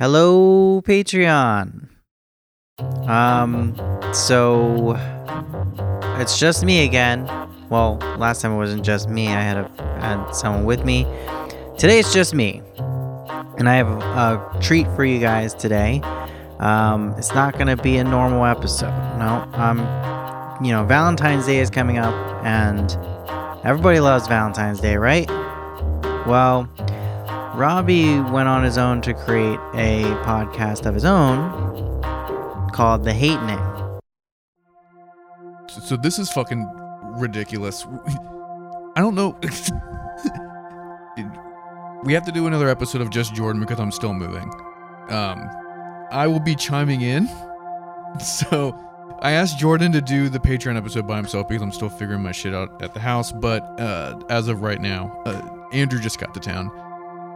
Hello, 0.00 0.80
Patreon. 0.80 1.90
Um, 3.06 3.76
so 4.14 4.96
it's 6.18 6.38
just 6.38 6.64
me 6.64 6.86
again. 6.86 7.26
Well, 7.68 7.96
last 8.16 8.40
time 8.40 8.52
it 8.52 8.56
wasn't 8.56 8.82
just 8.82 9.10
me. 9.10 9.28
I 9.28 9.42
had 9.42 9.58
a 9.58 10.00
had 10.00 10.32
someone 10.32 10.64
with 10.64 10.86
me. 10.86 11.04
Today 11.76 11.98
it's 11.98 12.14
just 12.14 12.34
me, 12.34 12.62
and 13.58 13.68
I 13.68 13.74
have 13.74 13.88
a, 13.88 14.58
treat 14.62 14.86
for 14.96 15.04
you 15.04 15.20
guys 15.20 15.52
today. 15.52 16.00
Um, 16.60 17.14
it's 17.18 17.34
not 17.34 17.58
gonna 17.58 17.76
be 17.76 17.98
a 17.98 18.04
normal 18.04 18.46
episode. 18.46 18.96
No, 19.18 19.46
um, 19.52 19.80
you 20.64 20.72
know, 20.72 20.82
Valentine's 20.86 21.44
Day 21.44 21.58
is 21.58 21.68
coming 21.68 21.98
up, 21.98 22.14
and 22.42 22.90
everybody 23.66 24.00
loves 24.00 24.26
Valentine's 24.28 24.80
Day, 24.80 24.96
right? 24.96 25.28
Well, 26.26 26.70
Robbie 27.54 28.20
went 28.20 28.48
on 28.48 28.64
his 28.64 28.78
own 28.78 29.02
to 29.02 29.12
create 29.12 29.58
a 29.74 30.04
podcast 30.24 30.86
of 30.86 30.94
his 30.94 31.04
own 31.04 32.00
called 32.72 33.04
The 33.04 33.12
Hate 33.12 33.42
Name. 33.42 33.98
So, 35.84 35.96
this 35.96 36.18
is 36.18 36.30
fucking 36.30 36.66
ridiculous. 37.18 37.86
I 38.96 39.00
don't 39.00 39.14
know. 39.14 39.38
we 42.04 42.12
have 42.12 42.24
to 42.24 42.32
do 42.32 42.46
another 42.46 42.68
episode 42.68 43.02
of 43.02 43.10
just 43.10 43.34
Jordan 43.34 43.60
because 43.60 43.78
I'm 43.78 43.92
still 43.92 44.14
moving. 44.14 44.50
Um, 45.10 45.48
I 46.10 46.26
will 46.26 46.40
be 46.40 46.54
chiming 46.54 47.02
in. 47.02 47.28
So 48.18 48.74
I 49.20 49.32
asked 49.32 49.60
Jordan 49.60 49.92
to 49.92 50.00
do 50.00 50.28
the 50.28 50.40
Patreon 50.40 50.76
episode 50.76 51.06
by 51.06 51.16
himself 51.16 51.46
because 51.46 51.62
I'm 51.62 51.70
still 51.70 51.88
figuring 51.88 52.24
my 52.24 52.32
shit 52.32 52.52
out 52.52 52.82
at 52.82 52.92
the 52.92 52.98
house. 52.98 53.30
But 53.30 53.62
uh, 53.78 54.18
as 54.28 54.48
of 54.48 54.62
right 54.62 54.80
now, 54.80 55.22
uh, 55.26 55.40
Andrew 55.72 56.00
just 56.00 56.18
got 56.18 56.34
to 56.34 56.40
town, 56.40 56.72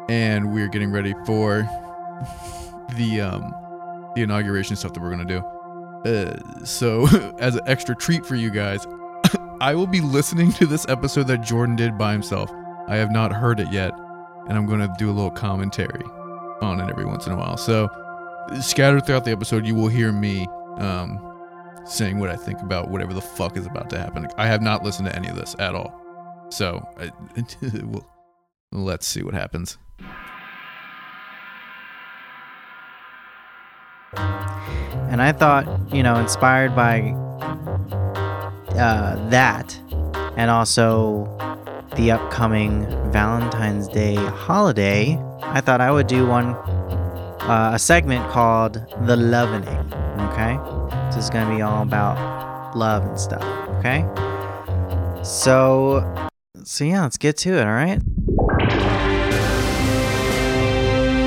and 0.09 0.53
we're 0.53 0.69
getting 0.69 0.91
ready 0.91 1.15
for 1.25 1.69
the 2.97 3.21
um 3.21 3.55
the 4.15 4.23
inauguration 4.23 4.77
stuff 4.77 4.93
that 4.95 5.03
we're 5.03 5.11
gonna 5.11 5.25
do. 5.25 5.39
Uh, 6.09 6.65
so 6.65 7.07
as 7.39 7.57
an 7.57 7.63
extra 7.67 7.95
treat 7.95 8.25
for 8.25 8.35
you 8.35 8.51
guys, 8.51 8.87
I 9.61 9.75
will 9.75 9.87
be 9.87 10.01
listening 10.01 10.53
to 10.53 10.67
this 10.67 10.87
episode 10.89 11.27
that 11.29 11.39
Jordan 11.39 11.77
did 11.77 11.99
by 11.99 12.13
himself. 12.13 12.51
I 12.87 12.97
have 12.97 13.11
not 13.11 13.33
heard 13.33 13.61
it 13.61 13.73
yet, 13.73 13.93
and 14.49 14.57
I'm 14.57 14.67
gonna 14.67 14.93
do 14.99 15.11
a 15.11 15.13
little 15.13 15.31
commentary 15.31 16.05
on 16.61 16.81
it 16.81 16.91
every 16.91 17.05
once 17.05 17.27
in 17.27 17.33
a 17.33 17.37
while. 17.37 17.57
So 17.57 17.89
scattered 18.61 19.07
throughout 19.07 19.25
the 19.25 19.33
episode, 19.33 19.67
you 19.67 19.75
will 19.75 19.89
hear 19.89 20.13
me 20.13 20.47
um 20.79 21.31
saying 21.87 22.19
what 22.19 22.31
I 22.31 22.37
think 22.37 22.61
about 22.61 22.89
whatever 22.91 23.13
the 23.13 23.21
fuck 23.21 23.57
is 23.57 23.67
about 23.67 23.91
to 23.91 23.99
happen. 23.99 24.27
I 24.37 24.47
have 24.47 24.63
not 24.63 24.83
listened 24.83 25.09
to 25.09 25.17
any 25.17 25.29
of 25.29 25.37
this 25.37 25.55
at 25.59 25.75
all. 25.75 26.01
So 26.51 26.87
I, 26.99 27.11
we'll, 27.83 28.07
let's 28.73 29.07
see 29.07 29.23
what 29.23 29.35
happens. 29.35 29.79
And 34.17 35.23
I 35.23 35.33
thought, 35.33 35.67
you 35.93 36.03
know, 36.03 36.17
inspired 36.17 36.75
by 36.75 37.13
uh, 38.77 39.29
that 39.31 39.79
and 40.37 40.51
also 40.51 41.25
the 41.97 42.11
upcoming 42.11 42.85
Valentine's 43.13 43.87
Day 43.89 44.17
holiday, 44.17 45.17
I 45.43 45.61
thought 45.61 45.81
I 45.81 45.91
would 45.93 46.09
do 46.09 46.27
one, 46.27 46.47
uh, 46.47 47.71
a 47.75 47.79
segment 47.79 48.29
called 48.31 48.75
The 49.07 49.17
Lovening. 49.17 49.69
Okay? 50.33 50.59
This 51.07 51.25
is 51.25 51.31
going 51.31 51.49
to 51.49 51.55
be 51.55 51.63
all 51.63 51.83
about 51.83 52.77
love 52.77 53.05
and 53.05 53.19
stuff. 53.19 53.45
Okay? 53.79 54.05
So, 55.23 56.29
so 56.65 56.85
yeah, 56.85 57.03
let's 57.03 57.19
get 57.19 57.37
to 57.39 57.57
it, 57.57 57.63
all 57.65 57.73
right? 57.73 58.01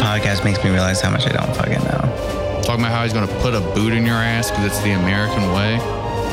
Podcast 0.01 0.43
makes 0.43 0.61
me 0.63 0.71
realize 0.71 0.99
how 0.99 1.09
much 1.09 1.25
I 1.25 1.31
don't 1.31 1.55
fucking 1.55 1.83
know. 1.83 2.16
Talking 2.67 2.83
about 2.83 2.91
how 2.91 3.03
he's 3.03 3.13
gonna 3.13 3.33
put 3.39 3.53
a 3.53 3.61
boot 3.61 3.93
in 3.93 4.05
your 4.05 4.17
ass 4.17 4.51
because 4.51 4.65
it's 4.65 4.81
the 4.81 4.91
American 4.91 5.53
way. 5.53 5.77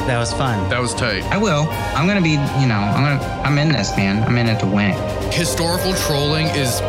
That 0.08 0.18
was 0.18 0.32
fun. 0.32 0.68
That 0.68 0.80
was 0.80 0.92
tight. 0.92 1.22
I 1.26 1.36
will. 1.36 1.68
I'm 1.94 2.08
gonna 2.08 2.20
be, 2.20 2.30
you 2.30 2.66
know, 2.66 2.74
I'm 2.74 3.04
gonna, 3.04 3.42
I'm 3.44 3.56
in 3.56 3.68
this, 3.68 3.96
man. 3.96 4.20
I'm 4.24 4.36
in 4.36 4.48
it 4.48 4.58
to 4.58 4.66
win. 4.66 4.94
Historical 5.30 5.94
trolling 5.94 6.48
is 6.48 6.80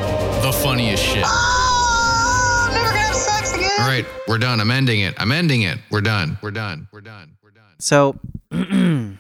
the 0.42 0.52
funniest 0.64 1.04
shit. 1.04 1.24
Oh, 1.28 2.72
never 2.74 2.88
gonna 2.88 2.98
have 2.98 3.16
sex 3.16 3.54
again. 3.54 3.70
All 3.82 3.86
right, 3.88 4.04
we're 4.28 4.40
done. 4.40 4.60
I'm 4.60 4.72
ending 4.72 5.02
it. 5.02 5.14
I'm 5.20 5.32
ending 5.32 5.62
it. 5.62 5.78
We're 5.92 6.02
done. 6.02 6.40
We're 6.42 6.50
done. 6.50 6.88
We're 6.92 7.02
done. 7.02 7.38
We're 7.44 7.52
done. 7.52 7.76
So, 7.78 8.16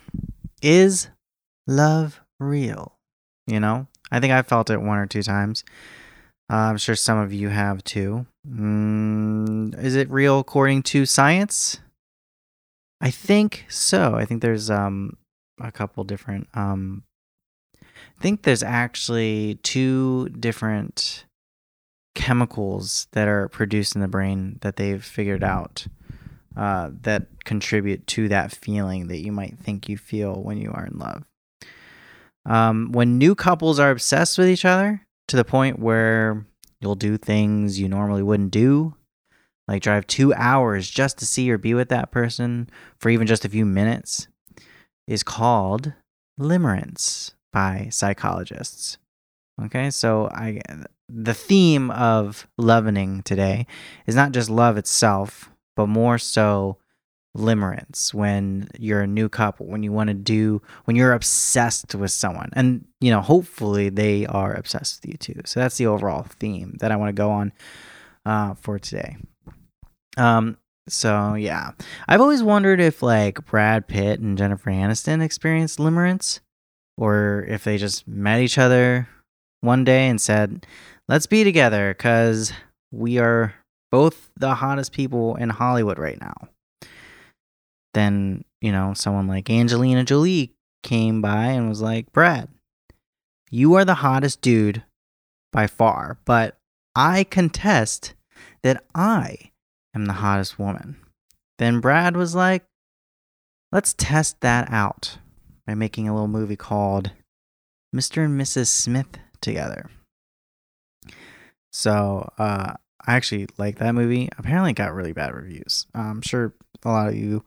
is 0.63 1.07
love 1.67 2.19
real? 2.39 2.97
You 3.45 3.59
know, 3.59 3.85
I 4.11 4.19
think 4.19 4.33
I 4.33 4.41
felt 4.41 4.71
it 4.71 4.81
one 4.81 4.97
or 4.97 5.05
two 5.05 5.21
times. 5.21 5.63
Uh, 6.51 6.55
I'm 6.55 6.77
sure 6.77 6.95
some 6.95 7.17
of 7.17 7.33
you 7.33 7.49
have 7.49 7.83
too. 7.83 8.25
Mm, 8.47 9.77
is 9.83 9.95
it 9.95 10.09
real 10.09 10.39
according 10.39 10.83
to 10.83 11.05
science? 11.05 11.79
I 13.01 13.11
think 13.11 13.65
so. 13.67 14.15
I 14.15 14.25
think 14.25 14.41
there's 14.41 14.69
um 14.69 15.17
a 15.59 15.71
couple 15.71 16.03
different 16.03 16.47
um 16.53 17.03
I 18.17 18.21
think 18.21 18.43
there's 18.43 18.63
actually 18.63 19.59
two 19.63 20.29
different 20.29 21.25
chemicals 22.13 23.07
that 23.11 23.27
are 23.27 23.49
produced 23.49 23.95
in 23.95 24.01
the 24.01 24.07
brain 24.07 24.57
that 24.61 24.77
they've 24.77 25.03
figured 25.03 25.43
out 25.43 25.85
uh, 26.55 26.91
that 27.01 27.27
contribute 27.43 28.07
to 28.07 28.29
that 28.29 28.51
feeling 28.51 29.07
that 29.07 29.19
you 29.19 29.31
might 29.31 29.59
think 29.59 29.89
you 29.89 29.97
feel 29.97 30.41
when 30.41 30.57
you 30.57 30.71
are 30.71 30.85
in 30.85 30.97
love. 30.97 31.25
Um, 32.45 32.91
when 32.91 33.17
new 33.17 33.35
couples 33.35 33.79
are 33.79 33.91
obsessed 33.91 34.37
with 34.37 34.47
each 34.47 34.63
other 34.65 35.04
to 35.27 35.35
the 35.35 35.45
point 35.45 35.79
where 35.79 36.45
you'll 36.79 36.95
do 36.95 37.17
things 37.17 37.79
you 37.79 37.89
normally 37.89 38.23
wouldn't 38.23 38.51
do, 38.51 38.95
like 39.67 39.81
drive 39.81 40.07
two 40.07 40.33
hours 40.33 40.89
just 40.89 41.17
to 41.19 41.25
see 41.25 41.49
or 41.51 41.57
be 41.57 41.73
with 41.73 41.89
that 41.89 42.11
person 42.11 42.69
for 42.99 43.09
even 43.09 43.27
just 43.27 43.45
a 43.45 43.49
few 43.49 43.65
minutes, 43.65 44.27
is 45.07 45.23
called 45.23 45.93
limerence 46.39 47.33
by 47.51 47.87
psychologists. 47.91 48.97
Okay, 49.63 49.89
so 49.89 50.27
I 50.29 50.61
the 51.07 51.33
theme 51.33 51.91
of 51.91 52.47
Lovening 52.57 53.21
today 53.23 53.67
is 54.05 54.15
not 54.15 54.31
just 54.31 54.49
love 54.49 54.77
itself, 54.77 55.49
but 55.75 55.87
more 55.87 56.17
so 56.17 56.77
limerence 57.35 58.13
when 58.13 58.67
you're 58.79 59.01
a 59.01 59.07
new 59.07 59.29
couple, 59.29 59.65
when 59.65 59.83
you 59.83 59.91
want 59.91 60.07
to 60.07 60.13
do, 60.13 60.61
when 60.85 60.95
you're 60.95 61.13
obsessed 61.13 61.93
with 61.95 62.11
someone. 62.11 62.49
And, 62.53 62.85
you 63.01 63.11
know, 63.11 63.21
hopefully 63.21 63.89
they 63.89 64.25
are 64.25 64.53
obsessed 64.53 65.01
with 65.01 65.11
you 65.11 65.17
too. 65.17 65.41
So 65.45 65.59
that's 65.59 65.77
the 65.77 65.87
overall 65.87 66.25
theme 66.39 66.77
that 66.79 66.91
I 66.91 66.95
want 66.95 67.09
to 67.09 67.13
go 67.13 67.29
on 67.31 67.53
uh, 68.25 68.55
for 68.55 68.79
today. 68.79 69.17
Um, 70.17 70.57
so 70.87 71.33
yeah, 71.33 71.71
I've 72.07 72.21
always 72.21 72.43
wondered 72.43 72.79
if 72.79 73.01
like 73.01 73.43
Brad 73.45 73.87
Pitt 73.87 74.19
and 74.19 74.37
Jennifer 74.37 74.69
Aniston 74.69 75.21
experienced 75.21 75.79
limerence, 75.79 76.39
or 76.97 77.45
if 77.47 77.63
they 77.63 77.77
just 77.77 78.07
met 78.07 78.39
each 78.39 78.57
other 78.57 79.07
one 79.61 79.83
day 79.83 80.07
and 80.07 80.21
said, 80.21 80.65
"Let's 81.07 81.25
be 81.25 81.43
together," 81.43 81.93
because 81.93 82.53
we 82.91 83.17
are 83.17 83.55
both 83.91 84.29
the 84.37 84.53
hottest 84.53 84.91
people 84.91 85.35
in 85.35 85.49
Hollywood 85.49 85.97
right 85.97 86.19
now. 86.21 86.35
Then 87.95 88.45
you 88.61 88.71
know, 88.71 88.93
someone 88.93 89.27
like 89.27 89.49
Angelina 89.49 90.03
Jolie 90.03 90.53
came 90.83 91.19
by 91.19 91.47
and 91.47 91.67
was 91.67 91.81
like, 91.81 92.11
"Brad, 92.11 92.49
you 93.49 93.73
are 93.73 93.83
the 93.85 93.95
hottest 93.95 94.41
dude 94.41 94.83
by 95.51 95.65
far, 95.65 96.19
but 96.25 96.59
I 96.95 97.23
contest 97.23 98.13
that 98.61 98.83
I." 98.93 99.51
am 99.95 100.05
the 100.05 100.13
hottest 100.13 100.59
woman. 100.59 100.97
Then 101.57 101.79
Brad 101.79 102.15
was 102.17 102.35
like, 102.35 102.65
let's 103.71 103.95
test 103.97 104.41
that 104.41 104.71
out 104.71 105.17
by 105.65 105.73
making 105.73 106.07
a 106.07 106.13
little 106.13 106.27
movie 106.27 106.57
called 106.57 107.11
Mr. 107.95 108.25
and 108.25 108.39
Mrs. 108.39 108.67
Smith 108.67 109.17
together. 109.41 109.89
So, 111.71 112.31
uh, 112.37 112.73
I 113.07 113.15
actually 113.15 113.47
like 113.57 113.79
that 113.79 113.95
movie. 113.95 114.29
Apparently, 114.37 114.71
it 114.71 114.75
got 114.75 114.93
really 114.93 115.13
bad 115.13 115.33
reviews. 115.33 115.87
I'm 115.93 116.21
sure 116.21 116.53
a 116.83 116.89
lot 116.89 117.09
of 117.09 117.15
you 117.15 117.45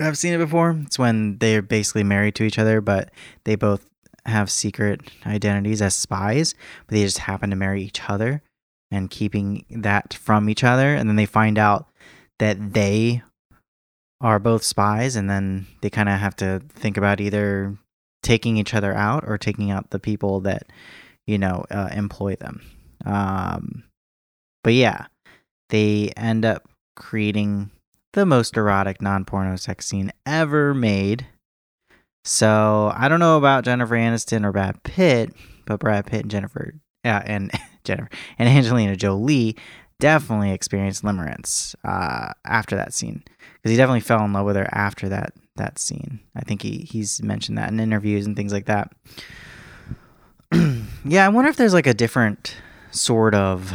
have 0.00 0.18
seen 0.18 0.34
it 0.34 0.38
before. 0.38 0.78
It's 0.84 0.98
when 0.98 1.38
they're 1.38 1.62
basically 1.62 2.04
married 2.04 2.34
to 2.36 2.44
each 2.44 2.58
other, 2.58 2.80
but 2.80 3.10
they 3.44 3.54
both 3.54 3.86
have 4.26 4.50
secret 4.50 5.00
identities 5.26 5.82
as 5.82 5.94
spies, 5.94 6.54
but 6.86 6.94
they 6.94 7.02
just 7.02 7.18
happen 7.18 7.50
to 7.50 7.56
marry 7.56 7.82
each 7.82 8.08
other 8.08 8.42
and 8.90 9.10
keeping 9.10 9.64
that 9.70 10.14
from 10.14 10.48
each 10.48 10.64
other. 10.64 10.94
And 10.94 11.08
then 11.08 11.16
they 11.16 11.26
find 11.26 11.58
out 11.58 11.88
that 12.38 12.72
they 12.74 13.22
are 14.20 14.38
both 14.38 14.62
spies, 14.62 15.16
and 15.16 15.28
then 15.28 15.66
they 15.82 15.90
kind 15.90 16.08
of 16.08 16.18
have 16.18 16.36
to 16.36 16.62
think 16.70 16.96
about 16.96 17.20
either 17.20 17.76
taking 18.22 18.56
each 18.56 18.72
other 18.72 18.94
out 18.94 19.24
or 19.26 19.36
taking 19.36 19.70
out 19.70 19.90
the 19.90 19.98
people 19.98 20.40
that, 20.40 20.66
you 21.26 21.36
know, 21.36 21.66
uh, 21.70 21.90
employ 21.92 22.34
them. 22.36 22.62
Um, 23.04 23.84
but 24.62 24.72
yeah, 24.72 25.06
they 25.68 26.10
end 26.16 26.46
up 26.46 26.66
creating 26.96 27.70
the 28.14 28.24
most 28.24 28.56
erotic 28.56 29.02
non 29.02 29.24
porno 29.24 29.56
sex 29.56 29.86
scene 29.86 30.12
ever 30.24 30.72
made. 30.72 31.26
So 32.24 32.90
I 32.96 33.08
don't 33.08 33.20
know 33.20 33.36
about 33.36 33.64
Jennifer 33.64 33.94
Aniston 33.94 34.44
or 34.44 34.52
Brad 34.52 34.82
Pitt, 34.82 35.34
but 35.66 35.80
Brad 35.80 36.06
Pitt 36.06 36.22
and 36.22 36.30
Jennifer, 36.30 36.74
yeah, 37.04 37.22
and 37.24 37.52
Jennifer 37.84 38.08
and 38.38 38.48
Angelina 38.48 38.96
Jolie 38.96 39.56
definitely 40.00 40.50
experienced 40.50 41.04
limerence 41.04 41.74
uh, 41.84 42.32
after 42.44 42.76
that 42.76 42.94
scene 42.94 43.22
because 43.54 43.70
he 43.70 43.76
definitely 43.76 44.00
fell 44.00 44.24
in 44.24 44.32
love 44.32 44.46
with 44.46 44.56
her 44.56 44.68
after 44.72 45.08
that 45.10 45.34
that 45.56 45.78
scene. 45.78 46.20
I 46.34 46.42
think 46.42 46.62
he 46.62 46.78
he's 46.78 47.22
mentioned 47.22 47.58
that 47.58 47.70
in 47.70 47.78
interviews 47.78 48.26
and 48.26 48.36
things 48.36 48.52
like 48.52 48.66
that. 48.66 48.92
yeah, 51.04 51.26
I 51.26 51.28
wonder 51.28 51.50
if 51.50 51.56
there's 51.56 51.74
like 51.74 51.86
a 51.86 51.94
different 51.94 52.56
sort 52.90 53.34
of 53.34 53.72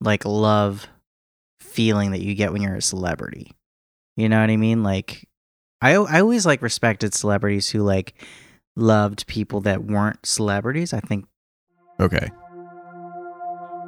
like 0.00 0.24
love 0.24 0.88
feeling 1.74 2.12
that 2.12 2.20
you 2.20 2.34
get 2.34 2.52
when 2.52 2.62
you're 2.62 2.76
a 2.76 2.82
celebrity. 2.82 3.50
You 4.16 4.28
know 4.28 4.40
what 4.40 4.50
I 4.50 4.56
mean? 4.56 4.82
Like 4.82 5.28
I 5.82 5.94
I 5.96 6.20
always 6.20 6.46
like 6.46 6.62
respected 6.62 7.14
celebrities 7.14 7.68
who 7.68 7.82
like 7.82 8.14
loved 8.76 9.26
people 9.26 9.60
that 9.62 9.84
weren't 9.84 10.24
celebrities. 10.24 10.92
I 10.92 11.00
think 11.00 11.26
Okay. 12.00 12.28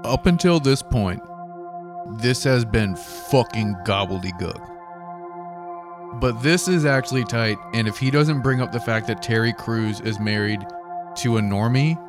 Up 0.04 0.26
until 0.26 0.60
this 0.60 0.82
point, 0.82 1.20
this 2.20 2.44
has 2.44 2.64
been 2.64 2.94
fucking 2.96 3.74
gobbledygook. 3.84 4.74
But 6.20 6.40
this 6.42 6.68
is 6.68 6.84
actually 6.84 7.24
tight, 7.24 7.58
and 7.74 7.88
if 7.88 7.98
he 7.98 8.10
doesn't 8.10 8.42
bring 8.42 8.60
up 8.60 8.72
the 8.72 8.80
fact 8.80 9.06
that 9.08 9.22
Terry 9.22 9.52
Crews 9.52 10.00
is 10.00 10.20
married 10.20 10.60
to 11.16 11.36
a 11.38 11.40
normie, 11.40 12.00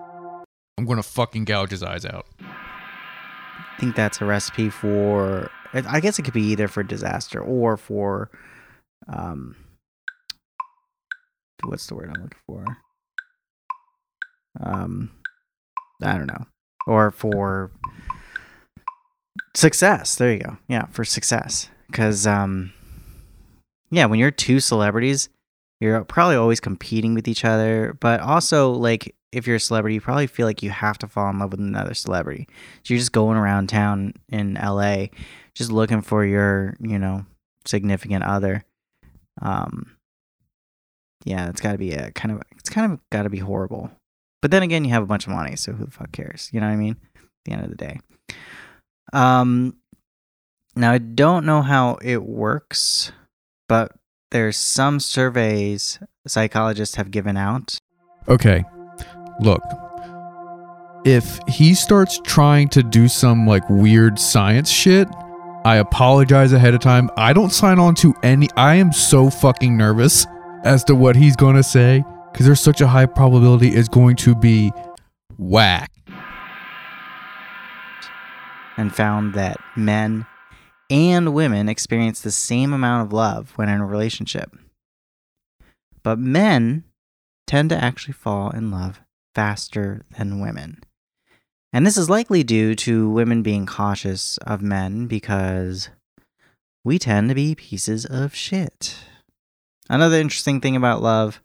I'm 0.78 0.86
gonna 0.86 1.04
fucking 1.04 1.46
gouge 1.46 1.72
his 1.72 1.82
eyes 1.82 2.06
out. 2.06 2.28
I 2.40 3.80
think 3.80 3.96
that's 3.96 4.22
a 4.22 4.26
recipe 4.26 4.70
for 4.70 5.50
I 5.74 6.00
guess 6.00 6.18
it 6.20 6.24
could 6.24 6.34
be 6.34 6.44
either 6.44 6.68
for 6.68 6.84
disaster 6.84 7.42
or 7.42 7.78
for 7.78 8.30
um 9.08 9.56
what's 11.64 11.88
the 11.88 11.96
word 11.96 12.12
I'm 12.16 12.22
looking 12.24 12.40
for? 12.46 12.66
Um 14.60 15.12
I 16.02 16.14
don't 16.18 16.28
know. 16.28 16.46
Or 16.86 17.12
for 17.12 17.72
success. 19.56 20.16
There 20.16 20.32
you 20.32 20.40
go. 20.40 20.58
Yeah, 20.68 20.86
for 20.88 21.04
success. 21.04 21.70
Cuz 21.92 22.28
um 22.28 22.74
yeah, 23.90 24.06
when 24.06 24.20
you're 24.20 24.32
two 24.32 24.60
celebrities, 24.60 25.30
you're 25.80 26.04
probably 26.04 26.36
always 26.36 26.60
competing 26.60 27.14
with 27.14 27.28
each 27.28 27.46
other, 27.46 27.96
but 28.00 28.20
also 28.20 28.72
like 28.72 29.16
if 29.32 29.46
you're 29.46 29.58
a 29.58 29.60
celebrity, 29.60 29.96
you 29.96 30.02
probably 30.02 30.28
feel 30.28 30.46
like 30.46 30.64
you 30.64 30.70
have 30.70 30.98
to 31.00 31.08
fall 31.08 31.30
in 31.30 31.40
love 31.40 31.52
with 31.52 31.60
another 31.60 31.94
celebrity. 31.94 32.48
So 32.84 32.94
you're 32.94 33.00
just 33.00 33.12
going 33.12 33.38
around 33.38 33.68
town 33.68 34.14
in 34.30 34.56
LA 34.56 35.08
just 35.58 35.72
looking 35.72 36.02
for 36.02 36.24
your, 36.24 36.76
you 36.80 37.00
know, 37.00 37.26
significant 37.66 38.24
other. 38.24 38.64
Um 39.42 39.98
yeah, 41.26 41.50
it's 41.50 41.60
got 41.60 41.74
to 41.74 41.78
be 41.78 41.92
a 41.92 42.12
kind 42.12 42.34
of 42.34 42.42
it's 42.58 42.70
kind 42.70 42.92
of 42.92 43.00
got 43.10 43.24
to 43.24 43.30
be 43.30 43.40
horrible. 43.40 43.92
But 44.42 44.52
then 44.52 44.64
again, 44.64 44.86
you 44.86 44.92
have 44.92 45.04
a 45.04 45.08
bunch 45.08 45.26
of 45.26 45.34
money, 45.34 45.56
so 45.56 45.74
who 45.74 45.86
the 45.86 45.92
fuck 45.92 46.12
cares? 46.12 46.50
You 46.54 46.62
know 46.62 46.68
what 46.68 46.74
I 46.74 46.78
mean? 46.78 46.96
At 47.16 47.22
the 47.46 47.52
end 47.52 47.64
of 47.64 47.70
the 47.70 47.76
day. 47.76 48.00
Um 49.12 49.78
now 50.76 50.92
I 50.92 51.00
don't 51.00 51.46
know 51.46 51.64
how 51.64 51.98
it 52.04 52.24
works, 52.24 53.12
but 53.68 53.94
there's 54.30 54.58
some 54.58 55.00
surveys 55.00 56.00
psychologists 56.28 56.96
have 56.96 57.10
given 57.10 57.36
out. 57.36 57.78
Okay, 58.28 58.64
look. 59.40 59.64
If 61.06 61.40
he 61.48 61.74
starts 61.74 62.20
trying 62.26 62.68
to 62.70 62.84
do 62.84 63.08
some 63.08 63.48
like 63.48 63.68
weird 63.70 64.20
science 64.20 64.70
shit, 64.70 65.08
I 65.68 65.80
apologize 65.80 66.54
ahead 66.54 66.74
of 66.76 66.80
time. 66.80 67.12
I 67.18 67.34
don't 67.34 67.50
sign 67.50 67.78
on 67.78 67.94
to 67.96 68.16
any. 68.24 68.48
I 68.56 68.76
am 68.76 68.94
so 68.94 69.30
fucking 69.30 69.76
nervous 69.76 70.26
as 70.64 70.82
to 70.86 70.96
what 70.96 71.18
he's 71.18 71.36
going 71.36 71.58
to 71.58 71.62
say 71.62 72.06
because 72.32 72.46
there's 72.46 72.62
such 72.62 72.80
a 72.80 72.88
high 72.88 73.06
probability 73.06 73.76
it's 73.76 73.90
going 73.90 74.16
to 74.16 74.34
be 74.34 74.72
whack. 75.38 75.92
and 78.78 78.96
found 78.96 79.34
that 79.34 79.58
men 79.76 80.26
and 80.90 81.34
women 81.34 81.68
experience 81.68 82.22
the 82.22 82.32
same 82.32 82.72
amount 82.72 83.06
of 83.06 83.12
love 83.12 83.52
when 83.58 83.68
in 83.68 83.82
a 83.82 83.86
relationship. 83.86 84.56
But 86.02 86.18
men 86.18 86.86
tend 87.46 87.72
to 87.72 87.84
actually 87.84 88.14
fall 88.14 88.52
in 88.52 88.72
love 88.72 89.02
faster 89.36 90.06
than 90.18 90.40
women. 90.40 90.80
And 91.78 91.86
this 91.86 91.96
is 91.96 92.10
likely 92.10 92.44
due 92.44 92.74
to 92.74 93.08
women 93.08 93.44
being 93.44 93.68
cautious 93.68 94.40
of 94.40 94.64
men 94.64 95.06
because 95.06 95.90
we 96.84 96.98
tend 96.98 97.30
to 97.30 97.36
be 97.36 97.54
pieces 97.54 98.04
of 98.04 98.34
shit. 98.34 98.98
Another 99.88 100.20
interesting 100.20 100.60
thing 100.60 100.76
about 100.76 101.04
love 101.04 101.40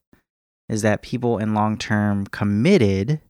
is 0.70 0.81
that 0.81 1.02
people 1.02 1.37
in 1.37 1.52
long 1.52 1.76
term 1.76 2.26
committed 2.26 3.20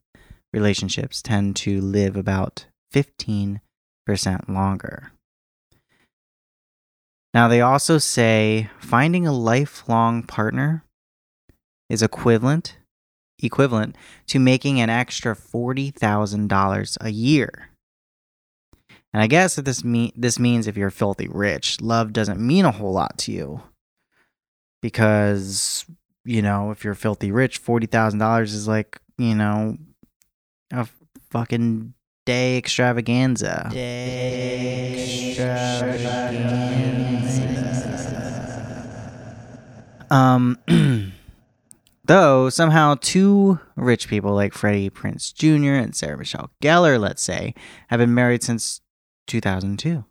relationships 0.53 1.21
tend 1.21 1.57
to 1.57 1.81
live 1.81 2.15
about 2.15 2.67
15% 2.93 3.59
longer. 4.47 5.11
Now, 7.33 7.49
they 7.49 7.59
also 7.59 7.97
say 7.97 8.69
finding 8.79 9.27
a 9.27 9.33
lifelong 9.33 10.23
partner 10.23 10.85
is 11.89 12.01
equivalent 12.01 12.77
equivalent 13.43 13.95
to 14.27 14.39
making 14.39 14.79
an 14.79 14.89
extra 14.89 15.35
$40,000 15.35 16.97
a 17.01 17.09
year. 17.11 17.69
And 19.13 19.21
I 19.21 19.27
guess 19.27 19.55
that 19.55 19.65
this 19.65 19.83
mean 19.83 20.11
this 20.15 20.39
means 20.39 20.65
if 20.65 20.75
you're 20.75 20.89
filthy 20.89 21.27
rich, 21.27 21.79
love 21.81 22.13
doesn't 22.13 22.39
mean 22.39 22.65
a 22.65 22.71
whole 22.71 22.93
lot 22.93 23.17
to 23.19 23.31
you. 23.31 23.61
Because, 24.81 25.85
you 26.25 26.41
know, 26.41 26.71
if 26.71 26.83
you're 26.83 26.95
filthy 26.95 27.31
rich, 27.31 27.63
$40,000 27.63 28.43
is 28.43 28.67
like, 28.67 28.99
you 29.17 29.35
know, 29.35 29.77
a 30.71 30.87
fucking 31.29 31.93
day 32.25 32.57
extravaganza. 32.57 33.69
Day 33.71 35.29
extravaganza. 35.29 36.53
Um 40.09 40.57
Though 42.05 42.49
somehow 42.49 42.95
two 42.99 43.59
rich 43.77 44.09
people 44.09 44.33
like 44.33 44.53
Freddie 44.53 44.89
Prinze 44.89 45.33
Jr. 45.33 45.73
and 45.73 45.95
Sarah 45.95 46.17
Michelle 46.17 46.51
Gellar, 46.61 46.99
let's 46.99 47.21
say, 47.21 47.53
have 47.87 47.99
been 47.99 48.13
married 48.13 48.43
since 48.43 48.81
2002. 49.27 50.03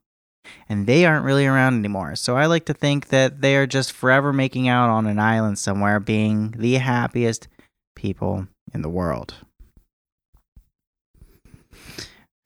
And 0.69 0.87
they 0.87 1.05
aren't 1.05 1.27
really 1.27 1.47
around 1.47 1.75
anymore. 1.75 2.17
So 2.17 2.37
I 2.37 2.47
like 2.47 2.65
to 2.65 2.75
think 2.75 3.09
that 3.09 3.43
they 3.43 3.56
are 3.56 3.67
just 3.67 3.93
forever 3.93 4.33
making 4.33 4.69
out 4.69 4.89
on 4.89 5.06
an 5.06 5.19
island 5.19 5.59
somewhere, 5.59 6.00
being 6.00 6.55
the 6.56 6.75
happiest 6.75 7.49
people 7.94 8.49
in 8.73 8.81
the 8.81 8.89
world. 8.89 9.35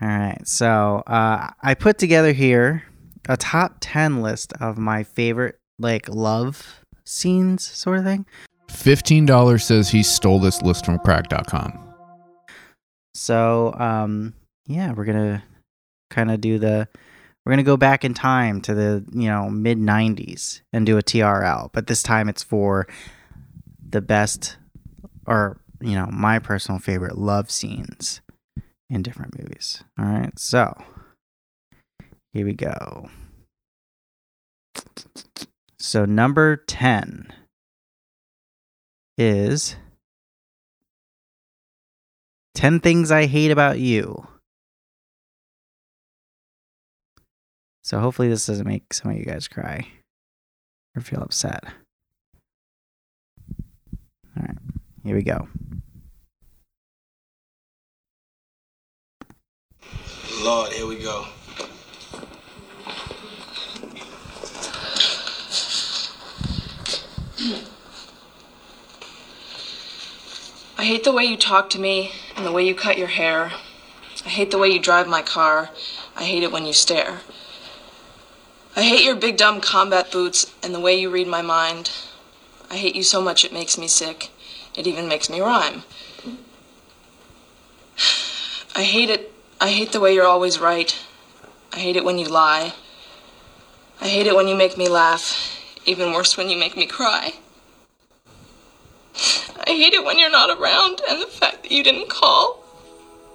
All 0.02 0.08
right. 0.08 0.46
So 0.46 1.04
uh, 1.06 1.50
I 1.62 1.74
put 1.74 1.98
together 1.98 2.32
here 2.32 2.82
a 3.28 3.36
top 3.36 3.76
10 3.80 4.22
list 4.22 4.52
of 4.60 4.76
my 4.76 5.04
favorite, 5.04 5.58
like, 5.78 6.08
love 6.08 6.84
scenes, 7.04 7.64
sort 7.64 7.98
of 7.98 8.04
thing. 8.04 8.26
$15 8.76 9.62
says 9.62 9.88
he 9.88 10.02
stole 10.02 10.38
this 10.38 10.62
list 10.62 10.84
from 10.84 10.98
cracked.com. 10.98 11.86
So, 13.14 13.74
um, 13.78 14.34
yeah, 14.66 14.92
we're 14.92 15.06
gonna 15.06 15.42
kind 16.10 16.30
of 16.30 16.40
do 16.40 16.58
the. 16.58 16.88
We're 17.44 17.52
gonna 17.52 17.62
go 17.62 17.76
back 17.76 18.04
in 18.04 18.12
time 18.12 18.60
to 18.62 18.74
the 18.74 19.04
you 19.12 19.28
know 19.28 19.48
mid 19.48 19.78
'90s 19.78 20.60
and 20.72 20.84
do 20.84 20.98
a 20.98 21.02
TRL, 21.02 21.70
but 21.72 21.86
this 21.86 22.02
time 22.02 22.28
it's 22.28 22.42
for 22.42 22.86
the 23.88 24.02
best, 24.02 24.56
or 25.26 25.58
you 25.80 25.94
know, 25.94 26.06
my 26.12 26.38
personal 26.38 26.78
favorite 26.78 27.16
love 27.16 27.50
scenes 27.50 28.20
in 28.90 29.02
different 29.02 29.38
movies. 29.38 29.82
All 29.98 30.06
right, 30.06 30.38
so 30.38 30.76
here 32.32 32.44
we 32.44 32.52
go. 32.52 33.08
So 35.78 36.04
number 36.04 36.56
ten 36.56 37.32
is 39.18 39.76
10 42.54 42.80
Things 42.80 43.10
I 43.10 43.26
Hate 43.26 43.50
About 43.50 43.78
You. 43.78 44.26
So 47.82 48.00
hopefully 48.00 48.28
this 48.28 48.46
doesn't 48.46 48.66
make 48.66 48.92
some 48.92 49.12
of 49.12 49.16
you 49.16 49.24
guys 49.24 49.46
cry 49.46 49.86
or 50.96 51.02
feel 51.02 51.22
upset. 51.22 51.64
All 54.36 54.42
right, 54.42 54.58
here 55.04 55.14
we 55.14 55.22
go. 55.22 55.48
Lord, 60.42 60.72
here 60.72 60.86
we 60.86 60.98
go. 60.98 61.26
I 70.78 70.84
hate 70.84 71.04
the 71.04 71.12
way 71.12 71.24
you 71.24 71.38
talk 71.38 71.70
to 71.70 71.80
me 71.80 72.12
and 72.36 72.44
the 72.44 72.52
way 72.52 72.66
you 72.66 72.74
cut 72.74 72.98
your 72.98 73.08
hair. 73.08 73.52
I 74.26 74.28
hate 74.28 74.50
the 74.50 74.58
way 74.58 74.68
you 74.68 74.78
drive 74.78 75.08
my 75.08 75.22
car. 75.22 75.70
I 76.14 76.24
hate 76.24 76.42
it 76.42 76.52
when 76.52 76.66
you 76.66 76.74
stare. 76.74 77.20
I 78.76 78.82
hate 78.82 79.02
your 79.02 79.16
big 79.16 79.38
dumb 79.38 79.62
combat 79.62 80.12
boots 80.12 80.52
and 80.62 80.74
the 80.74 80.80
way 80.80 81.00
you 81.00 81.08
read 81.08 81.28
my 81.28 81.40
mind. 81.40 81.92
I 82.70 82.76
hate 82.76 82.94
you 82.94 83.02
so 83.02 83.22
much 83.22 83.42
it 83.42 83.54
makes 83.54 83.78
me 83.78 83.88
sick. 83.88 84.30
It 84.74 84.86
even 84.86 85.08
makes 85.08 85.30
me 85.30 85.40
rhyme. 85.40 85.84
I 88.74 88.82
hate 88.82 89.08
it. 89.08 89.32
I 89.58 89.70
hate 89.70 89.92
the 89.92 90.00
way 90.00 90.12
you're 90.12 90.26
always 90.26 90.60
right. 90.60 90.94
I 91.72 91.78
hate 91.78 91.96
it 91.96 92.04
when 92.04 92.18
you 92.18 92.28
lie. 92.28 92.74
I 94.02 94.08
hate 94.08 94.26
it 94.26 94.36
when 94.36 94.46
you 94.46 94.54
make 94.54 94.76
me 94.76 94.90
laugh. 94.90 95.58
Even 95.86 96.12
worse 96.12 96.36
when 96.36 96.50
you 96.50 96.58
make 96.58 96.76
me 96.76 96.86
cry. 96.86 97.32
I 99.66 99.70
hate 99.70 99.94
it 99.94 100.04
when 100.04 100.18
you're 100.18 100.30
not 100.30 100.56
around 100.56 101.00
and 101.08 101.20
the 101.20 101.26
fact 101.26 101.64
that 101.64 101.72
you 101.72 101.82
didn't 101.82 102.08
call. 102.08 102.62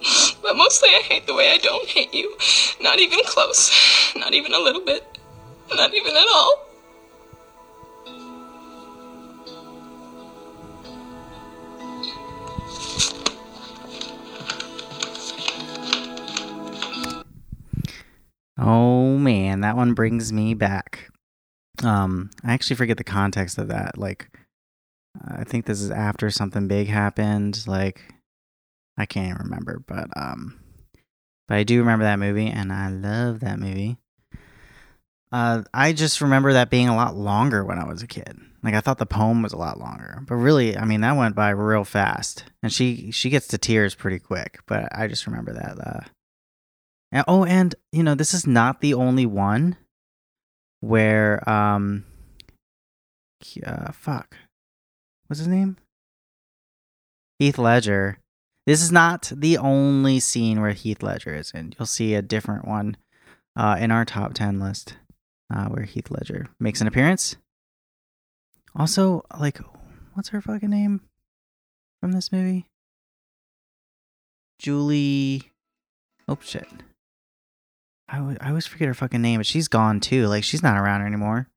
But 0.42 0.56
mostly 0.56 0.90
I 0.90 1.02
hate 1.04 1.28
the 1.28 1.36
way 1.36 1.52
I 1.52 1.58
don't 1.58 1.88
hate 1.88 2.14
you. 2.14 2.36
Not 2.82 3.00
even 3.00 3.20
close. 3.26 3.70
Not 4.16 4.34
even 4.34 4.54
a 4.54 4.60
little 4.60 4.84
bit. 4.84 5.20
Not 5.76 5.94
even 5.94 6.16
at 6.16 6.26
all. 6.34 6.68
Oh 18.58 19.18
man, 19.18 19.62
that 19.62 19.76
one 19.76 19.94
brings 19.94 20.34
me 20.34 20.54
back. 20.54 21.10
Um, 21.84 22.32
I 22.44 22.54
actually 22.54 22.76
forget 22.76 22.98
the 22.98 23.04
context 23.04 23.58
of 23.58 23.68
that. 23.68 23.98
Like, 23.98 24.30
I 25.20 25.44
think 25.44 25.65
this 25.65 25.82
is 25.82 25.91
after 25.91 26.30
something 26.30 26.68
big 26.68 26.88
happened. 26.88 27.65
Like, 27.68 28.13
I 28.98 29.06
can't 29.06 29.30
even 29.30 29.44
remember, 29.44 29.84
but 29.86 30.08
um, 30.15 30.60
but 31.48 31.58
I 31.58 31.63
do 31.63 31.80
remember 31.80 32.06
that 32.06 32.20
movie, 32.20 32.48
and 32.48 32.72
I 32.72 32.89
love 32.89 33.41
that 33.41 33.60
movie. 33.60 33.98
Uh, 35.32 35.63
I 35.74 35.94
just 35.94 36.20
remember 36.20 36.53
that 36.53 36.70
being 36.70 36.89
a 36.89 36.96
lot 36.96 37.15
longer 37.15 37.63
when 37.63 37.80
I 37.80 37.86
was 37.86 38.01
a 38.01 38.08
kid. 38.08 38.38
Like, 38.63 38.74
I 38.74 38.82
thought 38.82 38.98
the 38.98 39.06
poem 39.06 39.41
was 39.41 39.53
a 39.53 39.58
lot 39.58 39.80
longer, 39.80 40.22
but 40.27 40.36
really, 40.36 40.77
I 40.77 40.86
mean, 40.86 41.01
that 41.01 41.15
went 41.15 41.36
by 41.36 41.50
real 41.50 41.84
fast, 41.84 42.44
and 42.62 42.72
she 42.72 43.12
she 43.12 43.30
gets 43.30 43.48
to 43.48 43.58
tears 43.58 43.96
pretty 43.96 44.20
quick. 44.20 44.60
But 44.68 44.89
I 44.96 45.08
just 45.08 45.25
remember 45.27 45.53
that. 45.53 45.77
Uh, 45.80 46.01
and, 47.12 47.24
oh, 47.27 47.46
and 47.46 47.75
you 47.91 48.03
know, 48.03 48.15
this 48.15 48.34
is 48.34 48.46
not 48.46 48.82
the 48.82 48.94
only 48.94 49.25
one 49.25 49.77
where 50.82 51.48
um, 51.50 52.06
uh, 53.65 53.91
fuck, 53.91 54.36
what's 55.32 55.40
his 55.40 55.48
name? 55.48 55.78
Heath 57.40 57.58
Ledger. 57.58 58.18
This 58.68 58.84
is 58.84 58.92
not 58.92 59.32
the 59.34 59.58
only 59.58 60.20
scene 60.20 60.60
where 60.60 60.74
Heath 60.74 61.02
Ledger 61.02 61.34
is 61.34 61.52
in. 61.52 61.74
You'll 61.80 61.86
see 61.86 62.16
a 62.16 62.22
different 62.22 62.68
one 62.68 62.98
uh, 63.56 63.78
in 63.80 63.92
our 63.92 64.04
top 64.04 64.34
ten 64.34 64.60
list 64.60 64.98
uh, 65.50 65.68
where 65.70 65.86
Heath 65.86 66.12
Ledger 66.12 66.48
makes 66.60 66.82
an 66.82 66.88
appearance. 66.88 67.38
Also, 68.76 69.24
like, 69.40 69.62
what's 70.16 70.30
her 70.30 70.42
fucking 70.42 70.70
name 70.70 71.00
from 72.02 72.12
this 72.12 72.34
movie? 72.34 72.66
Julie. 74.60 75.50
Oh 76.28 76.40
shit. 76.42 76.68
I, 78.10 78.18
w- 78.18 78.38
I 78.42 78.50
always 78.50 78.68
forget 78.68 78.90
her 78.90 78.94
fucking 78.94 79.22
name, 79.22 79.40
but 79.40 79.46
she's 79.46 79.70
gone 79.70 80.02
too. 80.02 80.28
Like 80.28 80.44
she's 80.44 80.62
not 80.62 80.78
around 80.78 81.04
anymore. 81.04 81.48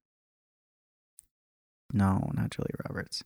No, 1.92 2.30
not 2.34 2.50
Julie 2.50 2.70
Roberts. 2.88 3.24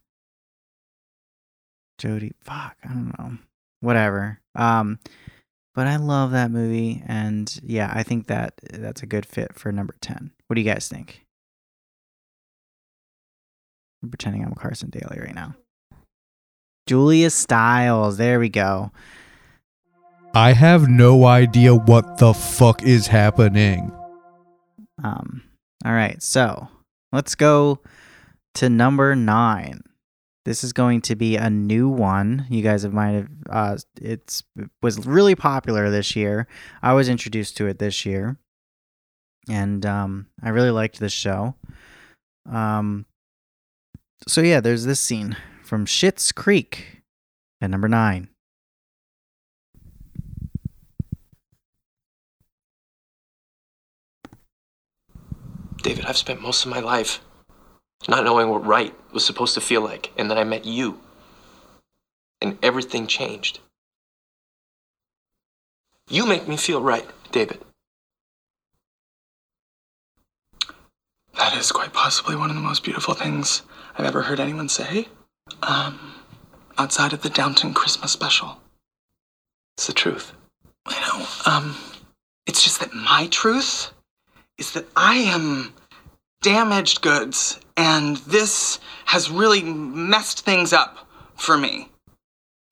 Jodie, 1.99 2.33
fuck, 2.41 2.77
I 2.85 2.89
don't 2.89 3.19
know. 3.19 3.39
Whatever. 3.81 4.41
Um, 4.55 4.99
but 5.75 5.87
I 5.87 5.97
love 5.97 6.33
that 6.33 6.51
movie, 6.51 7.03
and 7.07 7.61
yeah, 7.63 7.93
I 7.95 8.03
think 8.03 8.27
that 8.27 8.55
that's 8.71 9.03
a 9.03 9.07
good 9.07 9.25
fit 9.27 9.55
for 9.55 9.71
number 9.71 9.95
ten. 10.01 10.33
What 10.47 10.55
do 10.55 10.61
you 10.61 10.69
guys 10.69 10.89
think? 10.89 11.25
I'm 14.03 14.11
pretending 14.11 14.45
I'm 14.45 14.55
Carson 14.55 14.91
Daly 14.91 15.21
right 15.21 15.35
now. 15.35 15.55
Julia 16.87 17.31
Stiles. 17.31 18.17
There 18.17 18.41
we 18.41 18.49
go. 18.49 18.91
I 20.35 20.53
have 20.53 20.89
no 20.89 21.25
idea 21.27 21.75
what 21.75 22.19
the 22.19 22.33
fuck 22.33 22.83
is 22.83 23.09
happening. 23.09 23.93
Um, 25.03 25.43
all 25.85 25.93
right, 25.93 26.23
so 26.23 26.69
let's 27.13 27.35
go 27.35 27.81
to 28.55 28.69
number 28.69 29.15
nine. 29.15 29.81
This 30.49 30.65
is 30.65 30.73
going 30.73 31.03
to 31.03 31.15
be 31.15 31.37
a 31.37 31.51
new 31.51 31.91
one. 31.91 32.47
You 32.49 32.63
guys 32.63 32.83
have 32.83 32.95
might 32.95 33.11
have 33.11 33.29
uh, 33.51 33.77
it's 34.01 34.43
it 34.57 34.71
was 34.81 35.07
really 35.07 35.35
popular 35.35 35.91
this 35.91 36.17
year. 36.17 36.47
I 36.81 36.95
was 36.95 37.11
introduced 37.11 37.59
to 37.59 37.67
it 37.67 37.79
this 37.79 38.07
year, 38.07 38.39
and 39.47 39.85
um, 39.85 40.29
I 40.43 40.49
really 40.49 40.71
liked 40.71 41.01
this 41.01 41.13
show. 41.13 41.55
Um, 42.51 43.05
so 44.27 44.41
yeah, 44.41 44.61
there's 44.61 44.87
this 44.87 45.01
scene 45.01 45.37
from 45.65 45.85
Schitt's 45.85 46.33
Creek 46.33 47.03
at 47.61 47.69
number 47.69 47.87
nine. 47.87 48.31
David, 55.83 56.07
I've 56.07 56.17
spent 56.17 56.41
most 56.41 56.65
of 56.65 56.71
my 56.71 56.81
life 56.81 57.21
not 58.07 58.25
knowing 58.25 58.49
what 58.51 58.65
right 58.65 58.95
was 59.13 59.25
supposed 59.25 59.55
to 59.55 59.61
feel 59.61 59.81
like, 59.81 60.13
and 60.17 60.31
then 60.31 60.39
I 60.39 60.45
met 60.45 60.65
you. 60.65 61.01
And 62.41 62.57
everything 62.63 63.07
changed. 63.07 63.59
You 66.09 66.27
make 66.27 66.47
me 66.47 66.57
feel 66.57 66.81
right, 66.81 67.07
David. 67.33 67.61
That 71.37 71.57
is 71.57 71.73
quite 71.73 71.93
possibly 71.93 72.37
one 72.37 72.51
of 72.51 72.57
the 72.57 72.63
most 72.63 72.85
beautiful 72.85 73.15
things 73.15 73.63
I've 73.97 74.07
ever 74.07 74.23
heard 74.23 74.41
anyone 74.41 74.69
say. 74.69 75.09
Um, 75.63 76.15
outside 76.79 77.13
of 77.13 77.23
the 77.23 77.31
Downton 77.31 77.75
Christmas 77.75 78.13
special. 78.13 78.61
It's 79.77 79.87
the 79.87 79.93
truth. 79.93 80.33
I 80.87 81.01
know. 81.01 81.53
Um, 81.53 81.77
it's 82.47 82.63
just 82.65 82.81
that 82.81 82.95
my 82.95 83.29
truth 83.31 83.93
is 84.57 84.73
that 84.73 84.87
I 84.97 85.17
am 85.17 85.75
damaged 86.43 87.03
goods, 87.03 87.61
and 87.79 88.17
this 88.19 88.81
has 89.05 89.31
really 89.31 89.63
messed 89.63 90.45
things 90.45 90.73
up 90.73 91.09
for 91.37 91.57
me. 91.57 91.89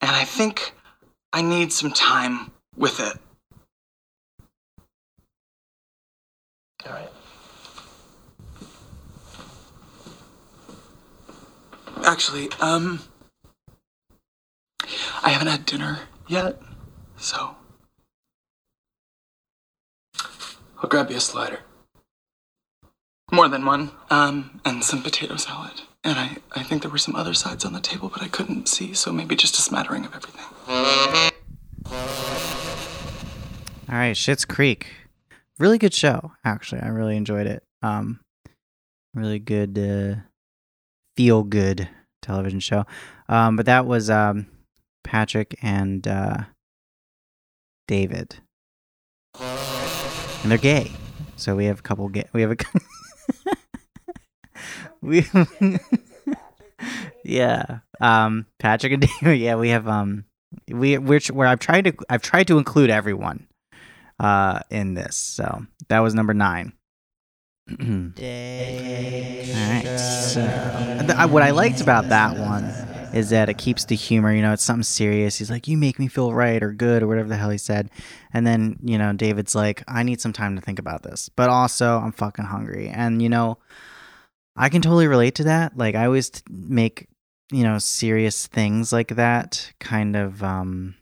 And 0.01 0.11
I 0.11 0.25
think 0.25 0.73
I 1.31 1.41
need 1.41 1.71
some 1.71 1.91
time 1.91 2.51
with 2.75 2.99
it. 2.99 3.17
All 6.85 6.93
right. 6.93 7.09
Actually, 12.03 12.49
um, 12.59 12.99
I 15.23 15.29
haven't 15.29 15.47
had 15.47 15.65
dinner 15.65 15.99
yet, 16.27 16.61
so 17.15 17.55
I'll 20.81 20.89
grab 20.89 21.09
you 21.09 21.17
a 21.17 21.21
slider. 21.21 21.59
More 23.29 23.49
than 23.49 23.65
one, 23.65 23.91
um, 24.09 24.61
and 24.63 24.81
some 24.85 25.03
potato 25.03 25.35
salad. 25.35 25.81
And 26.01 26.17
I, 26.17 26.37
I 26.55 26.63
think 26.63 26.81
there 26.81 26.89
were 26.89 26.97
some 26.97 27.13
other 27.13 27.33
sides 27.33 27.65
on 27.65 27.73
the 27.73 27.81
table, 27.81 28.07
but 28.07 28.23
I 28.23 28.29
couldn't 28.29 28.69
see, 28.69 28.93
so 28.93 29.11
maybe 29.11 29.35
just 29.35 29.57
a 29.57 29.61
smattering 29.61 30.05
of 30.05 30.15
everything. 30.15 30.45
All 33.89 33.97
right, 33.97 34.15
Schitt's 34.15 34.45
Creek. 34.45 34.87
Really 35.59 35.77
good 35.77 35.93
show, 35.93 36.31
actually. 36.45 36.79
I 36.79 36.87
really 36.87 37.17
enjoyed 37.17 37.47
it. 37.47 37.63
Um, 37.81 38.21
really 39.13 39.39
good, 39.39 39.77
uh, 39.77 40.21
feel 41.17 41.43
good 41.43 41.89
television 42.21 42.61
show. 42.61 42.85
Um, 43.27 43.57
but 43.57 43.65
that 43.65 43.85
was 43.85 44.09
um, 44.09 44.47
Patrick 45.03 45.57
and 45.61 46.07
uh, 46.07 46.37
David, 47.89 48.37
and 49.37 50.49
they're 50.49 50.57
gay. 50.57 50.93
So 51.35 51.57
we 51.57 51.65
have 51.65 51.79
a 51.79 51.81
couple 51.81 52.07
gay. 52.07 52.29
We 52.31 52.41
have 52.41 52.51
a. 52.51 52.57
we. 55.01 55.25
yeah. 57.23 57.79
Um, 57.99 58.45
Patrick 58.59 58.93
and 58.93 59.01
David. 59.21 59.39
Yeah, 59.39 59.55
we 59.55 59.69
have 59.69 59.87
um, 59.87 60.25
we 60.67 60.97
which 60.97 61.31
where 61.31 61.47
I've 61.47 61.59
tried 61.59 61.85
to 61.85 61.93
I've 62.09 62.21
tried 62.21 62.47
to 62.47 62.57
include 62.57 62.89
everyone 62.89 63.47
uh 64.19 64.59
in 64.69 64.93
this. 64.93 65.15
So 65.15 65.65
that 65.89 65.99
was 65.99 66.15
number 66.15 66.33
9. 66.33 66.73
All 67.69 67.75
right. 67.85 69.97
So 69.97 70.41
th- 71.05 71.29
what 71.29 71.43
I 71.43 71.51
liked 71.51 71.81
about 71.81 72.09
that 72.09 72.37
one 72.37 72.63
is 73.13 73.29
that 73.31 73.49
it 73.49 73.57
keeps 73.57 73.85
the 73.85 73.95
humor, 73.95 74.33
you 74.33 74.41
know, 74.41 74.53
it's 74.53 74.63
something 74.63 74.83
serious. 74.83 75.37
He's 75.37 75.49
like, 75.49 75.67
"You 75.67 75.77
make 75.77 75.99
me 75.99 76.07
feel 76.07 76.33
right 76.33 76.61
or 76.63 76.71
good 76.71 77.03
or 77.03 77.07
whatever 77.07 77.27
the 77.27 77.35
hell 77.35 77.49
he 77.49 77.57
said." 77.57 77.89
And 78.33 78.47
then, 78.47 78.79
you 78.83 78.97
know, 78.97 79.13
David's 79.13 79.55
like, 79.55 79.83
"I 79.87 80.03
need 80.03 80.21
some 80.21 80.33
time 80.33 80.55
to 80.55 80.61
think 80.61 80.79
about 80.79 81.03
this." 81.03 81.29
But 81.29 81.49
also, 81.49 81.99
I'm 81.99 82.11
fucking 82.11 82.45
hungry. 82.45 82.89
And 82.89 83.21
you 83.21 83.29
know, 83.29 83.57
I 84.57 84.69
can 84.69 84.81
totally 84.81 85.07
relate 85.07 85.35
to 85.35 85.43
that. 85.45 85.77
Like 85.77 85.95
I 85.95 86.05
always 86.05 86.31
make, 86.49 87.07
you 87.51 87.63
know, 87.63 87.77
serious 87.77 88.47
things 88.47 88.91
like 88.91 89.09
that 89.09 89.71
kind 89.79 90.15
of 90.15 90.43
um 90.43 90.95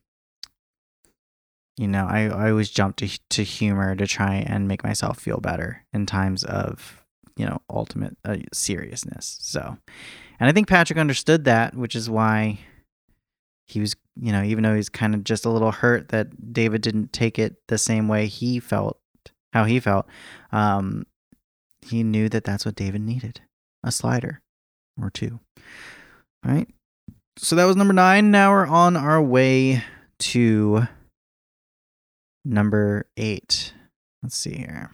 you 1.77 1.89
know, 1.89 2.07
I, 2.07 2.29
I 2.29 2.49
always 2.51 2.69
jump 2.69 2.95
to 2.97 3.19
to 3.29 3.43
humor 3.43 3.95
to 3.95 4.07
try 4.07 4.35
and 4.35 4.67
make 4.67 4.83
myself 4.83 5.19
feel 5.19 5.39
better 5.39 5.85
in 5.93 6.05
times 6.05 6.43
of 6.43 7.03
you 7.35 7.45
know 7.45 7.61
ultimate 7.69 8.17
uh, 8.23 8.37
seriousness. 8.53 9.37
So, 9.41 9.77
and 10.39 10.49
I 10.49 10.53
think 10.53 10.67
Patrick 10.67 10.99
understood 10.99 11.45
that, 11.45 11.75
which 11.75 11.95
is 11.95 12.09
why 12.09 12.59
he 13.67 13.79
was 13.79 13.95
you 14.15 14.31
know 14.31 14.43
even 14.43 14.63
though 14.63 14.75
he's 14.75 14.89
kind 14.89 15.13
of 15.13 15.23
just 15.23 15.45
a 15.45 15.49
little 15.49 15.71
hurt 15.71 16.09
that 16.09 16.53
David 16.53 16.81
didn't 16.81 17.11
take 17.11 17.37
it 17.37 17.55
the 17.67 17.77
same 17.77 18.07
way 18.07 18.27
he 18.27 18.59
felt 18.59 18.99
how 19.51 19.65
he 19.65 19.79
felt. 19.79 20.07
Um, 20.51 21.05
he 21.81 22.03
knew 22.03 22.29
that 22.29 22.43
that's 22.43 22.65
what 22.65 22.75
David 22.75 23.01
needed 23.01 23.41
a 23.85 23.91
slider 23.91 24.41
or 25.01 25.09
two. 25.09 25.39
All 26.45 26.51
right. 26.51 26.67
So 27.37 27.55
that 27.55 27.65
was 27.65 27.75
number 27.75 27.93
nine. 27.93 28.31
Now 28.31 28.51
we're 28.51 28.65
on 28.65 28.97
our 28.97 29.21
way 29.21 29.83
to 30.19 30.87
number 32.43 33.05
eight. 33.15 33.73
Let's 34.23 34.35
see 34.35 34.55
here. 34.55 34.91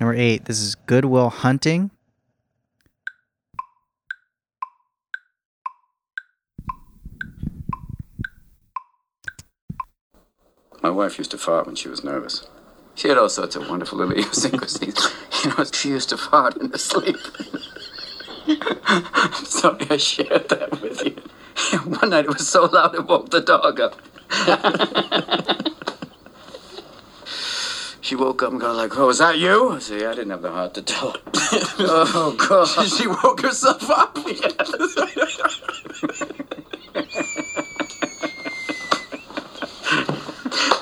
Number 0.00 0.14
eight. 0.14 0.44
This 0.44 0.60
is 0.60 0.76
Good 0.76 1.04
Will 1.04 1.30
Hunting. 1.30 1.90
My 10.88 10.94
wife 10.94 11.18
used 11.18 11.32
to 11.32 11.36
fart 11.36 11.66
when 11.66 11.74
she 11.74 11.90
was 11.90 12.02
nervous. 12.02 12.46
She 12.94 13.08
had 13.08 13.18
all 13.18 13.28
sorts 13.28 13.56
of 13.56 13.68
wonderful 13.68 13.98
little 13.98 14.12
idiosyncrasies. 14.18 14.96
You 15.44 15.50
know, 15.50 15.64
she 15.64 15.90
used 15.90 16.08
to 16.08 16.16
fart 16.16 16.56
in 16.56 16.70
her 16.70 16.78
sleep. 16.78 17.18
I'm 18.48 19.44
sorry 19.44 19.86
I 19.90 19.98
shared 19.98 20.48
that 20.48 20.80
with 20.80 21.04
you. 21.04 21.20
One 22.00 22.08
night 22.08 22.24
it 22.24 22.28
was 22.28 22.48
so 22.48 22.64
loud 22.64 22.94
it 22.94 23.06
woke 23.06 23.28
the 23.28 23.42
dog 23.42 23.80
up. 23.80 24.00
she 28.00 28.16
woke 28.16 28.42
up 28.42 28.52
and 28.52 28.58
got 28.58 28.74
like, 28.74 28.98
"Oh, 28.98 29.10
is 29.10 29.18
that 29.18 29.36
you?" 29.36 29.72
I 29.72 29.80
said, 29.80 30.00
"Yeah, 30.00 30.12
I 30.12 30.14
didn't 30.14 30.30
have 30.30 30.40
the 30.40 30.52
heart 30.52 30.72
to 30.72 30.80
tell 30.80 31.10
her." 31.10 31.18
oh 31.34 32.34
God! 32.38 32.88
She 32.88 33.06
woke 33.06 33.42
herself 33.42 33.90
up. 33.90 34.16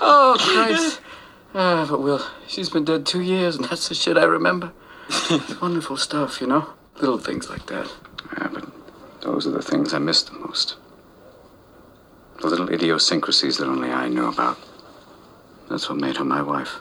Oh 0.08 0.36
Christ! 0.38 1.00
Ah, 1.52 1.84
but 1.90 2.00
Will, 2.00 2.24
she's 2.46 2.70
been 2.70 2.84
dead 2.84 3.04
two 3.04 3.22
years, 3.22 3.56
and 3.56 3.64
that's 3.64 3.88
the 3.88 3.94
shit 3.96 4.16
I 4.16 4.22
remember. 4.22 4.72
It's 5.08 5.60
wonderful 5.60 5.96
stuff, 5.96 6.40
you 6.40 6.46
know. 6.46 6.68
Little 7.00 7.18
things 7.18 7.50
like 7.50 7.66
that. 7.66 7.92
Yeah, 8.38 8.48
but 8.52 8.70
those 9.22 9.48
are 9.48 9.50
the 9.50 9.62
things 9.62 9.92
I 9.92 9.98
miss 9.98 10.22
the 10.22 10.38
most. 10.38 10.76
The 12.40 12.46
little 12.46 12.72
idiosyncrasies 12.72 13.56
that 13.56 13.66
only 13.66 13.90
I 13.90 14.06
knew 14.08 14.28
about. 14.28 14.58
That's 15.68 15.88
what 15.88 15.98
made 15.98 16.18
her 16.18 16.24
my 16.24 16.40
wife. 16.40 16.76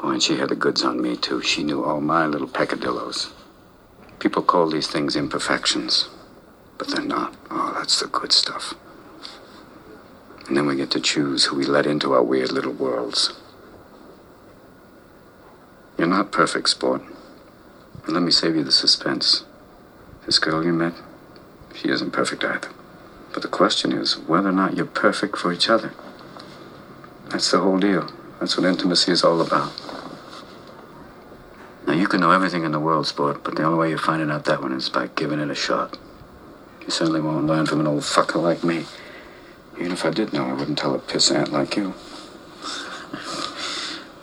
Boy, 0.00 0.10
and 0.10 0.22
she 0.22 0.36
had 0.36 0.48
the 0.48 0.56
goods 0.56 0.82
on 0.82 1.00
me, 1.00 1.16
too. 1.16 1.42
She 1.42 1.62
knew 1.62 1.84
all 1.84 2.00
my 2.00 2.26
little 2.26 2.48
peccadillos. 2.48 3.32
People 4.18 4.42
call 4.42 4.68
these 4.68 4.88
things 4.88 5.14
imperfections, 5.14 6.08
but 6.76 6.88
they're 6.88 7.04
not. 7.04 7.36
Oh, 7.50 7.72
that's 7.76 8.00
the 8.00 8.08
good 8.08 8.32
stuff. 8.32 8.74
And 10.46 10.56
then 10.56 10.66
we 10.66 10.76
get 10.76 10.90
to 10.92 11.00
choose 11.00 11.46
who 11.46 11.56
we 11.56 11.64
let 11.64 11.86
into 11.86 12.12
our 12.12 12.22
weird 12.22 12.52
little 12.52 12.72
worlds. 12.72 13.32
You're 15.96 16.06
not 16.06 16.32
perfect, 16.32 16.68
sport. 16.68 17.02
And 18.04 18.14
let 18.14 18.22
me 18.22 18.30
save 18.30 18.56
you 18.56 18.64
the 18.64 18.72
suspense. 18.72 19.44
This 20.26 20.38
girl 20.38 20.64
you 20.64 20.72
met, 20.72 20.94
she 21.74 21.88
isn't 21.88 22.12
perfect 22.12 22.44
either. 22.44 22.68
But 23.32 23.42
the 23.42 23.48
question 23.48 23.92
is 23.92 24.18
whether 24.18 24.50
or 24.50 24.52
not 24.52 24.76
you're 24.76 24.86
perfect 24.86 25.36
for 25.36 25.52
each 25.52 25.68
other. 25.68 25.92
That's 27.30 27.50
the 27.50 27.60
whole 27.60 27.78
deal. 27.78 28.10
That's 28.38 28.56
what 28.56 28.66
intimacy 28.66 29.12
is 29.12 29.24
all 29.24 29.40
about. 29.40 29.72
Now, 31.86 31.94
you 31.94 32.06
can 32.06 32.20
know 32.20 32.30
everything 32.30 32.64
in 32.64 32.72
the 32.72 32.80
world, 32.80 33.06
sport, 33.06 33.44
but 33.44 33.56
the 33.56 33.64
only 33.64 33.78
way 33.78 33.88
you're 33.90 33.98
finding 33.98 34.30
out 34.30 34.44
that 34.44 34.62
one 34.62 34.72
is 34.72 34.88
by 34.88 35.08
giving 35.08 35.38
it 35.38 35.50
a 35.50 35.54
shot. 35.54 35.98
You 36.82 36.90
certainly 36.90 37.20
won't 37.20 37.46
learn 37.46 37.66
from 37.66 37.80
an 37.80 37.86
old 37.86 38.02
fucker 38.02 38.42
like 38.42 38.64
me. 38.64 38.86
Even 39.78 39.92
if 39.92 40.04
I 40.04 40.10
did 40.10 40.32
know, 40.32 40.44
I 40.44 40.52
wouldn't 40.52 40.78
tell 40.78 40.94
a 40.94 40.98
pissant 40.98 41.50
like 41.50 41.76
you. 41.76 41.94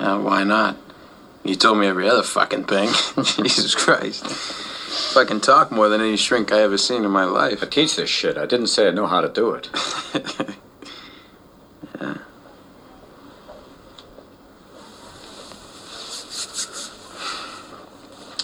Uh, 0.02 0.18
why 0.20 0.44
not? 0.44 0.76
You 1.44 1.54
told 1.54 1.78
me 1.78 1.86
every 1.86 2.10
other 2.10 2.24
fucking 2.24 2.64
thing. 2.64 2.90
Jesus 3.24 3.76
Christ. 3.76 4.26
Fucking 5.14 5.42
talk 5.42 5.72
more 5.72 5.90
than 5.90 6.02
any 6.02 6.18
shrink 6.18 6.52
I 6.52 6.62
ever 6.62 6.80
seen 6.80 7.06
in 7.06 7.12
my 7.12 7.24
life. 7.24 7.62
I 7.62 7.68
teach 7.68 7.98
this 7.98 8.10
shit. 8.10 8.36
I 8.36 8.48
didn't 8.48 8.68
say 8.68 8.88
I 8.88 8.90
know 8.92 9.06
how 9.06 9.22
to 9.22 9.30
do 9.30 9.52
it. 9.52 9.70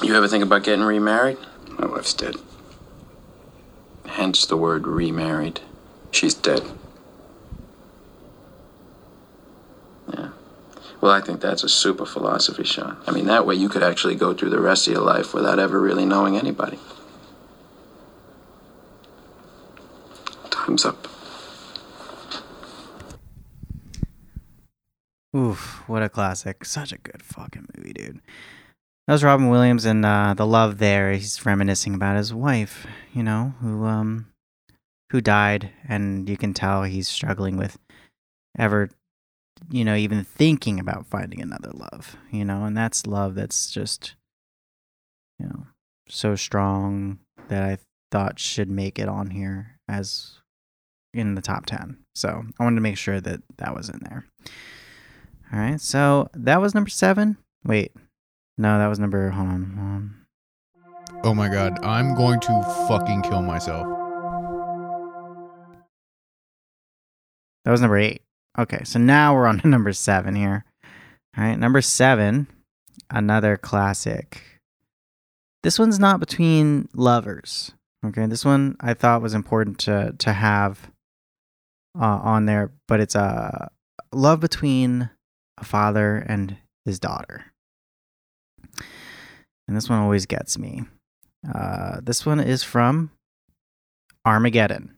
You 0.08 0.15
ever 0.15 0.28
think 0.28 0.43
about 0.43 0.63
getting 0.63 0.86
remarried? 0.86 1.38
My 1.70 1.88
wife's 1.88 2.13
dead. 2.13 2.36
Hence 4.06 4.46
the 4.46 4.56
word 4.56 4.86
remarried. 4.86 5.60
She's 6.12 6.36
dead. 6.36 6.62
Yeah. 10.13 10.30
Well, 11.02 11.12
I 11.12 11.22
think 11.22 11.41
that's 11.41 11.63
a 11.63 11.70
super 11.70 12.06
philosophy, 12.06 12.63
Sean. 12.63 12.98
I 13.06 13.12
mean, 13.12 13.28
that 13.28 13.46
way 13.46 13.56
you 13.56 13.70
could 13.70 13.84
actually 13.84 14.15
go 14.15 14.34
through 14.34 14.50
the 14.50 14.60
rest 14.60 14.88
of 14.88 14.93
your 14.93 15.04
life 15.04 15.34
without 15.34 15.60
ever 15.60 15.80
really 15.80 16.06
knowing 16.06 16.38
anybody. 16.38 16.80
Time's 20.50 20.86
up. 20.86 21.08
Oof, 25.36 25.84
what 25.88 26.02
a 26.02 26.10
classic. 26.10 26.65
Such 26.65 26.91
a 26.91 26.98
good 26.98 27.22
fucking 27.22 27.67
movie, 27.76 27.93
dude. 27.93 28.22
That 29.08 29.13
was 29.13 29.24
Robin 29.24 29.50
Williams 29.50 29.86
and 29.86 30.06
uh, 30.06 30.34
the 30.34 30.46
love 30.46 30.80
there. 30.80 31.13
He's 31.13 31.46
reminiscing 31.46 31.93
about 31.93 32.17
his 32.17 32.34
wife, 32.34 32.88
you 33.13 33.24
know, 33.24 33.54
who 33.62 33.86
um 33.86 34.28
who 35.12 35.22
died 35.22 35.70
and 35.88 36.28
you 36.28 36.36
can 36.36 36.54
tell 36.54 36.84
he's 36.84 37.08
struggling 37.08 37.56
with 37.56 37.78
ever 38.58 38.89
you 39.70 39.84
know, 39.84 39.96
even 39.96 40.24
thinking 40.24 40.80
about 40.80 41.08
finding 41.08 41.42
another 41.42 41.72
love, 41.74 42.16
you 42.32 42.46
know, 42.46 42.64
and 42.64 42.78
that's 42.78 43.08
love 43.08 43.36
that's 43.36 43.72
just 43.72 44.16
you 45.40 45.46
know, 45.46 45.68
so 46.08 46.36
strong 46.36 47.20
that 47.48 47.64
I 47.64 47.78
thought 48.12 48.40
should 48.40 48.70
make 48.70 49.00
it 49.00 49.08
on 49.08 49.30
here 49.30 49.80
as 49.88 50.40
in 51.14 51.36
the 51.36 51.42
top 51.42 51.66
10. 51.66 51.98
So, 52.16 52.44
I 52.60 52.64
wanted 52.64 52.78
to 52.78 52.82
make 52.82 52.98
sure 52.98 53.22
that 53.22 53.42
that 53.58 53.76
was 53.76 53.90
in 53.90 54.00
there. 54.04 54.26
All 55.54 55.60
right. 55.60 55.80
So, 55.80 56.30
that 56.34 56.60
was 56.60 56.74
number 56.74 56.90
7. 56.90 57.38
Wait. 57.64 57.94
No, 58.58 58.80
that 58.80 58.88
was 58.88 59.00
number. 59.00 59.30
Hold 59.30 59.50
on. 59.50 59.64
Hold 59.64 59.88
on. 59.88 60.28
Oh 61.24 61.34
my 61.34 61.50
god, 61.50 61.84
I'm 61.84 62.16
going 62.16 62.40
to 62.42 62.86
fucking 62.88 63.24
kill 63.24 63.42
myself. 63.42 63.88
That 67.66 67.72
was 67.72 67.82
number 67.82 67.98
eight. 67.98 68.22
Okay, 68.60 68.84
so 68.84 69.00
now 69.00 69.36
we're 69.36 69.48
on 69.48 69.60
to 69.60 69.67
number 69.67 69.93
seven 69.93 70.36
here. 70.36 70.65
All 71.38 71.43
right, 71.43 71.60
number 71.60 71.82
seven, 71.82 72.48
another 73.10 73.58
classic. 73.58 74.41
This 75.63 75.78
one's 75.78 76.00
not 76.00 76.20
between 76.20 76.89
lovers. 76.93 77.72
Okay, 78.06 78.26
this 78.26 78.46
one 78.46 78.76
I 78.80 78.93
thought 78.93 79.22
was 79.22 79.34
important 79.34 79.80
to 79.80 80.15
to 80.20 80.34
have 80.34 80.91
uh, 82.00 82.06
on 82.24 82.46
there, 82.46 82.72
but 82.88 83.00
it's 83.00 83.15
a 83.15 83.70
love 84.13 84.39
between 84.39 85.10
a 85.58 85.65
father 85.65 86.17
and 86.17 86.58
his 86.86 87.00
daughter. 87.00 87.46
And 89.67 89.76
this 89.76 89.89
one 89.89 90.00
always 90.00 90.26
gets 90.26 90.58
me. 90.58 90.84
Uh, 91.54 92.00
this 92.02 92.26
one 92.26 92.39
is 92.39 92.63
from 92.63 93.12
Armageddon. 94.26 94.97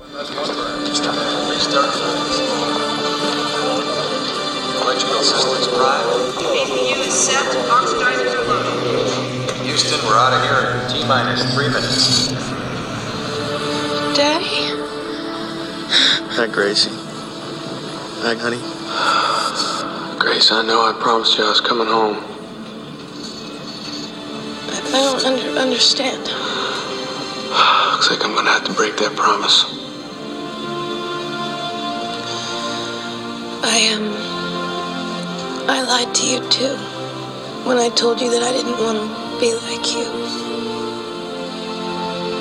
Electrical 0.00 0.46
systems 5.22 5.68
prime. 5.68 6.06
APU 6.40 7.06
is 7.06 7.12
set, 7.12 7.44
oxidizers 7.68 8.32
are 8.34 8.44
low. 8.48 9.62
Houston, 9.62 10.00
we're 10.06 10.16
out 10.16 10.32
of 10.32 10.40
here 10.42 10.80
in 10.80 10.88
T 10.90 11.06
minus 11.06 11.42
three 11.54 11.68
minutes. 11.68 12.28
Daddy? 14.16 14.72
Hi, 16.32 16.46
Gracie. 16.50 16.90
Hi, 18.22 18.34
honey. 18.36 18.60
Grace, 20.18 20.50
I 20.50 20.62
know 20.62 20.80
I 20.80 20.92
promised 20.98 21.36
you 21.36 21.44
I 21.44 21.50
was 21.50 21.60
coming 21.60 21.88
home. 21.88 22.16
I 24.66 24.80
I 24.96 25.00
don't 25.02 25.24
under, 25.26 25.60
understand. 25.60 26.22
Looks 27.92 28.10
like 28.10 28.24
I'm 28.24 28.34
gonna 28.34 28.50
have 28.50 28.64
to 28.64 28.72
break 28.72 28.96
that 28.96 29.14
promise. 29.14 29.79
I 33.62 33.76
am. 33.92 34.04
I 35.68 35.82
lied 35.82 36.14
to 36.14 36.26
you 36.26 36.40
too. 36.48 36.76
When 37.68 37.76
I 37.76 37.90
told 37.90 38.20
you 38.20 38.30
that 38.30 38.42
I 38.42 38.52
didn't 38.52 38.78
want 38.78 38.98
to 38.98 39.40
be 39.40 39.52
like 39.68 39.92
you. 39.92 40.08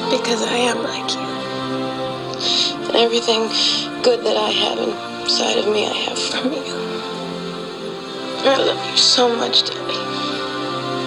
Because 0.09 0.41
I 0.43 0.55
am 0.71 0.81
like 0.81 1.11
you. 1.13 1.29
And 2.87 2.95
everything 2.95 3.49
good 4.01 4.23
that 4.23 4.37
I 4.37 4.49
have 4.49 4.79
inside 5.23 5.57
of 5.57 5.67
me, 5.67 5.87
I 5.87 5.93
have 5.93 6.19
from 6.19 6.53
you. 6.53 6.79
I 8.49 8.57
love 8.57 8.89
you 8.89 8.97
so 8.97 9.35
much, 9.35 9.63
Daddy. 9.63 9.93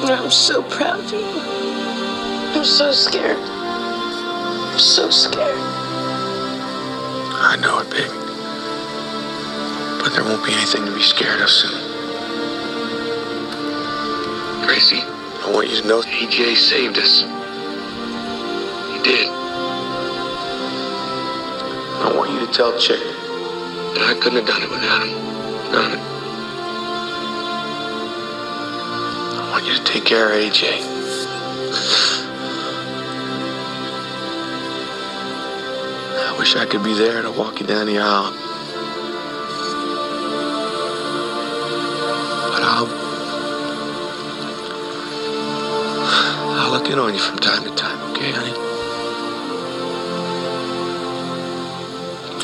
Father, 0.03 0.15
I'm 0.15 0.31
so 0.31 0.63
proud 0.65 1.01
of 1.01 1.13
you. 1.13 1.25
I'm 2.55 2.65
so 2.65 2.93
scared. 2.93 3.39
I'm 3.39 4.79
so 4.79 5.09
scared. 5.09 5.57
I 7.35 7.57
know 7.63 7.79
it, 7.79 7.91
baby. 7.91 8.22
But 10.03 10.15
there 10.15 10.25
won't 10.25 10.45
be 10.45 10.53
anything 10.53 10.85
to 10.85 10.93
be 10.93 11.01
scared 11.01 11.41
of 11.41 11.49
soon. 11.49 11.79
Gracie, 14.67 15.01
I 15.01 15.51
want 15.55 15.71
you 15.71 15.81
to 15.81 15.87
know 15.87 16.03
AJ 16.03 16.57
saved 16.57 16.99
us. 16.99 17.21
He 17.21 19.03
did. 19.05 19.29
I 22.03 22.13
want 22.17 22.33
you 22.33 22.41
to 22.45 22.53
tell 22.53 22.77
Chick 22.81 22.99
that 22.99 24.03
I 24.03 24.15
couldn't 24.21 24.39
have 24.39 24.47
done 24.49 24.63
it 24.63 24.71
without 24.71 25.07
him. 25.07 25.13
None. 25.71 25.99
I 29.39 29.51
want 29.53 29.65
you 29.67 29.75
to 29.75 29.85
take 29.85 30.05
care 30.05 30.27
of 30.27 30.33
AJ. 30.33 30.83
I 36.29 36.37
wish 36.39 36.57
I 36.57 36.67
could 36.67 36.83
be 36.83 36.95
there 36.95 37.23
to 37.23 37.31
walk 37.31 37.61
you 37.61 37.67
down 37.67 37.87
the 37.87 37.99
aisle. 38.01 38.42
I'll 46.93 46.99
look 46.99 47.09
in 47.09 47.11
on 47.11 47.15
you 47.15 47.21
from 47.21 47.39
time 47.39 47.65
to 47.65 47.75
time, 47.75 48.11
okay, 48.13 48.31
honey? 48.33 48.53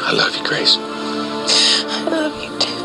I 0.00 0.12
love 0.12 0.34
you, 0.34 0.42
Grace. 0.42 0.76
I 0.78 2.02
love 2.08 2.32
you 2.42 2.48
too. 2.58 2.78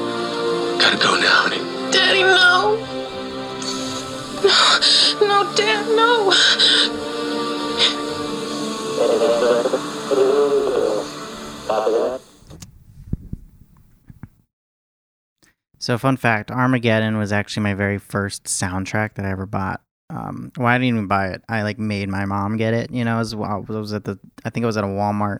Gotta 0.81 0.97
go 0.97 1.15
now, 1.15 1.47
honey. 1.47 1.61
Daddy, 1.91 2.21
no. 2.21 2.75
No, 4.43 4.59
no, 5.25 5.55
Dad, 5.55 5.87
no. 5.95 6.31
So, 15.79 15.97
fun 15.97 16.17
fact 16.17 16.51
Armageddon 16.51 17.17
was 17.17 17.31
actually 17.31 17.63
my 17.63 17.73
very 17.73 17.97
first 17.97 18.45
soundtrack 18.45 19.15
that 19.15 19.25
I 19.25 19.31
ever 19.31 19.45
bought. 19.45 19.82
Um, 20.09 20.51
well, 20.57 20.67
I 20.67 20.77
didn't 20.77 20.95
even 20.95 21.07
buy 21.07 21.29
it. 21.29 21.41
I 21.49 21.63
like 21.63 21.79
made 21.79 22.09
my 22.09 22.25
mom 22.25 22.57
get 22.57 22.73
it. 22.73 22.91
You 22.91 23.03
know, 23.05 23.19
as 23.19 23.35
well. 23.35 23.65
I 23.67 23.71
was 23.71 23.93
at 23.93 24.03
the, 24.03 24.19
I 24.45 24.49
think 24.49 24.63
it 24.63 24.67
was 24.67 24.77
at 24.77 24.83
a 24.83 24.87
Walmart, 24.87 25.39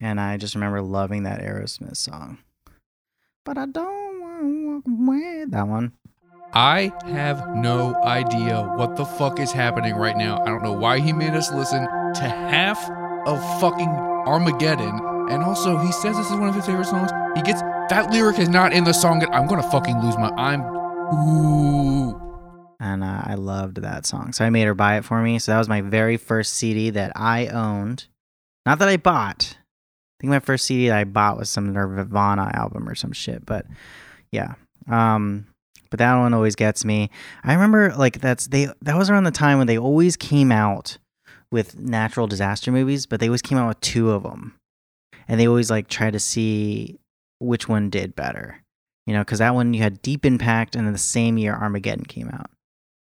and 0.00 0.20
I 0.20 0.36
just 0.36 0.54
remember 0.54 0.80
loving 0.80 1.24
that 1.24 1.40
Aerosmith 1.40 1.96
song. 1.96 2.38
But 3.44 3.58
I 3.58 3.66
don't 3.66 4.20
want 4.20 4.40
to 4.42 4.72
walk 4.74 4.84
away. 4.86 5.44
That 5.48 5.68
one. 5.68 5.92
I 6.56 6.92
have 7.06 7.48
no 7.56 7.96
idea 8.04 8.62
what 8.76 8.94
the 8.94 9.04
fuck 9.04 9.40
is 9.40 9.50
happening 9.50 9.96
right 9.96 10.16
now. 10.16 10.40
I 10.40 10.46
don't 10.46 10.62
know 10.62 10.72
why 10.72 11.00
he 11.00 11.12
made 11.12 11.32
us 11.32 11.52
listen 11.52 11.82
to 11.82 12.22
half 12.22 12.88
of 13.26 13.60
fucking 13.60 13.88
Armageddon. 13.88 15.00
And 15.30 15.42
also, 15.42 15.76
he 15.78 15.90
says 15.90 16.16
this 16.16 16.30
is 16.30 16.36
one 16.36 16.48
of 16.48 16.54
his 16.54 16.64
favorite 16.64 16.86
songs. 16.86 17.10
He 17.34 17.42
gets 17.42 17.60
that 17.90 18.10
lyric 18.12 18.38
is 18.38 18.48
not 18.48 18.72
in 18.72 18.84
the 18.84 18.92
song. 18.92 19.26
I'm 19.32 19.46
gonna 19.46 19.68
fucking 19.70 20.00
lose 20.00 20.16
my. 20.16 20.30
I'm. 20.36 20.62
Ooh. 21.14 22.23
And 22.80 23.02
uh, 23.04 23.22
I 23.24 23.34
loved 23.34 23.78
that 23.78 24.06
song. 24.06 24.32
So 24.32 24.44
I 24.44 24.50
made 24.50 24.64
her 24.64 24.74
buy 24.74 24.96
it 24.98 25.04
for 25.04 25.20
me. 25.22 25.38
So 25.38 25.52
that 25.52 25.58
was 25.58 25.68
my 25.68 25.80
very 25.80 26.16
first 26.16 26.54
CD 26.54 26.90
that 26.90 27.12
I 27.16 27.46
owned. 27.48 28.06
Not 28.66 28.78
that 28.78 28.88
I 28.88 28.96
bought. 28.96 29.56
I 29.56 30.16
think 30.20 30.30
my 30.30 30.40
first 30.40 30.66
CD 30.66 30.88
that 30.88 30.98
I 30.98 31.04
bought 31.04 31.38
was 31.38 31.50
some 31.50 31.72
Nirvana 31.72 32.50
album 32.54 32.88
or 32.88 32.94
some 32.94 33.12
shit. 33.12 33.44
But 33.44 33.66
yeah, 34.30 34.54
um, 34.88 35.46
but 35.90 35.98
that 35.98 36.16
one 36.16 36.34
always 36.34 36.56
gets 36.56 36.84
me. 36.84 37.10
I 37.44 37.54
remember 37.54 37.94
like 37.94 38.20
that's 38.20 38.48
they 38.48 38.68
that 38.82 38.96
was 38.96 39.10
around 39.10 39.24
the 39.24 39.30
time 39.30 39.58
when 39.58 39.66
they 39.66 39.78
always 39.78 40.16
came 40.16 40.50
out 40.50 40.98
with 41.50 41.78
natural 41.78 42.26
disaster 42.26 42.72
movies, 42.72 43.06
but 43.06 43.20
they 43.20 43.28
always 43.28 43.42
came 43.42 43.58
out 43.58 43.68
with 43.68 43.80
two 43.80 44.10
of 44.10 44.24
them, 44.24 44.56
and 45.28 45.38
they 45.38 45.46
always 45.46 45.70
like 45.70 45.88
try 45.88 46.10
to 46.10 46.18
see 46.18 46.98
which 47.38 47.68
one 47.68 47.90
did 47.90 48.16
better. 48.16 48.60
You 49.06 49.12
know, 49.12 49.20
because 49.20 49.38
that 49.38 49.54
one 49.54 49.74
you 49.74 49.82
had 49.82 50.02
Deep 50.02 50.24
Impact, 50.24 50.74
and 50.74 50.86
then 50.86 50.92
the 50.92 50.98
same 50.98 51.38
year 51.38 51.54
Armageddon 51.54 52.06
came 52.06 52.28
out. 52.28 52.50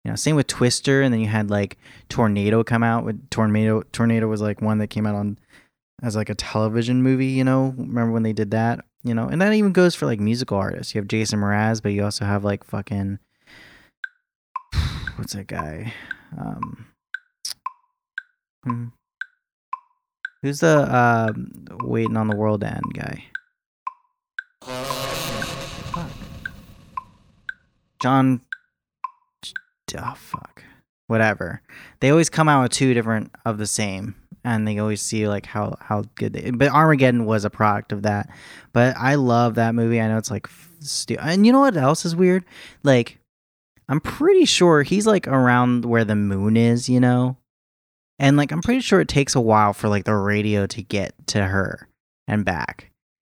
You 0.08 0.13
know, 0.13 0.15
same 0.15 0.38
with 0.38 0.48
Twister, 0.48 1.02
and 1.02 1.13
then 1.13 1.20
you 1.20 1.28
had 1.28 1.50
like 1.50 1.78
Tornado 2.08 2.63
come 2.63 2.82
out 2.82 3.04
with 3.04 3.30
Tornado. 3.30 3.84
Tornado 3.91 4.30
was 4.30 4.39
like 4.39 4.62
one 4.62 4.78
that 4.78 4.88
came 4.88 5.06
out 5.06 5.15
on 5.15 5.38
as 6.02 6.15
like 6.15 6.30
a 6.30 6.36
television 6.36 7.04
movie. 7.04 7.26
You 7.26 7.43
know, 7.43 7.76
remember 7.78 8.13
when 8.13 8.24
they 8.24 8.32
did 8.32 8.52
that? 8.52 8.86
You 9.04 9.13
know, 9.13 9.28
and 9.28 9.41
that 9.41 9.52
even 9.52 9.74
goes 9.74 9.96
for 9.96 10.06
like 10.06 10.22
musical 10.22 10.58
artists. 10.58 10.96
You 10.96 11.02
have 11.02 11.10
Jason 11.10 11.41
Mraz, 11.41 11.84
but 11.84 11.91
you 11.91 12.06
also 12.06 12.24
have 12.24 12.46
like 12.46 12.63
fucking 12.63 13.20
what's 15.17 15.34
that 15.34 15.48
guy? 15.48 15.93
Um, 16.39 16.86
hmm. 18.63 18.86
who's 20.41 20.62
the 20.62 20.96
um 20.96 21.52
waiting 21.84 22.15
on 22.15 22.30
the 22.30 22.38
world 22.38 22.63
end 22.63 22.93
guy? 22.93 23.26
John. 28.00 28.39
Oh 29.95 30.13
fuck. 30.15 30.63
Whatever. 31.08 31.62
They 32.00 32.10
always 32.10 32.30
come 32.30 32.50
out 32.50 32.63
with 32.63 32.71
two 32.71 32.93
different 32.93 33.32
of 33.45 33.58
the 33.58 33.67
same, 33.67 34.15
and 34.43 34.67
they 34.67 34.78
always 34.78 35.02
see 35.02 35.28
like 35.28 35.45
how 35.45 35.78
how 35.80 36.04
good 36.15 36.34
they. 36.34 36.52
But 36.52 36.71
Armageddon 36.71 37.26
was 37.26 37.45
a 37.45 37.50
product 37.50 37.91
of 37.91 38.04
that. 38.04 38.30
But 38.73 38.97
I 38.97 39.15
love 39.15 39.56
that 39.56 39.76
movie. 39.76 40.02
I 40.02 40.08
know 40.08 40.17
it's 40.17 40.32
like, 40.32 40.47
stu- 40.80 41.17
and 41.19 41.45
you 41.45 41.52
know 41.52 41.62
what 41.62 41.78
else 41.78 42.06
is 42.06 42.15
weird? 42.15 42.43
Like, 42.84 43.19
I'm 43.88 44.02
pretty 44.02 44.45
sure 44.45 44.84
he's 44.84 45.08
like 45.08 45.28
around 45.28 45.86
where 45.86 46.04
the 46.04 46.15
moon 46.15 46.58
is. 46.58 46.89
You 46.89 47.00
know, 47.00 47.38
and 48.19 48.36
like 48.36 48.52
I'm 48.52 48.62
pretty 48.62 48.82
sure 48.82 49.00
it 49.00 49.08
takes 49.08 49.36
a 49.36 49.41
while 49.41 49.71
for 49.73 49.88
like 49.88 50.04
the 50.04 50.15
radio 50.15 50.67
to 50.67 50.82
get 50.82 51.13
to 51.28 51.43
her 51.45 51.88
and 52.28 52.43
back. 52.43 52.91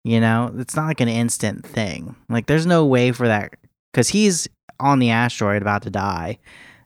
You 0.04 0.20
know, 0.20 0.54
it's 0.56 0.74
not 0.74 0.86
like 0.86 1.00
an 1.02 1.08
instant 1.08 1.66
thing. 1.66 2.16
Like, 2.30 2.46
there's 2.46 2.64
no 2.64 2.86
way 2.86 3.12
for 3.12 3.28
that 3.28 3.56
because 3.98 4.10
he's 4.10 4.48
on 4.78 5.00
the 5.00 5.10
asteroid 5.10 5.60
about 5.60 5.82
to 5.82 5.90
die 5.90 6.38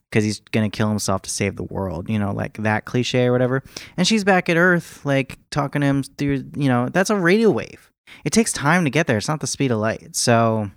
because 0.09 0.25
he's 0.25 0.41
gonna 0.51 0.71
kill 0.71 0.89
himself 0.89 1.21
to 1.21 1.29
save 1.29 1.57
the 1.57 1.63
world. 1.63 2.09
You 2.09 2.19
know, 2.19 2.33
like 2.33 2.57
that 2.63 2.87
cliche 2.87 3.27
or 3.27 3.33
whatever. 3.33 3.63
And 3.99 4.09
she's 4.09 4.25
back 4.25 4.49
at 4.49 4.57
Earth, 4.57 5.05
like 5.05 5.39
talking 5.51 5.83
to 5.83 5.87
him 5.87 6.03
through. 6.05 6.51
You 6.57 6.69
know, 6.71 6.89
that's 6.89 7.11
a 7.11 7.17
radio 7.17 7.51
wave. 7.51 7.91
It 8.25 8.33
takes 8.33 8.51
time 8.51 8.85
to 8.85 8.91
get 8.91 9.07
there. 9.07 9.19
It's 9.19 9.29
not 9.29 9.41
the 9.41 9.47
speed 9.47 9.71
of 9.71 9.79
light. 9.79 10.17
So 10.17 10.71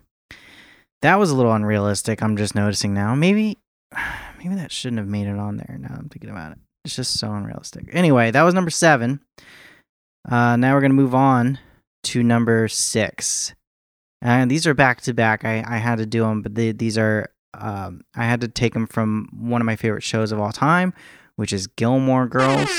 that 1.02 1.16
was 1.16 1.32
a 1.32 1.38
little 1.38 1.54
unrealistic. 1.54 2.22
I'm 2.22 2.36
just 2.36 2.54
noticing 2.54 2.94
now. 2.94 3.16
Maybe, 3.16 3.58
maybe 4.38 4.56
that 4.56 4.74
shouldn't 4.74 5.00
have 5.00 5.08
made 5.08 5.28
it 5.28 5.40
on 5.40 5.56
there. 5.56 5.78
Now 5.80 5.96
I'm 5.98 6.10
thinking 6.10 6.32
about 6.32 6.52
it. 6.52 6.58
It's 6.84 6.98
just 6.98 7.18
so 7.18 7.32
unrealistic. 7.32 7.88
Anyway, 7.94 8.32
that 8.32 8.44
was 8.44 8.54
number 8.54 8.72
seven. 8.72 9.22
Uh, 10.30 10.58
now 10.58 10.74
we're 10.76 10.82
gonna 10.82 10.96
move 10.96 11.16
on 11.16 11.60
to 12.04 12.24
number 12.24 12.68
six. 12.68 13.54
And 14.26 14.50
these 14.50 14.66
are 14.66 14.74
back 14.74 15.02
to 15.02 15.14
back. 15.14 15.46
I, 15.46 15.64
I 15.68 15.78
had 15.78 16.00
to 16.00 16.06
do 16.08 16.22
them, 16.22 16.42
but 16.42 16.56
they, 16.56 16.72
these 16.72 16.98
are, 16.98 17.30
um, 17.54 18.02
I 18.16 18.24
had 18.24 18.42
to 18.42 18.48
take 18.48 18.74
them 18.74 18.88
from 18.88 19.30
one 19.32 19.62
of 19.62 19.68
my 19.68 19.76
favorite 19.76 20.02
shows 20.02 20.32
of 20.32 20.40
all 20.40 20.52
time, 20.52 20.96
which 21.36 21.54
is 21.54 21.68
Gilmore 21.68 22.26
Girls. 22.26 22.72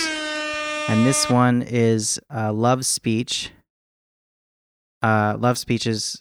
And 0.88 1.06
this 1.06 1.30
one 1.30 1.62
is 1.62 2.18
uh, 2.34 2.52
Love 2.52 2.84
Speech. 2.84 3.52
Uh, 5.02 5.36
Love 5.38 5.56
Speech 5.56 5.86
is 5.86 6.20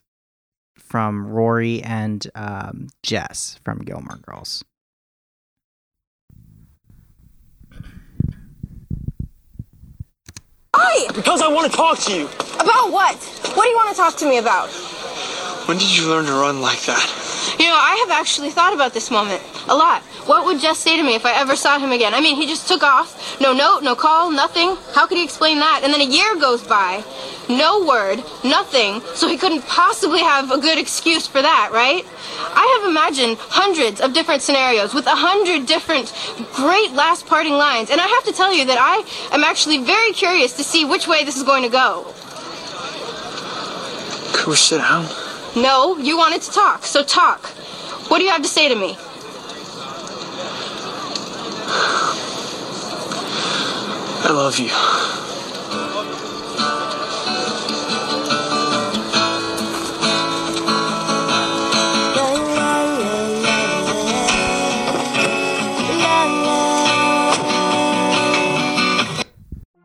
from 0.77 1.25
Rory 1.25 1.81
and 1.81 2.29
um, 2.35 2.89
Jess 3.01 3.59
from 3.63 3.79
Gilmore 3.79 4.19
Girls. 4.21 4.63
Why? 10.75 11.07
Because 11.15 11.41
I 11.41 11.47
want 11.47 11.71
to 11.71 11.77
talk 11.77 11.99
to 11.99 12.13
you. 12.13 12.25
About 12.55 12.91
what? 12.91 13.15
What 13.55 13.63
do 13.63 13.69
you 13.69 13.75
want 13.75 13.95
to 13.95 13.95
talk 13.95 14.17
to 14.17 14.25
me 14.25 14.39
about? 14.39 14.69
When 15.67 15.77
did 15.77 15.95
you 15.95 16.09
learn 16.09 16.25
to 16.25 16.33
run 16.33 16.59
like 16.59 16.81
that? 16.81 17.24
You 17.59 17.65
know, 17.65 17.77
I 17.77 18.03
have 18.07 18.19
actually 18.19 18.49
thought 18.49 18.73
about 18.73 18.93
this 18.93 19.11
moment 19.11 19.41
a 19.67 19.75
lot. 19.75 20.01
What 20.25 20.45
would 20.45 20.59
Jess 20.59 20.79
say 20.79 20.97
to 20.97 21.03
me 21.03 21.15
if 21.15 21.25
I 21.25 21.39
ever 21.39 21.55
saw 21.55 21.77
him 21.79 21.91
again? 21.91 22.13
I 22.13 22.21
mean, 22.21 22.35
he 22.35 22.47
just 22.47 22.67
took 22.67 22.83
off. 22.83 23.39
No 23.39 23.53
note, 23.53 23.81
no 23.81 23.95
call, 23.95 24.31
nothing. 24.31 24.75
How 24.93 25.05
could 25.05 25.17
he 25.17 25.23
explain 25.23 25.59
that? 25.59 25.81
And 25.83 25.93
then 25.93 26.01
a 26.01 26.05
year 26.05 26.35
goes 26.35 26.63
by. 26.63 27.03
No 27.47 27.85
word, 27.85 28.23
nothing. 28.43 29.01
So 29.13 29.27
he 29.27 29.37
couldn't 29.37 29.61
possibly 29.67 30.19
have 30.19 30.51
a 30.51 30.57
good 30.57 30.79
excuse 30.79 31.27
for 31.27 31.41
that, 31.41 31.69
right? 31.71 32.03
I 32.39 32.79
have 32.79 32.89
imagined 32.89 33.37
hundreds 33.39 34.01
of 34.01 34.13
different 34.13 34.41
scenarios 34.41 34.93
with 34.93 35.05
a 35.05 35.15
hundred 35.15 35.67
different 35.67 36.11
great 36.53 36.91
last 36.93 37.27
parting 37.27 37.53
lines. 37.53 37.91
And 37.91 38.01
I 38.01 38.07
have 38.07 38.23
to 38.25 38.33
tell 38.33 38.53
you 38.53 38.65
that 38.65 38.79
I 38.79 39.05
am 39.33 39.43
actually 39.43 39.83
very 39.83 40.11
curious 40.11 40.53
to 40.57 40.63
see 40.63 40.85
which 40.85 41.07
way 41.07 41.23
this 41.23 41.37
is 41.37 41.43
going 41.43 41.63
to 41.63 41.69
go. 41.69 42.11
Could 44.33 44.47
we 44.47 44.55
sit 44.55 44.79
down? 44.79 45.24
No, 45.55 45.97
you 45.97 46.17
wanted 46.17 46.41
to 46.41 46.51
talk, 46.51 46.83
so 46.83 47.01
talk. 47.01 47.45
What 48.09 48.17
do 48.17 48.25
you 48.25 48.29
have 48.29 48.41
to 48.41 48.47
say 48.47 48.67
to 48.67 48.75
me? 48.75 48.97
I 54.21 54.31
love 54.31 54.59
you. 54.59 54.69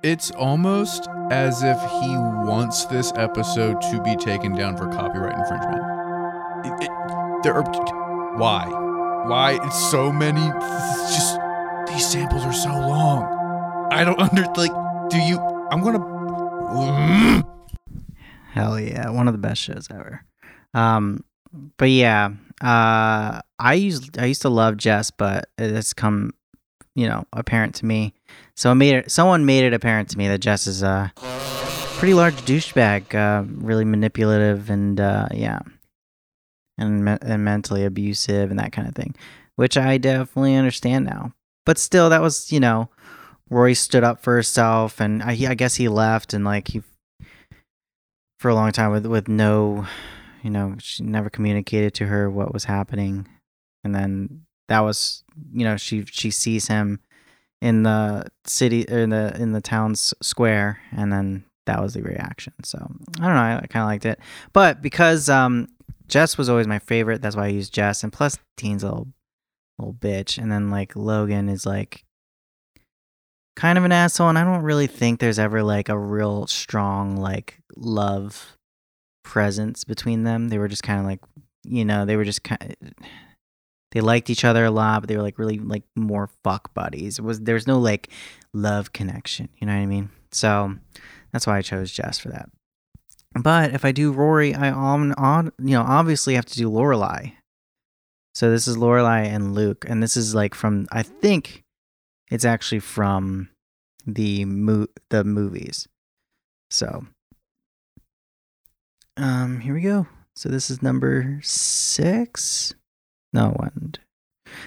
It's 0.03 0.33
almost 0.33 1.09
as 1.31 1.63
if 1.63 1.79
he 2.03 2.17
wants 2.17 2.85
this 2.87 3.13
episode 3.17 3.81
to 3.83 4.03
be 4.03 4.17
taken 4.17 4.55
down 4.55 4.77
for 4.77 4.89
copyright 4.89 5.39
infringement. 5.39 5.83
It- 6.67 6.85
it- 6.85 7.43
there 7.43 7.55
are 7.55 7.63
why? 8.37 8.67
Why 9.29 9.59
it's 9.65 9.91
so 9.91 10.13
many 10.13 10.41
it's 10.41 11.15
just 11.15 11.39
these 11.89 12.07
samples 12.07 12.45
are 12.45 12.53
so 12.53 12.69
long. 12.71 13.89
I 13.93 14.05
don't 14.05 14.19
under 14.29 14.45
like 14.57 14.73
do 15.11 15.19
you 15.19 15.39
I'm 15.71 15.83
to 15.83 16.01
Hell 18.53 18.81
yeah, 18.81 19.09
one 19.11 19.29
of 19.29 19.35
the 19.35 19.39
best 19.39 19.61
shows 19.63 19.87
ever. 19.91 20.25
Um, 20.75 21.25
but 21.79 21.91
yeah, 21.91 22.31
uh, 22.61 23.41
I 23.59 23.75
used 23.75 24.19
I 24.19 24.27
used 24.27 24.43
to 24.43 24.49
love 24.49 24.77
Jess, 24.77 25.11
but 25.11 25.49
it's 25.59 25.93
come, 25.93 26.33
you 26.95 27.09
know, 27.09 27.25
apparent 27.33 27.75
to 27.77 27.87
me. 27.87 28.15
So 28.61 28.75
made 28.75 28.95
it. 28.95 29.11
Someone 29.11 29.47
made 29.47 29.65
it 29.65 29.73
apparent 29.73 30.11
to 30.11 30.19
me 30.19 30.29
that 30.29 30.41
Jess 30.41 30.67
is 30.67 30.83
a 30.83 31.11
pretty 31.97 32.13
large 32.13 32.35
douchebag, 32.43 33.15
uh, 33.15 33.43
really 33.47 33.87
manipulative, 33.87 34.69
and 34.69 35.01
uh, 35.01 35.29
yeah, 35.33 35.61
and 36.77 37.03
me- 37.03 37.17
and 37.23 37.43
mentally 37.43 37.87
abusive 37.87 38.51
and 38.51 38.59
that 38.59 38.73
kind 38.73 38.87
of 38.87 38.95
thing, 38.95 39.17
which 39.57 39.79
I 39.79 39.97
definitely 39.97 40.57
understand 40.57 41.07
now. 41.07 41.33
But 41.65 41.79
still, 41.79 42.11
that 42.11 42.21
was 42.21 42.53
you 42.53 42.61
know, 42.61 42.91
Rory 43.49 43.73
stood 43.73 44.05
up 44.05 44.23
for 44.23 44.35
herself, 44.35 45.01
and 45.01 45.23
I, 45.23 45.31
I 45.31 45.55
guess 45.55 45.77
he 45.77 45.89
left, 45.89 46.35
and 46.35 46.45
like 46.45 46.69
he 46.69 46.83
for 48.41 48.51
a 48.51 48.55
long 48.55 48.73
time 48.73 48.91
with 48.91 49.07
with 49.07 49.27
no 49.27 49.87
you 50.43 50.51
know 50.51 50.77
she 50.79 51.03
never 51.03 51.31
communicated 51.31 51.95
to 51.95 52.09
her 52.09 52.31
what 52.31 52.53
was 52.53 52.65
happening 52.65 53.27
and 53.85 53.95
then 53.95 54.43
that 54.69 54.81
was 54.81 55.25
you 55.51 55.65
know 55.65 55.79
she 55.79 56.05
she 56.05 56.31
sees 56.31 56.69
him 56.69 57.01
in 57.61 57.83
the 57.83 58.25
city 58.45 58.83
in 58.83 59.11
the 59.11 59.37
in 59.41 59.53
the 59.53 59.61
town's 59.61 60.15
square 60.23 60.81
and 60.93 61.13
then 61.13 61.45
that 61.67 61.81
was 61.81 61.95
the 61.95 62.03
reaction. 62.03 62.53
So 62.65 62.79
i 62.79 63.27
don't 63.27 63.35
know 63.35 63.41
i, 63.41 63.61
I 63.63 63.67
kind 63.67 63.83
of 63.83 63.89
liked 63.89 64.07
it. 64.07 64.19
But 64.53 64.83
because 64.83 65.29
um 65.29 65.69
jess 66.09 66.37
was 66.37 66.49
always 66.49 66.67
my 66.67 66.79
favorite 66.79 67.23
that's 67.23 67.37
why 67.37 67.45
i 67.45 67.49
used 67.49 67.73
jess 67.73 68.03
and 68.03 68.13
plus 68.13 68.37
dean's 68.57 68.83
a 68.83 68.87
little 68.87 69.09
little 69.79 69.95
bitch. 69.95 70.39
And 70.39 70.51
then 70.51 70.71
like 70.71 70.97
logan 70.97 71.49
is 71.49 71.67
like 71.67 72.05
kind 73.57 73.77
of 73.77 73.85
an 73.85 73.93
asshole 73.93 74.29
and 74.29 74.39
i 74.39 74.45
don't 74.45 74.63
really 74.63 74.87
think 74.87 75.21
there's 75.21 75.39
ever 75.39 75.63
like 75.63 75.89
a 75.89 75.99
real 75.99 76.47
strong 76.47 77.17
like 77.17 77.61
love 77.77 78.57
presence 79.23 79.85
between 79.85 80.25
them. 80.25 80.49
They 80.49 80.59
were 80.59 80.69
just 80.69 80.83
kind 80.83 80.99
of 80.99 81.07
like 81.07 81.21
you 81.65 81.85
know 81.85 82.05
they 82.05 82.17
were 82.17 82.25
just 82.25 82.43
kind 82.43 82.77
they 83.93 84.01
liked 84.01 84.31
each 84.31 84.45
other 84.45 84.65
a 84.65 84.71
lot 84.71 85.01
but 85.01 85.09
they 85.09 85.17
were 85.17 85.23
like 85.23 85.39
really 85.39 85.59
like 85.59 85.83
more 85.97 86.29
fuck 86.45 86.73
buddies 86.75 87.19
it 87.19 87.23
was 87.23 87.41
there's 87.41 87.67
no 87.67 87.79
like 87.79 88.09
love 88.53 88.93
connection 88.93 89.49
you 89.59 89.67
know 89.67 89.75
what 89.75 89.81
i 89.81 89.87
mean 89.87 90.11
so 90.33 90.75
that's 91.33 91.47
why 91.47 91.59
i 91.59 91.63
chose 91.63 91.91
jess 91.91 92.19
for 92.19 92.29
that 92.29 92.49
but 93.41 93.73
if 93.73 93.85
i 93.85 93.93
do 93.93 94.13
rory 94.13 94.55
i 94.55 94.71
on, 94.71 95.13
on 95.15 95.53
you 95.59 95.77
know 95.77 95.83
obviously 95.83 96.35
have 96.35 96.47
to 96.47 96.57
do 96.57 96.71
lorelai 96.71 97.33
so 98.35 98.51
this 98.51 98.69
is 98.69 98.77
lorelai 98.77 99.25
and 99.27 99.55
luke 99.55 99.85
and 99.89 100.03
this 100.03 100.17
is 100.17 100.35
like 100.35 100.55
from 100.55 100.87
i 100.93 101.03
think 101.03 101.65
it's 102.31 102.45
actually 102.45 102.79
from 102.79 103.49
the 104.07 104.45
mo- 104.45 104.87
the 105.11 105.25
movies. 105.25 105.89
So, 106.71 107.07
um, 109.17 109.61
here 109.61 109.75
we 109.75 109.83
go. 109.83 110.07
So 110.37 110.49
this 110.49 110.71
is 110.71 110.83
number 110.83 111.41
six. 111.43 112.75
No 113.33 113.49
one. 113.49 113.95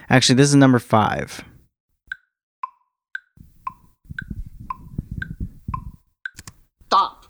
Actually, 0.09 0.35
this 0.35 0.49
is 0.49 0.55
number 0.55 0.79
five. 0.79 1.43
Stop! 6.85 7.25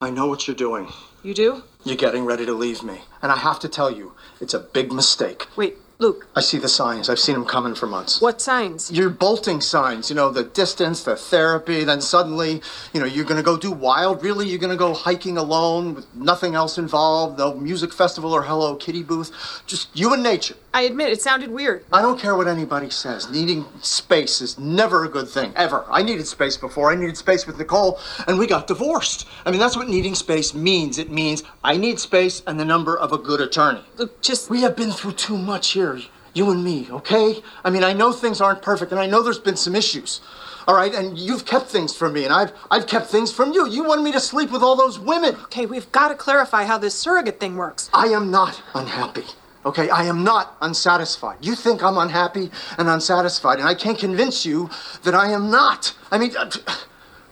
I 0.00 0.10
know 0.10 0.26
what 0.26 0.46
you're 0.46 0.54
doing. 0.54 0.88
You 1.22 1.34
do? 1.34 1.62
You're 1.84 1.96
getting 1.96 2.24
ready 2.24 2.46
to 2.46 2.52
leave 2.52 2.82
me. 2.82 3.00
And 3.22 3.32
I 3.32 3.36
have 3.36 3.58
to 3.60 3.68
tell 3.68 3.90
you, 3.90 4.12
it's 4.40 4.54
a 4.54 4.58
big 4.60 4.92
mistake. 4.92 5.46
Wait, 5.56 5.76
Luke. 5.98 6.26
I 6.34 6.40
see 6.40 6.58
the 6.58 6.68
signs. 6.68 7.08
I've 7.08 7.18
seen 7.18 7.34
them 7.34 7.44
coming 7.44 7.74
for 7.74 7.86
months. 7.86 8.20
What 8.20 8.40
signs? 8.40 8.90
Your 8.90 9.10
bolting 9.10 9.60
signs, 9.60 10.10
you 10.10 10.16
know, 10.16 10.30
the 10.30 10.44
distance, 10.44 11.04
the 11.04 11.16
therapy, 11.16 11.84
then 11.84 12.00
suddenly, 12.00 12.60
you 12.92 13.00
know, 13.00 13.06
you're 13.06 13.24
going 13.24 13.36
to 13.36 13.42
go 13.42 13.56
do 13.56 13.70
wild. 13.70 14.22
Really, 14.22 14.48
you're 14.48 14.58
going 14.58 14.70
to 14.70 14.76
go 14.76 14.94
hiking 14.94 15.38
alone 15.38 15.94
with 15.94 16.14
nothing 16.14 16.54
else 16.54 16.78
involved, 16.78 17.38
no 17.38 17.54
music 17.54 17.92
festival 17.92 18.32
or 18.32 18.42
Hello 18.42 18.74
Kitty 18.76 19.02
booth. 19.02 19.62
Just 19.66 19.88
you 19.96 20.12
and 20.12 20.22
nature. 20.22 20.56
I 20.72 20.82
admit 20.82 21.10
it 21.10 21.22
sounded 21.22 21.50
weird. 21.50 21.84
I 21.92 22.02
don't 22.02 22.18
care 22.18 22.34
what 22.34 22.48
anybody 22.48 22.90
says. 22.90 23.30
Needing 23.30 23.64
space 23.80 24.40
is 24.40 24.58
never 24.58 25.04
a 25.04 25.08
good 25.08 25.28
thing, 25.28 25.52
ever. 25.54 25.84
I 25.88 26.02
needed 26.02 26.26
space 26.26 26.56
before. 26.56 26.90
I 26.90 26.96
needed 26.96 27.16
space 27.16 27.46
with 27.46 27.58
Nicole, 27.58 28.00
and 28.26 28.38
we 28.38 28.48
got 28.48 28.66
divorced. 28.66 29.28
I 29.46 29.52
mean, 29.52 29.60
that's 29.60 29.76
what 29.76 29.88
needing 29.88 30.16
space 30.16 30.52
means. 30.52 30.98
It 30.98 31.12
means 31.12 31.44
I 31.62 31.76
need 31.76 32.00
space 32.00 32.42
and 32.46 32.58
the 32.58 32.64
number 32.64 32.98
of 32.98 33.12
a 33.12 33.18
good 33.18 33.40
attorney. 33.40 33.84
Look, 33.96 34.20
just. 34.20 34.50
We 34.50 34.62
have 34.62 34.76
been 34.76 34.90
through 34.90 35.12
too 35.12 35.38
much 35.38 35.76
here, 35.96 36.10
you 36.34 36.50
and 36.50 36.64
me, 36.64 36.88
okay? 36.90 37.42
I 37.64 37.70
mean, 37.70 37.84
I 37.84 37.92
know 37.92 38.12
things 38.12 38.40
aren't 38.40 38.60
perfect, 38.62 38.90
and 38.90 39.00
I 39.00 39.06
know 39.06 39.22
there's 39.22 39.38
been 39.38 39.56
some 39.56 39.74
issues. 39.76 40.20
All 40.66 40.74
right, 40.74 40.94
and 40.94 41.18
you've 41.18 41.44
kept 41.44 41.66
things 41.66 41.94
from 41.94 42.14
me, 42.14 42.24
and 42.24 42.32
I've 42.32 42.52
I've 42.70 42.86
kept 42.86 43.06
things 43.06 43.30
from 43.30 43.52
you. 43.52 43.68
You 43.68 43.84
wanted 43.84 44.02
me 44.02 44.12
to 44.12 44.20
sleep 44.20 44.50
with 44.50 44.62
all 44.62 44.76
those 44.76 44.98
women. 44.98 45.36
Okay, 45.44 45.66
we've 45.66 45.90
got 45.92 46.08
to 46.08 46.14
clarify 46.14 46.64
how 46.64 46.78
this 46.78 46.94
surrogate 46.94 47.38
thing 47.38 47.56
works. 47.56 47.90
I 47.92 48.06
am 48.06 48.30
not 48.30 48.62
unhappy. 48.74 49.24
Okay, 49.66 49.88
I 49.90 50.04
am 50.04 50.24
not 50.24 50.56
unsatisfied. 50.60 51.38
You 51.42 51.54
think 51.54 51.82
I'm 51.82 51.98
unhappy 51.98 52.50
and 52.78 52.88
unsatisfied, 52.88 53.58
and 53.58 53.68
I 53.68 53.74
can't 53.74 53.98
convince 53.98 54.44
you 54.44 54.70
that 55.04 55.14
I 55.14 55.30
am 55.32 55.50
not. 55.50 55.94
I 56.10 56.18
mean, 56.18 56.34
uh, 56.36 56.50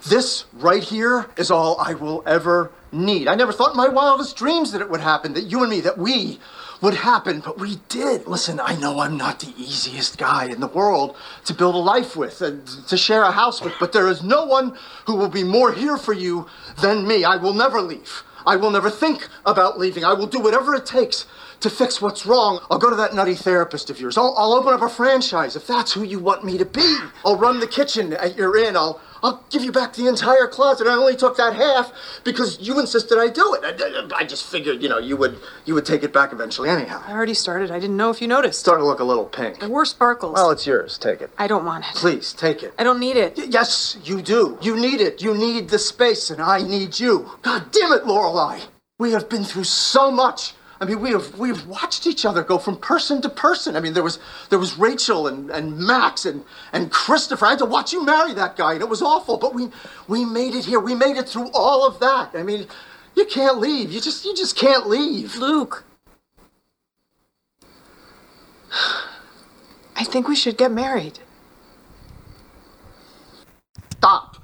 this 0.09 0.45
right 0.53 0.83
here 0.83 1.31
is 1.37 1.51
all 1.51 1.79
I 1.81 1.95
will 1.95 2.23
ever 2.27 2.71
need. 2.93 3.29
I 3.29 3.35
never 3.35 3.53
thought 3.53 3.73
in 3.73 3.77
my 3.77 3.89
wildest 3.89 4.37
dreams 4.37 4.73
that 4.73 4.81
it 4.81 4.91
would 4.91 5.01
happen, 5.01 5.35
that 5.35 5.45
you 5.45 5.63
and 5.63 5.71
me, 5.71 5.81
that 5.81 5.99
we 5.99 6.39
would 6.81 6.95
happen, 6.95 7.41
but 7.41 7.59
we 7.59 7.79
did. 7.89 8.27
Listen, 8.27 8.61
I 8.61 8.77
know 8.77 9.01
I'm 9.01 9.17
not 9.17 9.41
the 9.41 9.55
easiest 9.57 10.19
guy 10.19 10.47
in 10.47 10.61
the 10.61 10.67
world 10.67 11.17
to 11.45 11.55
build 11.55 11.75
a 11.75 11.79
life 11.79 12.17
with, 12.17 12.43
and 12.43 12.67
to 12.89 12.97
share 12.97 13.23
a 13.23 13.33
house 13.33 13.63
with, 13.63 13.75
but 13.79 13.93
there 13.93 14.09
is 14.09 14.23
no 14.23 14.45
one 14.45 14.77
who 15.07 15.17
will 15.17 15.29
be 15.29 15.45
more 15.45 15.73
here 15.73 15.97
for 15.97 16.13
you 16.13 16.47
than 16.81 17.07
me. 17.07 17.25
I 17.25 17.37
will 17.37 17.55
never 17.55 17.81
leave. 17.81 18.25
I 18.45 18.57
will 18.57 18.73
never 18.73 18.91
think 18.91 19.29
about 19.47 19.79
leaving. 19.79 20.05
I 20.05 20.15
will 20.15 20.27
do 20.27 20.41
whatever 20.41 20.75
it 20.75 20.85
takes 20.85 21.27
to 21.61 21.71
fix 21.71 22.03
what's 22.03 22.27
wrong. 22.27 22.59
I'll 22.71 22.79
go 22.79 22.91
to 22.91 22.97
that 22.97 23.15
nutty 23.15 23.37
therapist 23.37 23.89
of 23.89 24.01
yours. 24.01 24.19
I'll, 24.19 24.35
I'll 24.37 24.53
open 24.53 24.75
up 24.75 24.83
a 24.83 24.89
franchise 24.89 25.55
if 25.55 25.67
that's 25.67 25.93
who 25.93 26.03
you 26.03 26.19
want 26.19 26.45
me 26.45 26.59
to 26.59 26.65
be. 26.65 26.99
I'll 27.25 27.39
run 27.39 27.61
the 27.61 27.69
kitchen 27.69 28.13
at 28.15 28.37
your 28.37 28.57
inn. 28.57 28.77
I'll 28.77 29.01
I'll 29.23 29.45
give 29.51 29.63
you 29.63 29.71
back 29.71 29.93
the 29.95 30.09
entire 30.09 30.49
closet. 30.49 30.87
I 30.89 30.95
only 30.95 31.15
took 31.15 31.37
that 31.37 31.55
half 31.55 31.93
because 32.25 32.59
you 32.61 32.81
insisted 32.81 33.19
I 33.19 33.29
do 33.29 33.55
it. 33.55 33.61
I, 33.65 34.19
I 34.21 34.25
just 34.25 34.45
figured, 34.45 34.83
you 34.83 34.89
know, 34.89 34.99
you 34.99 35.17
would 35.17 35.39
you 35.65 35.75
would 35.75 35.87
take 35.87 36.03
it 36.03 36.13
back 36.13 36.33
eventually 36.33 36.69
anyhow. 36.69 37.03
I 37.07 37.13
already 37.13 37.35
started. 37.35 37.71
I 37.71 37.79
didn't 37.79 37.97
know 37.97 38.11
if 38.11 38.21
you 38.21 38.27
noticed. 38.29 38.59
Starting 38.61 38.83
to 38.83 38.87
look 38.87 39.01
a 39.01 39.05
little 39.05 39.25
pink. 39.27 39.61
There 39.61 39.69
were 39.69 39.85
sparkles. 39.85 40.35
Well, 40.35 40.51
it's 40.51 40.67
yours. 40.67 40.99
Take 40.99 41.21
it. 41.21 41.31
I 41.39 41.47
don't 41.47 41.65
want 41.65 41.85
it. 41.85 41.95
Please 41.95 42.33
take 42.33 42.63
it. 42.63 42.75
I 42.79 42.85
don't 42.85 42.99
need 42.99 43.17
it. 43.17 43.37
Y- 43.37 43.47
yes, 43.49 43.97
you 44.05 44.23
do. 44.23 44.59
You 44.61 44.77
need 44.77 45.01
it. 45.01 45.23
You 45.23 45.35
need 45.35 45.69
the 45.69 45.79
space, 45.79 46.31
and 46.31 46.43
I 46.43 46.63
need 46.63 46.99
you. 46.99 47.31
God 47.43 47.71
damn 47.71 47.93
it, 47.93 48.03
Lorelai. 48.05 48.63
We 48.99 49.13
have 49.13 49.29
been 49.29 49.45
through 49.45 49.65
so 49.65 50.11
much. 50.11 50.55
I 50.83 50.85
mean, 50.85 51.01
we 51.01 51.11
have 51.13 51.39
we 51.39 51.49
have 51.49 51.65
watched 51.69 52.09
each 52.09 52.25
other 52.25 52.43
go 52.43 52.59
from 52.59 52.77
person 52.77 53.23
to 53.23 53.29
person. 53.29 53.77
I 53.77 53.81
mean, 53.81 53.93
there 53.93 54.03
was 54.03 54.19
there 54.51 54.59
was 54.59 54.77
Rachel 54.77 55.29
and, 55.29 55.49
and 55.49 55.79
Max 55.79 56.27
and 56.27 56.45
and 56.73 56.91
Christopher. 56.91 57.47
I 57.47 57.51
had 57.51 57.61
to 57.61 57.67
watch 57.67 57.93
you 57.93 58.05
marry 58.05 58.35
that 58.35 58.57
guy, 58.57 58.73
and 58.73 58.83
it 58.83 58.89
was 58.89 59.01
awful. 59.01 59.39
But 59.39 59.55
we 59.55 59.69
we 60.09 60.25
made 60.25 60.57
it 60.57 60.65
here. 60.65 60.81
We 60.81 60.97
made 60.97 61.17
it 61.17 61.29
through 61.29 61.51
all 61.55 61.87
of 61.87 62.01
that. 62.01 62.31
I 62.35 62.43
mean, 62.43 62.67
you 63.15 63.27
can't 63.27 63.59
leave. 63.59 63.93
You 63.93 64.01
just 64.01 64.25
you 64.25 64.35
just 64.35 64.57
can't 64.57 64.89
leave. 64.89 65.37
Luke. 65.37 65.85
I 69.95 70.03
think 70.03 70.27
we 70.27 70.35
should 70.35 70.59
get 70.59 70.73
married. 70.73 71.21
Stop. 73.93 74.37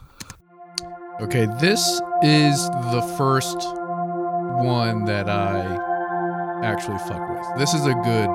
Okay, 1.21 1.47
this 1.61 2.01
is 2.23 2.69
the 2.93 3.03
first 3.19 3.59
one 4.63 5.05
that 5.07 5.29
I 5.29 5.88
actually 6.63 6.99
fuck 6.99 7.29
with. 7.29 7.59
This 7.59 7.75
is 7.75 7.87
a 7.87 7.95
good 7.95 8.29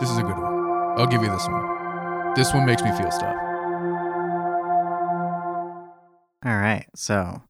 this 0.00 0.10
is 0.10 0.18
a 0.18 0.22
good 0.22 0.36
one. 0.36 0.98
I'll 0.98 1.06
give 1.06 1.22
you 1.22 1.30
this 1.30 1.46
one. 1.48 2.34
This 2.34 2.54
one 2.54 2.64
makes 2.64 2.82
me 2.82 2.90
feel 2.92 3.10
stuff. 3.10 3.36
All 6.44 6.56
right. 6.56 6.86
So, 6.94 7.42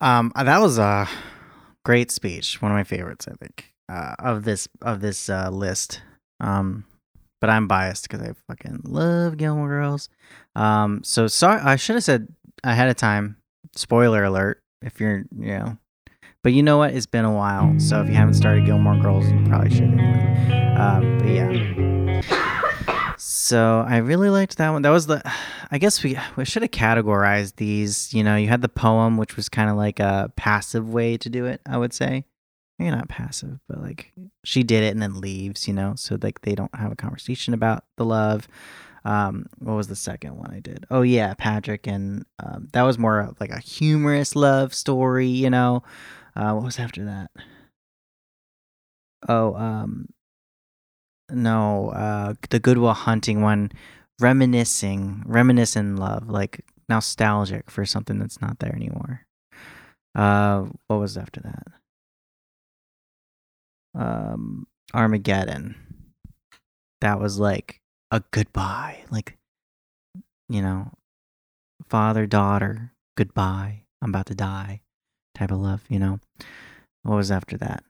um, 0.00 0.32
uh, 0.34 0.44
that 0.44 0.60
was 0.60 0.78
a 0.78 1.08
great 1.84 2.10
speech. 2.10 2.60
One 2.60 2.72
of 2.72 2.76
my 2.76 2.84
favorites, 2.84 3.28
I 3.28 3.34
think, 3.34 3.72
uh, 3.88 4.14
of 4.18 4.44
this 4.44 4.68
of 4.82 5.00
this 5.00 5.28
uh, 5.28 5.50
list. 5.50 6.02
Um, 6.40 6.84
but 7.40 7.48
I'm 7.48 7.68
biased 7.68 8.08
because 8.08 8.26
I 8.26 8.32
fucking 8.48 8.82
love 8.84 9.36
Gilmore 9.36 9.68
Girls. 9.68 10.08
Um, 10.56 11.02
so 11.04 11.26
sorry, 11.26 11.60
I 11.60 11.76
should 11.76 11.94
have 11.96 12.04
said 12.04 12.28
ahead 12.64 12.88
of 12.88 12.96
time. 12.96 13.36
Spoiler 13.76 14.24
alert! 14.24 14.60
If 14.82 15.00
you're, 15.00 15.24
you 15.38 15.58
know, 15.58 15.78
but 16.42 16.52
you 16.52 16.62
know 16.62 16.78
what? 16.78 16.94
It's 16.94 17.06
been 17.06 17.24
a 17.24 17.32
while, 17.32 17.78
so 17.78 18.00
if 18.00 18.08
you 18.08 18.14
haven't 18.14 18.34
started 18.34 18.64
Gilmore 18.64 18.96
Girls, 18.96 19.30
you 19.30 19.44
probably 19.46 19.70
should. 19.70 20.00
Um, 20.78 21.18
but 21.18 21.28
yeah. 21.28 22.20
So 23.18 23.84
I 23.86 23.98
really 23.98 24.30
liked 24.30 24.56
that 24.58 24.70
one. 24.70 24.82
That 24.82 24.90
was 24.90 25.06
the, 25.06 25.22
I 25.70 25.78
guess 25.78 26.02
we 26.02 26.18
we 26.36 26.44
should 26.44 26.62
have 26.62 26.70
categorized 26.70 27.56
these. 27.56 28.14
You 28.14 28.24
know, 28.24 28.36
you 28.36 28.48
had 28.48 28.62
the 28.62 28.68
poem, 28.68 29.16
which 29.18 29.36
was 29.36 29.48
kind 29.48 29.68
of 29.68 29.76
like 29.76 30.00
a 30.00 30.32
passive 30.36 30.88
way 30.88 31.16
to 31.18 31.28
do 31.28 31.44
it. 31.46 31.60
I 31.66 31.76
would 31.76 31.92
say, 31.92 32.24
maybe 32.78 32.90
not 32.92 33.08
passive, 33.08 33.58
but 33.68 33.82
like 33.82 34.12
she 34.44 34.62
did 34.62 34.82
it 34.82 34.92
and 34.92 35.02
then 35.02 35.20
leaves. 35.20 35.68
You 35.68 35.74
know, 35.74 35.94
so 35.96 36.16
like 36.22 36.40
they 36.42 36.54
don't 36.54 36.74
have 36.74 36.92
a 36.92 36.96
conversation 36.96 37.52
about 37.52 37.84
the 37.96 38.04
love. 38.04 38.48
Um, 39.04 39.46
what 39.58 39.74
was 39.74 39.88
the 39.88 39.96
second 39.96 40.36
one 40.36 40.52
I 40.52 40.60
did? 40.60 40.86
Oh 40.90 41.02
yeah, 41.02 41.34
Patrick, 41.34 41.86
and 41.86 42.24
um, 42.38 42.68
that 42.72 42.82
was 42.82 42.98
more 42.98 43.20
of 43.20 43.40
like 43.40 43.50
a 43.50 43.58
humorous 43.58 44.34
love 44.36 44.72
story. 44.74 45.28
You 45.28 45.50
know, 45.50 45.82
uh, 46.40 46.54
what 46.54 46.64
was 46.64 46.78
after 46.78 47.04
that? 47.04 47.30
Oh, 49.28 49.54
um, 49.54 50.08
no, 51.30 51.90
uh, 51.90 52.34
the 52.48 52.58
Good 52.58 52.78
Will 52.78 52.94
Hunting 52.94 53.42
one, 53.42 53.70
reminiscing, 54.18 55.22
reminiscing 55.26 55.96
love, 55.96 56.28
like 56.30 56.64
nostalgic 56.88 57.70
for 57.70 57.84
something 57.84 58.18
that's 58.18 58.40
not 58.40 58.58
there 58.58 58.74
anymore. 58.74 59.26
Uh, 60.14 60.66
what 60.86 60.98
was 60.98 61.18
after 61.18 61.40
that? 61.42 61.66
Um, 63.94 64.66
Armageddon. 64.94 65.76
That 67.02 67.20
was 67.20 67.38
like 67.38 67.80
a 68.10 68.22
goodbye, 68.30 69.04
like 69.10 69.36
you 70.48 70.62
know, 70.62 70.92
father 71.88 72.26
daughter 72.26 72.92
goodbye. 73.16 73.84
I'm 74.02 74.10
about 74.10 74.26
to 74.26 74.34
die, 74.34 74.80
type 75.40 75.50
of 75.50 75.58
love. 75.58 75.82
You 75.88 75.98
know, 75.98 76.20
what 77.02 77.16
was 77.16 77.30
after 77.30 77.56
that? 77.58 77.82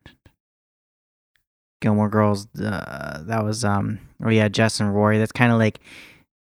Gilmore 1.80 2.08
Girls. 2.08 2.46
Uh, 2.56 3.22
that 3.26 3.44
was 3.44 3.64
um. 3.64 3.98
Oh 4.24 4.30
yeah, 4.30 4.48
Jess 4.48 4.80
and 4.80 4.94
Rory. 4.94 5.18
That's 5.18 5.32
kind 5.32 5.52
of 5.52 5.58
like 5.58 5.80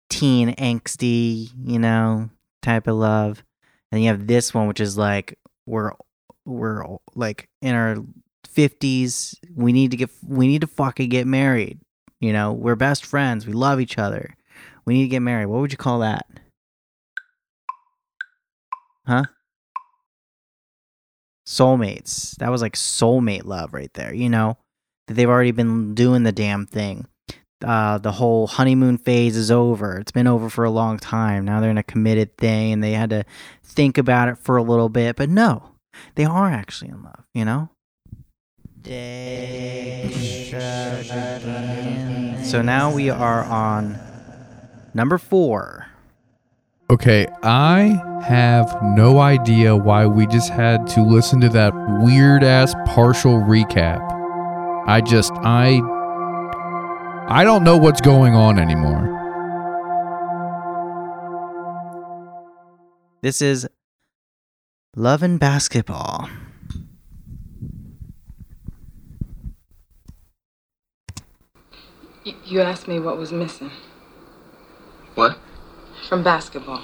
teen 0.09 0.55
angsty, 0.57 1.51
you 1.65 1.79
know, 1.79 2.31
type 2.62 2.87
of 2.87 2.97
love. 2.97 3.43
And 3.91 4.03
you 4.03 4.09
have 4.09 4.27
this 4.27 4.55
one, 4.55 4.69
which 4.69 4.81
is 4.81 4.97
like 4.97 5.38
we're 5.67 5.93
we're 6.47 6.85
like 7.15 7.49
in 7.61 7.75
our 7.75 7.97
fifties. 8.47 9.35
We 9.55 9.73
need 9.73 9.91
to 9.91 9.97
get 9.97 10.11
we 10.27 10.47
need 10.47 10.61
to 10.61 10.67
fucking 10.67 11.09
get 11.09 11.27
married. 11.27 11.81
You 12.21 12.33
know, 12.33 12.53
we're 12.53 12.77
best 12.77 13.05
friends. 13.05 13.47
We 13.47 13.53
love 13.53 13.81
each 13.81 13.99
other. 13.99 14.37
We 14.85 14.95
need 14.95 15.05
to 15.05 15.09
get 15.09 15.21
married. 15.21 15.47
What 15.47 15.61
would 15.61 15.73
you 15.73 15.79
call 15.79 16.01
that? 16.01 16.27
Huh? 19.07 19.25
Soulmates. 21.46 22.37
That 22.37 22.50
was 22.50 22.62
like 22.62 22.74
soulmate 22.74 23.44
love 23.44 23.74
right 23.74 23.92
there, 23.94 24.14
you 24.14 24.28
know? 24.28 24.59
That 25.09 25.14
they've 25.14 25.28
already 25.28 25.50
been 25.50 25.94
doing 25.94 26.22
the 26.22 26.33
damn 26.33 26.66
thing. 26.66 27.07
Uh, 27.64 27.98
the 27.98 28.12
whole 28.12 28.46
honeymoon 28.46 28.98
phase 28.98 29.37
is 29.37 29.50
over. 29.50 29.98
It's 29.98 30.12
been 30.12 30.26
over 30.26 30.50
for 30.50 30.64
a 30.64 30.70
long 30.70 30.98
time. 30.98 31.44
Now 31.44 31.61
they're 31.61 31.70
in 31.70 31.78
a 31.78 31.83
committed 31.83 32.37
thing 32.37 32.72
and 32.72 32.83
they 32.83 32.92
had 32.92 33.11
to 33.11 33.24
think 33.62 33.98
about 33.98 34.28
it 34.28 34.38
for 34.38 34.57
a 34.57 34.62
little 34.62 34.88
bit. 34.88 35.16
But 35.16 35.28
no, 35.28 35.70
they 36.16 36.24
are 36.24 36.50
actually 36.50 36.90
in 36.90 37.02
love, 37.02 37.24
you 37.35 37.44
know? 37.44 37.68
So 42.44 42.62
now 42.62 42.92
we 42.92 43.11
are 43.11 43.44
on 43.44 43.98
number 44.92 45.18
four. 45.18 45.87
Okay, 46.90 47.27
I 47.42 48.03
have 48.25 48.77
no 48.83 49.18
idea 49.18 49.75
why 49.75 50.07
we 50.07 50.27
just 50.27 50.51
had 50.51 50.87
to 50.88 51.03
listen 51.03 51.40
to 51.40 51.49
that 51.51 51.73
weird 52.03 52.45
ass 52.45 52.75
partial 52.87 53.35
recap. 53.38 54.01
I 54.87 55.01
just 55.01 55.33
I 55.37 55.81
I 57.29 57.45
don't 57.45 57.64
know 57.64 57.77
what's 57.79 58.01
going 58.01 58.35
on 58.35 58.59
anymore. 58.59 59.09
This 63.23 63.40
is 63.40 63.66
Love 64.97 65.23
and 65.23 65.38
Basketball. 65.40 66.29
You 72.45 72.61
asked 72.61 72.87
me 72.87 73.01
what 73.01 73.16
was 73.16 73.33
missing 73.33 73.71
What? 75.14 75.38
From 76.09 76.23
basketball. 76.23 76.83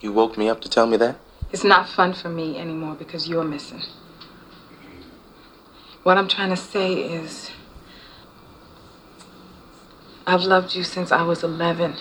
You 0.00 0.12
woke 0.12 0.38
me 0.38 0.48
up 0.48 0.60
to 0.62 0.68
tell 0.68 0.86
me 0.86 0.96
that? 0.98 1.16
It's 1.52 1.64
not 1.64 1.88
fun 1.88 2.14
for 2.14 2.28
me 2.28 2.58
anymore 2.58 2.94
because 2.94 3.28
you're 3.28 3.44
missing. 3.44 3.82
What 6.02 6.18
I'm 6.18 6.28
trying 6.28 6.50
to 6.50 6.56
say 6.56 6.92
is, 6.92 7.50
I've 10.26 10.42
loved 10.42 10.74
you 10.74 10.84
since 10.84 11.10
I 11.12 11.22
was 11.22 11.42
11. 11.42 11.92
And 11.92 12.00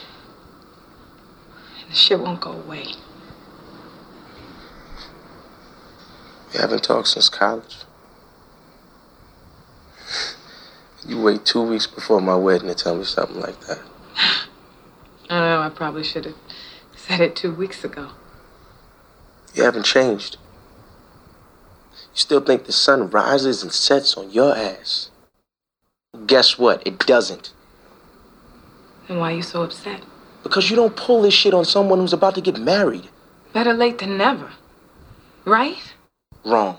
the 1.89 1.95
shit 1.95 2.19
won't 2.19 2.41
go 2.41 2.51
away. 2.51 2.85
We 6.53 6.59
haven't 6.59 6.83
talked 6.83 7.07
since 7.07 7.29
college. 7.29 7.77
You 11.05 11.21
wait 11.21 11.45
two 11.45 11.61
weeks 11.61 11.87
before 11.87 12.21
my 12.21 12.35
wedding 12.35 12.69
to 12.69 12.75
tell 12.75 12.95
me 12.95 13.03
something 13.03 13.39
like 13.39 13.59
that. 13.61 13.79
I 15.29 15.39
don't 15.39 15.49
know, 15.49 15.61
I 15.61 15.69
probably 15.69 16.03
should 16.03 16.25
have 16.25 16.35
said 16.95 17.19
it 17.19 17.35
two 17.35 17.53
weeks 17.53 17.83
ago. 17.83 18.09
You 19.53 19.63
haven't 19.63 19.85
changed. 19.85 20.37
You 21.93 22.19
still 22.19 22.41
think 22.41 22.65
the 22.65 22.71
sun 22.71 23.09
rises 23.09 23.63
and 23.63 23.71
sets 23.71 24.15
on 24.17 24.31
your 24.31 24.55
ass. 24.55 25.09
Guess 26.27 26.57
what? 26.57 26.85
It 26.85 26.99
doesn't. 26.99 27.53
Then 29.07 29.17
why 29.17 29.31
are 29.31 29.35
you 29.35 29.41
so 29.41 29.63
upset? 29.63 30.01
Because 30.43 30.69
you 30.69 30.75
don't 30.75 30.95
pull 30.95 31.21
this 31.21 31.33
shit 31.33 31.53
on 31.53 31.65
someone 31.65 31.99
who's 31.99 32.13
about 32.13 32.35
to 32.35 32.41
get 32.41 32.59
married. 32.59 33.09
Better 33.53 33.73
late 33.73 33.99
than 33.99 34.17
never. 34.17 34.51
Right? 35.45 35.93
Wrong. 36.45 36.77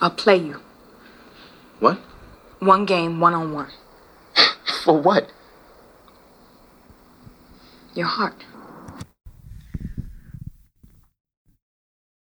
I'll 0.00 0.10
play 0.10 0.36
you. 0.36 0.60
What? 1.78 1.98
One 2.62 2.84
game, 2.84 3.18
one 3.18 3.34
on 3.34 3.52
one. 3.52 3.70
For 4.84 4.96
what? 4.96 5.32
Your 7.92 8.06
heart. 8.06 8.44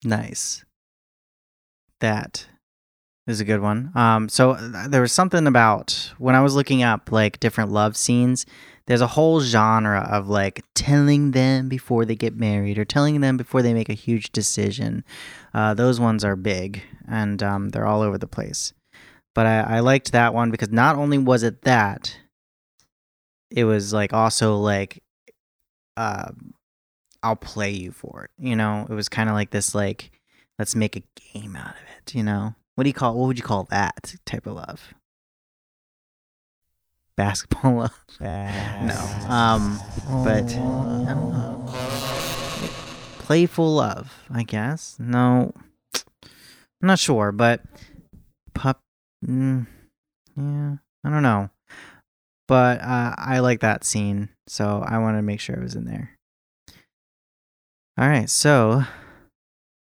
Nice. 0.04 0.66
That 2.00 2.48
is 3.28 3.40
a 3.40 3.46
good 3.46 3.62
one. 3.62 3.92
Um, 3.94 4.28
so 4.28 4.54
uh, 4.54 4.88
there 4.88 5.02
was 5.02 5.12
something 5.12 5.46
about 5.46 6.14
when 6.18 6.34
I 6.34 6.42
was 6.42 6.56
looking 6.56 6.82
up 6.82 7.12
like 7.12 7.40
different 7.40 7.72
love 7.72 7.96
scenes. 7.96 8.48
There's 8.88 9.02
a 9.02 9.08
whole 9.14 9.40
genre 9.40 10.02
of 10.12 10.30
like 10.30 10.64
telling 10.74 11.30
them 11.30 11.70
before 11.70 12.06
they 12.06 12.16
get 12.16 12.36
married 12.36 12.80
or 12.80 12.86
telling 12.86 13.22
them 13.22 13.38
before 13.38 13.62
they 13.62 13.76
make 13.76 13.90
a 13.90 13.94
huge 13.94 14.32
decision. 14.32 15.04
Uh, 15.54 15.76
those 15.76 16.00
ones 16.00 16.26
are 16.26 16.36
big 16.36 16.82
and 17.08 17.44
um, 17.44 17.70
they're 17.70 17.86
all 17.86 18.02
over 18.02 18.18
the 18.18 18.26
place. 18.26 18.74
But 19.36 19.46
I, 19.48 19.60
I 19.62 19.80
liked 19.80 20.12
that 20.12 20.34
one 20.34 20.52
because 20.52 20.70
not 20.70 20.96
only 20.96 21.18
was 21.18 21.44
it 21.44 21.64
that, 21.64 22.16
it 23.50 23.64
was 23.66 23.94
like 23.94 24.14
also 24.14 24.58
like, 24.58 25.02
uh, 25.98 26.32
I'll 27.22 27.36
play 27.36 27.72
you 27.72 27.92
for 27.92 28.26
it. 28.26 28.32
You 28.38 28.56
know, 28.56 28.86
it 28.90 28.94
was 28.94 29.10
kind 29.10 29.30
of 29.30 29.36
like 29.36 29.52
this 29.52 29.74
like, 29.74 30.12
let's 30.60 30.76
make 30.76 30.96
a 30.96 31.04
game 31.34 31.56
out 31.56 31.70
of 31.76 31.82
it. 31.98 32.14
You 32.14 32.24
know, 32.24 32.56
what 32.76 32.84
do 32.84 32.90
you 32.90 32.94
call? 32.94 33.16
What 33.16 33.28
would 33.28 33.38
you 33.38 33.44
call 33.44 33.64
that 33.66 34.16
type 34.26 34.46
of 34.46 34.54
love? 34.56 34.94
Basketball 37.16 37.76
love? 37.78 38.06
No. 38.86 39.28
Um, 39.30 39.80
but 40.24 40.44
I 40.44 41.14
don't 41.14 41.32
know. 41.32 41.66
Playful 43.20 43.74
love, 43.74 44.14
I 44.30 44.44
guess. 44.44 44.98
No, 45.00 45.54
I'm 45.96 46.88
not 46.88 47.00
sure, 47.00 47.32
but 47.32 47.62
pup. 48.54 48.83
Mm, 49.24 49.68
yeah, 50.36 50.76
I 51.04 51.10
don't 51.10 51.24
know. 51.24 51.50
But 52.48 52.82
uh, 52.82 53.16
I 53.18 53.40
like 53.40 53.62
that 53.62 53.84
scene, 53.84 54.30
so 54.48 54.84
I 54.86 54.98
want 54.98 55.18
to 55.18 55.22
make 55.22 55.40
sure 55.40 55.56
it 55.56 55.64
was 55.64 55.76
in 55.76 55.86
there. 55.86 56.18
All 57.98 58.08
right, 58.08 58.30
so 58.30 58.84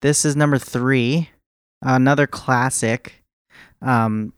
this 0.02 0.24
is 0.24 0.36
number 0.36 0.58
three, 0.58 1.30
another 1.82 2.26
classic. 2.26 3.22
Um, 3.82 4.32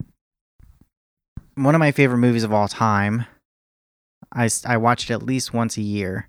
one 1.55 1.75
of 1.75 1.79
my 1.79 1.93
favorite 1.93 2.19
movies 2.19 2.45
of 2.45 2.53
all 2.53 2.69
time. 2.69 3.27
I, 4.33 4.49
I 4.65 4.77
watch 4.77 5.11
it 5.11 5.13
at 5.13 5.23
least 5.23 5.53
once 5.53 5.77
a 5.77 5.83
year, 5.83 6.29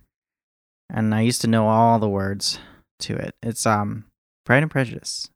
and 0.89 1.15
I 1.15 1.21
used 1.21 1.41
to 1.41 1.47
know 1.47 1.67
all 1.67 1.99
the 1.99 2.09
words 2.09 2.59
to 2.99 3.15
it. 3.15 3.33
It's 3.41 3.65
um 3.65 4.05
Pride 4.45 4.63
and 4.63 4.71
Prejudice. 4.71 5.30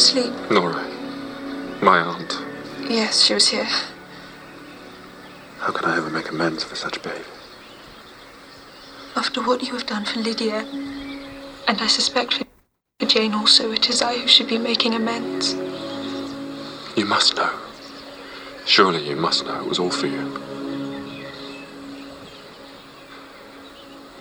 Couldn't 0.00 0.32
sleep. 0.32 0.50
Nora, 0.50 0.82
my 1.82 1.98
aunt. 1.98 2.38
Yes, 2.88 3.22
she 3.22 3.34
was 3.34 3.48
here. 3.48 3.68
How 5.58 5.72
can 5.72 5.84
I 5.84 5.96
ever 5.96 6.10
make 6.10 6.30
amends 6.30 6.64
for 6.64 6.74
such 6.74 7.02
behavior? 7.02 7.24
After 9.16 9.42
what 9.42 9.62
you 9.62 9.72
have 9.74 9.86
done 9.86 10.04
for 10.04 10.20
Lydia, 10.20 10.66
and 11.68 11.80
I 11.80 11.86
suspect 11.86 12.34
for 12.34 12.44
for 12.98 13.06
Jane 13.06 13.32
also, 13.32 13.72
it 13.72 13.88
is 13.88 14.02
I 14.02 14.18
who 14.18 14.28
should 14.28 14.48
be 14.48 14.58
making 14.58 14.94
amends. 14.94 15.54
You 16.96 17.06
must 17.06 17.36
know. 17.36 17.50
Surely 18.66 19.08
you 19.08 19.16
must 19.16 19.46
know 19.46 19.58
it 19.58 19.66
was 19.66 19.78
all 19.78 19.90
for 19.90 20.06
you. 20.06 20.38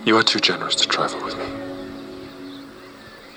You 0.05 0.15
are 0.17 0.23
too 0.23 0.39
generous 0.39 0.75
to 0.75 0.87
trifle 0.87 1.23
with 1.25 1.37
me. 1.37 1.68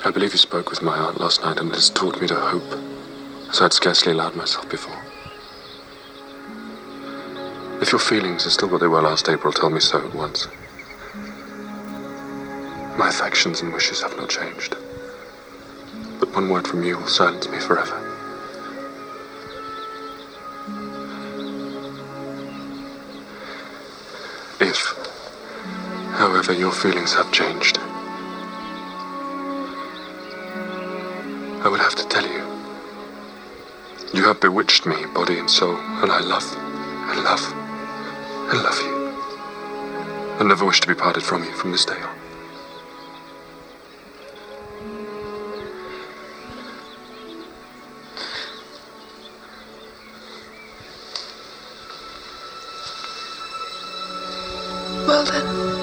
I 0.05 0.11
believe 0.11 0.33
you 0.33 0.39
spoke 0.39 0.69
with 0.69 0.83
my 0.83 0.99
aunt 0.99 1.21
last 1.21 1.43
night, 1.43 1.61
and 1.61 1.71
it 1.71 1.77
has 1.77 1.89
taught 1.89 2.21
me 2.21 2.27
to 2.27 2.35
hope, 2.35 2.73
as 3.49 3.61
I 3.61 3.65
had 3.65 3.73
scarcely 3.73 4.11
allowed 4.11 4.35
myself 4.35 4.69
before. 4.69 5.01
If 7.81 7.93
your 7.93 8.01
feelings 8.01 8.45
are 8.45 8.51
still 8.51 8.69
what 8.69 8.81
they 8.81 8.89
were 8.89 9.01
last 9.01 9.29
April, 9.29 9.53
tell 9.53 9.71
me 9.71 9.79
so 9.79 10.05
at 10.05 10.13
once. 10.13 10.49
My 12.99 13.09
affections 13.11 13.63
and 13.63 13.73
wishes 13.73 14.03
have 14.03 14.17
not 14.17 14.29
changed. 14.29 14.75
But 16.19 16.35
one 16.35 16.49
word 16.49 16.67
from 16.67 16.83
you 16.83 16.99
will 16.99 17.07
silence 17.07 17.49
me 17.49 17.61
forever. 17.61 17.97
If, 24.59 24.97
however, 26.15 26.53
your 26.53 26.73
feelings 26.73 27.15
have 27.15 27.31
changed, 27.31 27.79
I 31.65 31.69
will 31.69 31.79
have 31.79 31.95
to 31.95 32.05
tell 32.09 32.27
you. 32.27 32.43
You 34.13 34.25
have 34.25 34.41
bewitched 34.41 34.85
me, 34.85 34.97
body 35.15 35.39
and 35.39 35.49
soul, 35.49 35.77
and 35.77 36.11
I 36.11 36.19
love, 36.19 36.45
and 36.57 37.23
love, 37.23 37.41
and 38.51 38.63
love 38.65 38.79
you. 38.81 39.03
I 40.41 40.45
never 40.45 40.65
wish 40.65 40.81
to 40.81 40.89
be 40.89 40.95
parted 40.95 41.23
from 41.23 41.45
you 41.45 41.53
from 41.53 41.71
this 41.71 41.85
day 41.85 41.95
on. 41.95 42.17
Well 55.07 55.25
then. 55.25 55.82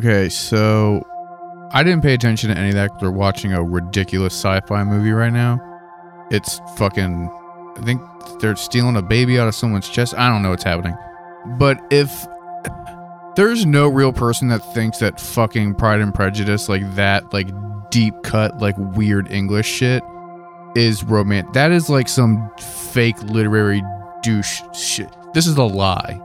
Okay, 0.00 0.30
so 0.30 1.06
I 1.72 1.82
didn't 1.82 2.00
pay 2.00 2.14
attention 2.14 2.48
to 2.48 2.56
any 2.56 2.70
of 2.70 2.74
that. 2.76 2.90
We're 3.02 3.10
watching 3.10 3.52
a 3.52 3.62
ridiculous 3.62 4.32
sci-fi 4.32 4.82
movie 4.82 5.10
right 5.10 5.32
now. 5.32 5.60
It's 6.30 6.58
fucking. 6.76 7.28
I 7.76 7.82
think 7.82 8.00
they're 8.40 8.56
stealing 8.56 8.96
a 8.96 9.02
baby 9.02 9.38
out 9.38 9.46
of 9.46 9.54
someone's 9.54 9.90
chest. 9.90 10.14
I 10.16 10.30
don't 10.30 10.42
know 10.42 10.48
what's 10.48 10.64
happening. 10.64 10.96
But 11.58 11.78
if 11.90 12.26
there's 13.36 13.66
no 13.66 13.88
real 13.88 14.14
person 14.14 14.48
that 14.48 14.60
thinks 14.72 15.00
that 15.00 15.20
fucking 15.20 15.74
Pride 15.74 16.00
and 16.00 16.14
Prejudice, 16.14 16.70
like 16.70 16.94
that, 16.94 17.34
like 17.34 17.50
deep 17.90 18.14
cut, 18.22 18.56
like 18.56 18.76
weird 18.78 19.30
English 19.30 19.66
shit, 19.66 20.02
is 20.76 21.04
romantic. 21.04 21.52
That 21.52 21.72
is 21.72 21.90
like 21.90 22.08
some 22.08 22.50
fake 22.58 23.22
literary 23.24 23.82
douche 24.22 24.62
shit. 24.72 25.14
This 25.34 25.46
is 25.46 25.58
a 25.58 25.62
lie. 25.62 26.22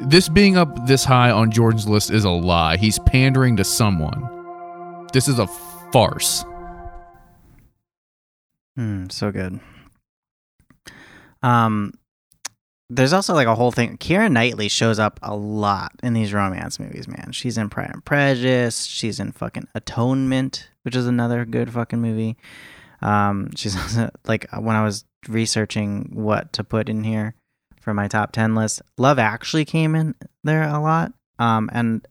This 0.00 0.28
being 0.28 0.56
up 0.56 0.86
this 0.86 1.04
high 1.04 1.30
on 1.30 1.50
Jordan's 1.50 1.88
list 1.88 2.10
is 2.10 2.24
a 2.24 2.30
lie. 2.30 2.76
He's 2.76 2.98
pandering 3.00 3.56
to 3.56 3.64
someone. 3.64 5.06
This 5.12 5.26
is 5.26 5.38
a 5.38 5.46
farce. 5.92 6.44
Hmm, 8.76 9.06
so 9.10 9.32
good. 9.32 9.58
Um, 11.42 11.94
there's 12.88 13.12
also 13.12 13.34
like 13.34 13.48
a 13.48 13.56
whole 13.56 13.72
thing. 13.72 13.98
Keira 13.98 14.30
Knightley 14.30 14.68
shows 14.68 15.00
up 15.00 15.18
a 15.20 15.34
lot 15.34 15.92
in 16.02 16.12
these 16.12 16.32
romance 16.32 16.78
movies, 16.78 17.08
man. 17.08 17.30
She's 17.32 17.58
in 17.58 17.68
Pride 17.68 17.90
and 17.92 18.04
Prejudice. 18.04 18.84
She's 18.84 19.18
in 19.18 19.32
fucking 19.32 19.66
Atonement, 19.74 20.70
which 20.82 20.94
is 20.94 21.08
another 21.08 21.44
good 21.44 21.72
fucking 21.72 22.00
movie. 22.00 22.36
Um, 23.02 23.50
she's 23.56 23.76
also 23.80 24.10
like 24.26 24.46
when 24.52 24.76
I 24.76 24.84
was 24.84 25.04
researching 25.28 26.10
what 26.14 26.52
to 26.52 26.62
put 26.62 26.88
in 26.88 27.02
here 27.02 27.34
for 27.88 27.94
my 27.94 28.06
top 28.06 28.32
10 28.32 28.54
list, 28.54 28.82
Love 28.98 29.18
Actually 29.18 29.64
came 29.64 29.94
in 29.94 30.14
there 30.44 30.64
a 30.64 30.78
lot. 30.78 31.14
Um, 31.38 31.70
and 31.72 32.06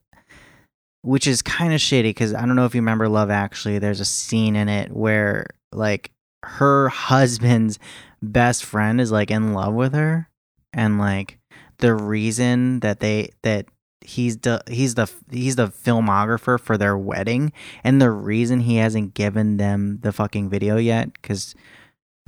which 1.03 1.27
is 1.27 1.43
kind 1.43 1.71
of 1.71 1.79
shitty 1.79 2.09
because 2.09 2.33
I 2.33 2.47
don't 2.47 2.55
know 2.55 2.65
if 2.65 2.73
you 2.73 2.81
remember 2.81 3.07
Love 3.07 3.29
Actually. 3.29 3.77
There's 3.77 3.99
a 3.99 4.05
scene 4.05 4.55
in 4.55 4.69
it 4.69 4.91
where 4.91 5.45
like 5.71 6.09
her 6.41 6.89
husband's 6.89 7.77
best 8.23 8.65
friend 8.65 8.99
is 8.99 9.11
like 9.11 9.29
in 9.29 9.53
love 9.53 9.75
with 9.75 9.93
her, 9.93 10.31
and 10.73 10.97
like 10.97 11.37
the 11.77 11.93
reason 11.93 12.79
that 12.79 12.99
they 12.99 13.29
that 13.43 13.67
he's 14.01 14.37
the 14.39 14.63
he's 14.67 14.95
the 14.95 15.07
he's 15.29 15.57
the 15.57 15.67
filmographer 15.67 16.59
for 16.59 16.75
their 16.75 16.97
wedding, 16.97 17.53
and 17.83 18.01
the 18.01 18.09
reason 18.09 18.61
he 18.61 18.77
hasn't 18.77 19.13
given 19.13 19.57
them 19.57 19.99
the 20.01 20.11
fucking 20.11 20.49
video 20.49 20.77
yet 20.77 21.13
because 21.13 21.53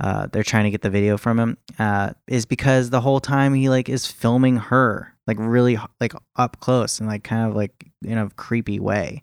uh, 0.00 0.26
they're 0.32 0.42
trying 0.42 0.64
to 0.64 0.70
get 0.70 0.82
the 0.82 0.90
video 0.90 1.18
from 1.18 1.38
him 1.38 1.58
uh, 1.78 2.12
is 2.26 2.46
because 2.46 2.90
the 2.90 3.02
whole 3.02 3.20
time 3.20 3.54
he 3.54 3.68
like 3.68 3.88
is 3.88 4.06
filming 4.06 4.56
her 4.56 5.14
like 5.26 5.36
really 5.38 5.78
like 6.00 6.14
up 6.36 6.58
close 6.60 6.98
and 6.98 7.08
like 7.08 7.22
kind 7.22 7.48
of 7.48 7.54
like 7.54 7.90
in 8.02 8.18
a 8.18 8.30
creepy 8.30 8.80
way. 8.80 9.22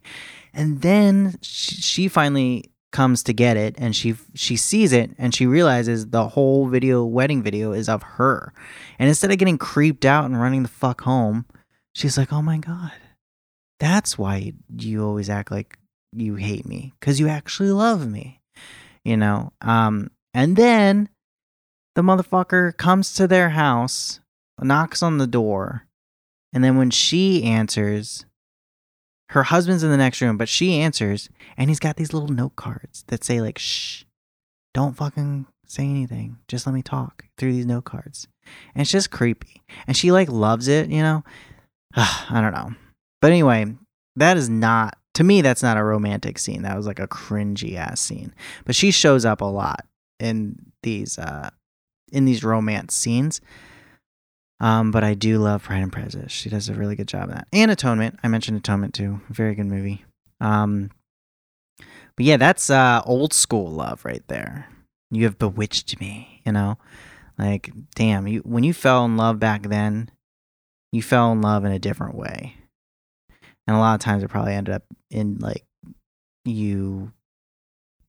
And 0.53 0.81
then 0.81 1.37
she, 1.41 1.75
she 1.75 2.07
finally 2.07 2.71
comes 2.91 3.23
to 3.23 3.33
get 3.33 3.57
it 3.57 3.75
and 3.77 3.95
she 3.95 4.15
she 4.33 4.55
sees 4.55 4.93
it 4.93 5.11
and 5.17 5.35
she 5.35 5.45
realizes 5.45 6.07
the 6.07 6.29
whole 6.29 6.67
video 6.67 7.03
wedding 7.03 7.43
video 7.43 7.71
is 7.73 7.89
of 7.89 8.03
her. 8.03 8.53
And 8.99 9.09
instead 9.09 9.31
of 9.31 9.37
getting 9.37 9.57
creeped 9.57 10.05
out 10.05 10.25
and 10.25 10.39
running 10.39 10.63
the 10.63 10.69
fuck 10.69 11.01
home 11.01 11.45
she's 11.93 12.17
like 12.17 12.31
oh 12.31 12.43
my 12.43 12.59
god 12.59 12.91
that's 13.79 14.17
why 14.19 14.53
you 14.77 15.03
always 15.03 15.31
act 15.31 15.49
like 15.49 15.79
you 16.13 16.35
hate 16.35 16.65
me 16.65 16.93
because 16.99 17.19
you 17.19 17.27
actually 17.27 17.71
love 17.71 18.07
me 18.07 18.39
you 19.03 19.15
know? 19.15 19.53
Um 19.61 20.11
and 20.33 20.55
then 20.55 21.09
the 21.95 22.01
motherfucker 22.01 22.75
comes 22.77 23.13
to 23.15 23.27
their 23.27 23.49
house, 23.49 24.19
knocks 24.61 25.01
on 25.01 25.17
the 25.17 25.27
door, 25.27 25.87
and 26.53 26.63
then 26.63 26.77
when 26.77 26.89
she 26.89 27.43
answers, 27.43 28.25
her 29.29 29.43
husband's 29.43 29.83
in 29.83 29.91
the 29.91 29.97
next 29.97 30.21
room, 30.21 30.37
but 30.37 30.49
she 30.49 30.79
answers, 30.79 31.29
and 31.57 31.69
he's 31.69 31.79
got 31.79 31.97
these 31.97 32.13
little 32.13 32.29
note 32.29 32.55
cards 32.55 33.03
that 33.07 33.23
say, 33.23 33.41
like, 33.41 33.59
shh, 33.59 34.03
don't 34.73 34.95
fucking 34.95 35.47
say 35.65 35.83
anything. 35.83 36.37
Just 36.47 36.65
let 36.65 36.73
me 36.73 36.81
talk 36.81 37.25
through 37.37 37.53
these 37.53 37.65
note 37.65 37.85
cards. 37.85 38.27
And 38.73 38.81
it's 38.81 38.91
just 38.91 39.11
creepy. 39.11 39.61
And 39.85 39.97
she, 39.97 40.11
like, 40.11 40.29
loves 40.29 40.67
it, 40.67 40.89
you 40.89 41.01
know? 41.01 41.23
I 41.95 42.39
don't 42.41 42.53
know. 42.53 42.73
But 43.21 43.31
anyway, 43.31 43.65
that 44.15 44.37
is 44.37 44.49
not, 44.49 44.97
to 45.15 45.23
me, 45.23 45.41
that's 45.41 45.63
not 45.63 45.77
a 45.77 45.83
romantic 45.83 46.39
scene. 46.39 46.61
That 46.61 46.77
was 46.77 46.87
like 46.87 46.99
a 46.99 47.07
cringy 47.07 47.75
ass 47.75 47.99
scene. 47.99 48.33
But 48.65 48.75
she 48.75 48.91
shows 48.91 49.25
up 49.25 49.41
a 49.41 49.45
lot 49.45 49.85
in 50.19 50.71
these 50.83 51.17
uh 51.17 51.49
in 52.11 52.25
these 52.25 52.43
romance 52.43 52.95
scenes. 52.95 53.41
Um, 54.59 54.91
but 54.91 55.03
I 55.03 55.13
do 55.13 55.37
love 55.37 55.63
Pride 55.63 55.83
and 55.83 55.91
Prejudice. 55.91 56.31
She 56.31 56.49
does 56.49 56.67
a 56.67 56.73
really 56.73 56.95
good 56.95 57.07
job 57.07 57.29
of 57.29 57.35
that. 57.35 57.47
And 57.53 57.69
Atonement. 57.69 58.19
I 58.23 58.27
mentioned 58.27 58.57
Atonement 58.57 58.93
too. 58.93 59.21
Very 59.29 59.53
good 59.53 59.67
movie. 59.67 60.03
Um, 60.41 60.89
but 61.77 62.25
yeah, 62.25 62.37
that's 62.37 62.69
uh 62.69 63.01
old 63.05 63.33
school 63.33 63.71
love 63.71 64.03
right 64.03 64.23
there. 64.27 64.67
You 65.11 65.25
have 65.25 65.37
bewitched 65.37 65.99
me, 65.99 66.41
you 66.45 66.51
know? 66.51 66.77
Like, 67.37 67.71
damn, 67.95 68.27
you 68.27 68.39
when 68.39 68.63
you 68.63 68.73
fell 68.73 69.05
in 69.05 69.15
love 69.15 69.39
back 69.39 69.63
then, 69.63 70.09
you 70.91 71.01
fell 71.01 71.31
in 71.31 71.41
love 71.41 71.65
in 71.65 71.71
a 71.71 71.79
different 71.79 72.15
way. 72.15 72.55
And 73.67 73.75
a 73.75 73.79
lot 73.79 73.95
of 73.95 73.99
times 73.99 74.23
it 74.23 74.29
probably 74.29 74.53
ended 74.53 74.73
up 74.73 74.83
in 75.11 75.37
like 75.39 75.65
you 76.45 77.11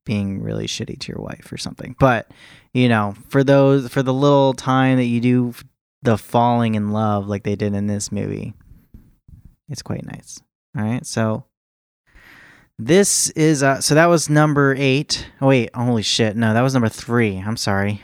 being 0.09 0.43
really 0.43 0.67
shitty 0.67 0.99
to 0.99 1.13
your 1.13 1.21
wife 1.21 1.53
or 1.53 1.59
something. 1.59 1.95
But, 2.01 2.31
you 2.73 2.89
know, 2.89 3.15
for 3.29 3.45
those 3.45 3.89
for 3.91 4.03
the 4.03 4.15
little 4.15 4.55
time 4.55 4.97
that 4.97 5.05
you 5.05 5.21
do 5.21 5.55
the 6.03 6.17
falling 6.17 6.75
in 6.77 6.93
love 6.93 7.29
like 7.29 7.43
they 7.43 7.57
did 7.57 7.75
in 7.75 7.87
this 7.87 8.11
movie, 8.11 8.55
it's 9.69 9.83
quite 9.83 10.07
nice. 10.07 10.41
All 10.77 10.83
right? 10.83 11.05
So 11.05 11.45
this 12.79 13.29
is 13.31 13.63
uh 13.63 13.83
so 13.83 13.95
that 13.95 14.07
was 14.07 14.31
number 14.31 14.75
8. 14.79 15.27
Oh 15.43 15.49
wait, 15.49 15.71
holy 15.77 16.03
shit. 16.03 16.37
No, 16.37 16.55
that 16.55 16.63
was 16.63 16.73
number 16.73 16.89
3. 16.89 17.45
I'm 17.47 17.59
sorry. 17.59 18.01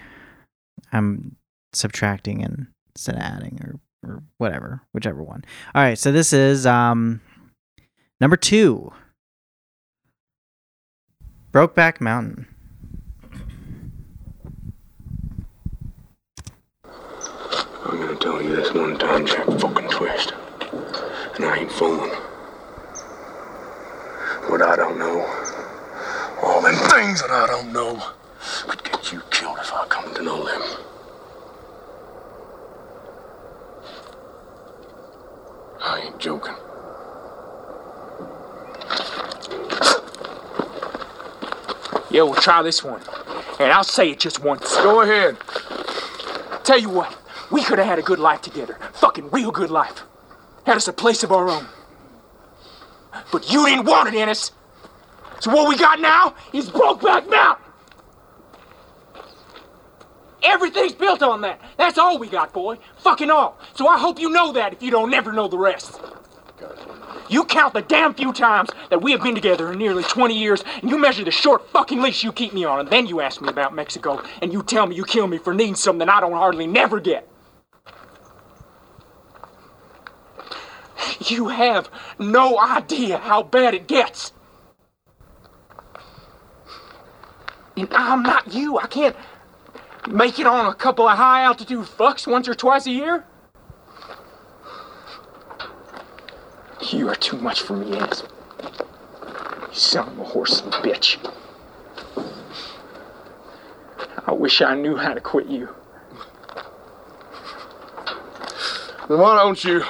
I'm 0.93 1.37
subtracting 1.73 2.45
and 2.45 2.67
instead 2.95 3.15
of 3.15 3.23
adding 3.23 3.59
or 3.65 3.81
or 4.07 4.23
whatever, 4.37 4.83
whichever 4.93 5.23
one. 5.23 5.43
All 5.75 5.83
right, 5.83 5.99
so 5.99 6.13
this 6.13 6.35
is 6.35 6.67
um 6.67 7.23
number 8.21 8.37
two. 8.37 8.93
Brokeback 11.55 12.01
Mountain. 12.01 12.49
I'm 16.85 18.01
gonna 18.01 18.17
tell 18.17 18.43
you 18.43 18.57
this 18.57 18.75
one 18.75 18.99
time, 18.99 19.25
Jack 19.25 19.47
fucking 19.61 19.89
Twist. 19.89 20.33
And 21.37 21.45
I 21.45 21.59
ain't 21.59 21.71
fooling. 21.71 22.11
What 24.51 24.63
I 24.63 24.75
don't 24.75 24.99
know, 24.99 25.21
all 26.43 26.61
them 26.61 26.75
things 26.91 27.23
that 27.23 27.31
I 27.31 27.47
don't 27.47 27.73
know, 27.73 28.03
could 28.67 28.83
get 28.83 29.13
you 29.13 29.23
killed 29.31 29.59
if 29.61 29.73
I 29.73 29.87
come 29.87 30.13
to 30.13 30.23
know 30.25 30.45
them. 30.45 30.63
I 35.81 36.01
ain't 36.01 36.19
joking. 36.19 36.57
Yeah, 42.15 42.23
we'll 42.23 42.37
try 42.37 42.63
this 42.63 42.85
one. 42.85 43.03
And 43.59 43.73
I'll 43.73 43.83
say 43.83 44.11
it 44.11 44.21
just 44.21 44.39
once. 44.39 44.77
Go 44.77 45.01
ahead. 45.01 45.37
Tell 46.63 46.79
you 46.79 46.89
what, 46.89 47.13
we 47.51 47.65
could 47.65 47.79
have 47.81 47.89
had 47.89 47.99
a 47.99 48.03
good 48.03 48.21
life 48.21 48.41
together. 48.41 48.79
Fucking 48.93 49.31
real 49.31 49.51
good 49.51 49.69
life. 49.69 50.05
Had 50.65 50.77
us 50.77 50.87
a 50.87 50.93
place 50.93 51.25
of 51.25 51.33
our 51.33 51.49
own. 51.49 51.67
But 53.33 53.51
you 53.53 53.67
didn't 53.67 53.87
want 53.87 54.15
it, 54.15 54.17
Ennis. 54.17 54.53
So 55.41 55.53
what 55.53 55.69
we 55.69 55.77
got 55.77 55.99
now 55.99 56.37
is 56.53 56.71
Brokeback 56.71 57.29
Mountain. 57.29 57.65
Everything's 60.45 60.93
built 60.93 61.21
on 61.21 61.41
that. 61.41 61.61
That's 61.79 61.99
all 61.99 62.21
we 62.21 62.29
got, 62.29 62.53
boy. 62.53 62.79
Fucking 62.99 63.29
all. 63.29 63.59
So 63.75 63.89
I 63.89 63.99
hope 63.99 64.21
you 64.21 64.31
know 64.31 64.53
that 64.53 64.73
if 64.73 64.85
you 64.85 64.93
don't 64.93 65.11
never 65.11 65.33
know 65.33 65.49
the 65.49 65.59
rest. 65.59 66.01
You 67.29 67.45
count 67.45 67.75
the 67.75 67.83
damn 67.83 68.15
few 68.15 68.33
times 68.33 68.71
that 68.91 69.03
we 69.03 69.13
have 69.13 69.23
been 69.23 69.35
together 69.35 69.73
in 69.73 69.79
nearly 69.79 70.03
20 70.03 70.39
years, 70.39 70.63
and 70.81 70.91
you 70.91 70.99
measure 70.99 71.25
the 71.25 71.31
short 71.31 71.69
fucking 71.71 72.01
leash 72.01 72.23
you 72.23 72.33
keep 72.33 72.53
me 72.53 72.65
on, 72.65 72.81
and 72.81 72.91
then 72.91 73.07
you 73.07 73.21
ask 73.21 73.41
me 73.41 73.49
about 73.49 73.75
Mexico, 73.75 74.23
and 74.43 74.53
you 74.53 74.63
tell 74.63 74.87
me 74.87 74.97
you 74.97 75.05
kill 75.05 75.27
me 75.27 75.39
for 75.39 75.55
needing 75.55 75.75
something 75.75 76.09
I 76.09 76.21
don't 76.21 76.33
hardly 76.33 76.67
never 76.67 77.01
get. 77.01 77.29
You 81.27 81.49
have 81.49 81.89
no 82.19 82.59
idea 82.59 83.19
how 83.19 83.43
bad 83.43 83.75
it 83.75 83.87
gets. 83.87 84.33
And 87.77 87.89
I'm 87.93 88.23
not 88.23 88.53
you. 88.53 88.79
I 88.79 88.87
can't 88.87 89.17
make 90.09 90.39
it 90.39 90.47
on 90.47 90.67
a 90.67 90.75
couple 90.75 91.09
of 91.09 91.17
high 91.17 91.43
altitude 91.43 91.87
fucks 91.87 92.27
once 92.27 92.49
or 92.49 92.55
twice 92.55 92.87
a 92.87 92.91
year. 92.91 93.25
You 96.91 97.09
are 97.09 97.15
too 97.15 97.39
much 97.39 97.63
for 97.63 97.77
me, 97.77 97.97
Ennis. 97.97 98.23
You 98.23 99.75
son 99.75 100.09
of 100.09 100.19
a 100.19 100.25
horse 100.25 100.61
and 100.61 100.73
bitch. 100.75 101.19
I 104.27 104.33
wish 104.33 104.61
I 104.61 104.75
knew 104.75 104.97
how 104.97 105.15
to 105.15 105.21
quit 105.21 105.47
you. 105.47 105.69
Then 109.09 109.19
why 109.19 109.37
don't 109.37 109.65
you? 109.65 109.81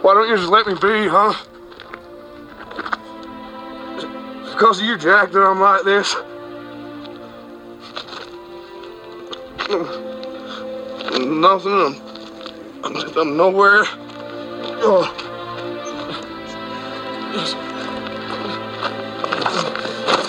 Why 0.00 0.14
don't 0.14 0.28
you 0.28 0.36
just 0.36 0.50
let 0.50 0.66
me 0.66 0.74
be, 0.74 1.08
huh? 1.08 1.34
It's 3.96 4.52
because 4.54 4.80
of 4.80 4.86
you, 4.86 4.98
Jack, 4.98 5.32
that 5.32 5.40
I'm 5.40 5.60
like 5.60 5.84
this. 5.84 6.14
Nothing. 11.20 12.03
I'm, 12.84 12.96
I'm, 12.96 13.16
I'm 13.18 13.36
nowhere. 13.36 13.82
Oh. 14.86 15.04
Just- 17.32 17.56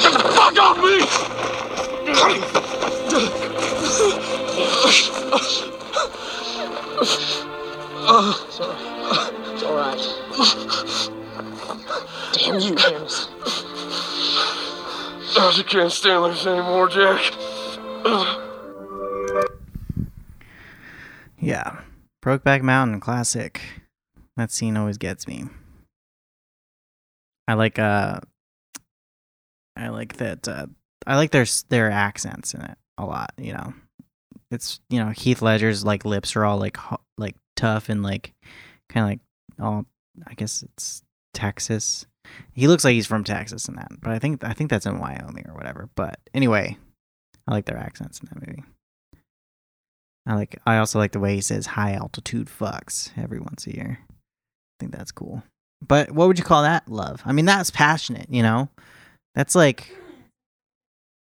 Get 0.01 0.13
the 0.13 0.19
fuck 0.29 0.57
off 0.59 0.77
me! 0.77 0.95
Uh, 8.07 8.33
It's 8.47 8.59
alright. 8.59 9.33
It's 9.53 9.63
alright. 9.63 11.11
Damn 12.33 12.59
you, 12.59 12.75
Ennis. 12.95 13.27
I 15.37 15.51
just 15.53 15.67
can't 15.67 15.91
stand 15.91 16.31
this 16.33 16.45
anymore, 16.45 16.87
Jack. 16.87 17.21
Yeah. 21.39 21.79
Brokeback 22.25 22.63
Mountain 22.63 23.01
classic. 23.01 23.61
That 24.35 24.49
scene 24.49 24.77
always 24.77 24.97
gets 24.97 25.27
me. 25.27 25.45
I 27.47 27.53
like 27.53 27.77
uh 27.77 28.19
I 29.75 29.89
like 29.89 30.17
that 30.17 30.47
uh 30.47 30.65
I 31.05 31.17
like 31.17 31.29
their 31.29 31.45
their 31.69 31.91
accents 31.91 32.55
in 32.55 32.61
it 32.61 32.77
a 32.97 33.05
lot, 33.05 33.31
you 33.37 33.53
know. 33.53 33.73
It's 34.49 34.79
you 34.89 35.03
know, 35.03 35.11
Heath 35.11 35.43
Ledger's 35.43 35.85
like 35.85 36.03
lips 36.03 36.35
are 36.35 36.45
all 36.45 36.57
like 36.57 36.77
ho- 36.77 37.01
like 37.19 37.35
tough 37.55 37.89
and 37.89 38.01
like 38.01 38.33
kind 38.89 39.03
of 39.03 39.09
like 39.11 39.19
all 39.63 39.85
I 40.25 40.33
guess 40.33 40.63
it's 40.63 41.03
Texas. 41.35 42.07
He 42.53 42.67
looks 42.67 42.83
like 42.83 42.93
he's 42.93 43.05
from 43.05 43.23
Texas 43.23 43.67
in 43.67 43.75
that, 43.75 43.91
but 44.01 44.11
I 44.11 44.17
think 44.17 44.43
I 44.43 44.53
think 44.53 44.71
that's 44.71 44.87
in 44.87 44.97
Wyoming 44.97 45.45
or 45.47 45.53
whatever. 45.53 45.89
But 45.93 46.19
anyway, 46.33 46.75
I 47.47 47.51
like 47.51 47.65
their 47.65 47.77
accents 47.77 48.19
in 48.19 48.29
that 48.29 48.47
movie. 48.47 48.63
I 50.25 50.35
like. 50.35 50.59
I 50.65 50.77
also 50.77 50.99
like 50.99 51.11
the 51.11 51.19
way 51.19 51.35
he 51.35 51.41
says 51.41 51.65
high 51.65 51.93
altitude 51.93 52.47
fucks 52.47 53.11
every 53.17 53.39
once 53.39 53.67
a 53.67 53.75
year. 53.75 53.99
I 54.01 54.75
think 54.79 54.91
that's 54.91 55.11
cool. 55.11 55.43
But 55.85 56.11
what 56.11 56.27
would 56.27 56.39
you 56.39 56.45
call 56.45 56.63
that 56.63 56.89
love? 56.89 57.21
I 57.25 57.31
mean, 57.31 57.45
that's 57.45 57.69
passionate. 57.69 58.27
You 58.29 58.43
know, 58.43 58.69
that's 59.35 59.55
like 59.55 59.95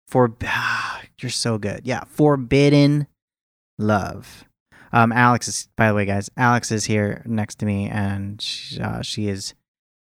for. 0.07 0.33
you're 1.21 1.29
so 1.29 1.57
good. 1.57 1.81
Yeah, 1.85 2.03
forbidden 2.07 3.07
love. 3.77 4.45
Um, 4.91 5.11
Alex 5.11 5.47
is. 5.47 5.69
By 5.75 5.87
the 5.87 5.93
way, 5.93 6.05
guys, 6.05 6.29
Alex 6.35 6.71
is 6.71 6.85
here 6.85 7.23
next 7.25 7.55
to 7.59 7.65
me, 7.65 7.87
and 7.87 8.41
she, 8.41 8.79
uh, 8.81 9.01
she 9.01 9.29
is, 9.29 9.53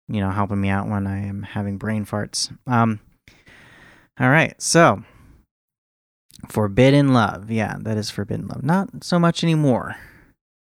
you 0.09 0.21
know, 0.21 0.31
helping 0.31 0.61
me 0.61 0.69
out 0.69 0.89
when 0.89 1.07
I 1.07 1.27
am 1.27 1.43
having 1.43 1.77
brain 1.77 2.07
farts. 2.07 2.57
Um. 2.67 3.01
All 4.19 4.29
right, 4.29 4.61
so 4.61 5.03
Forbidden 6.49 7.13
love. 7.13 7.51
Yeah, 7.51 7.77
that 7.81 7.97
is 7.97 8.11
forbidden 8.11 8.49
love. 8.49 8.63
Not 8.63 9.05
so 9.05 9.19
much 9.19 9.45
anymore. 9.45 9.97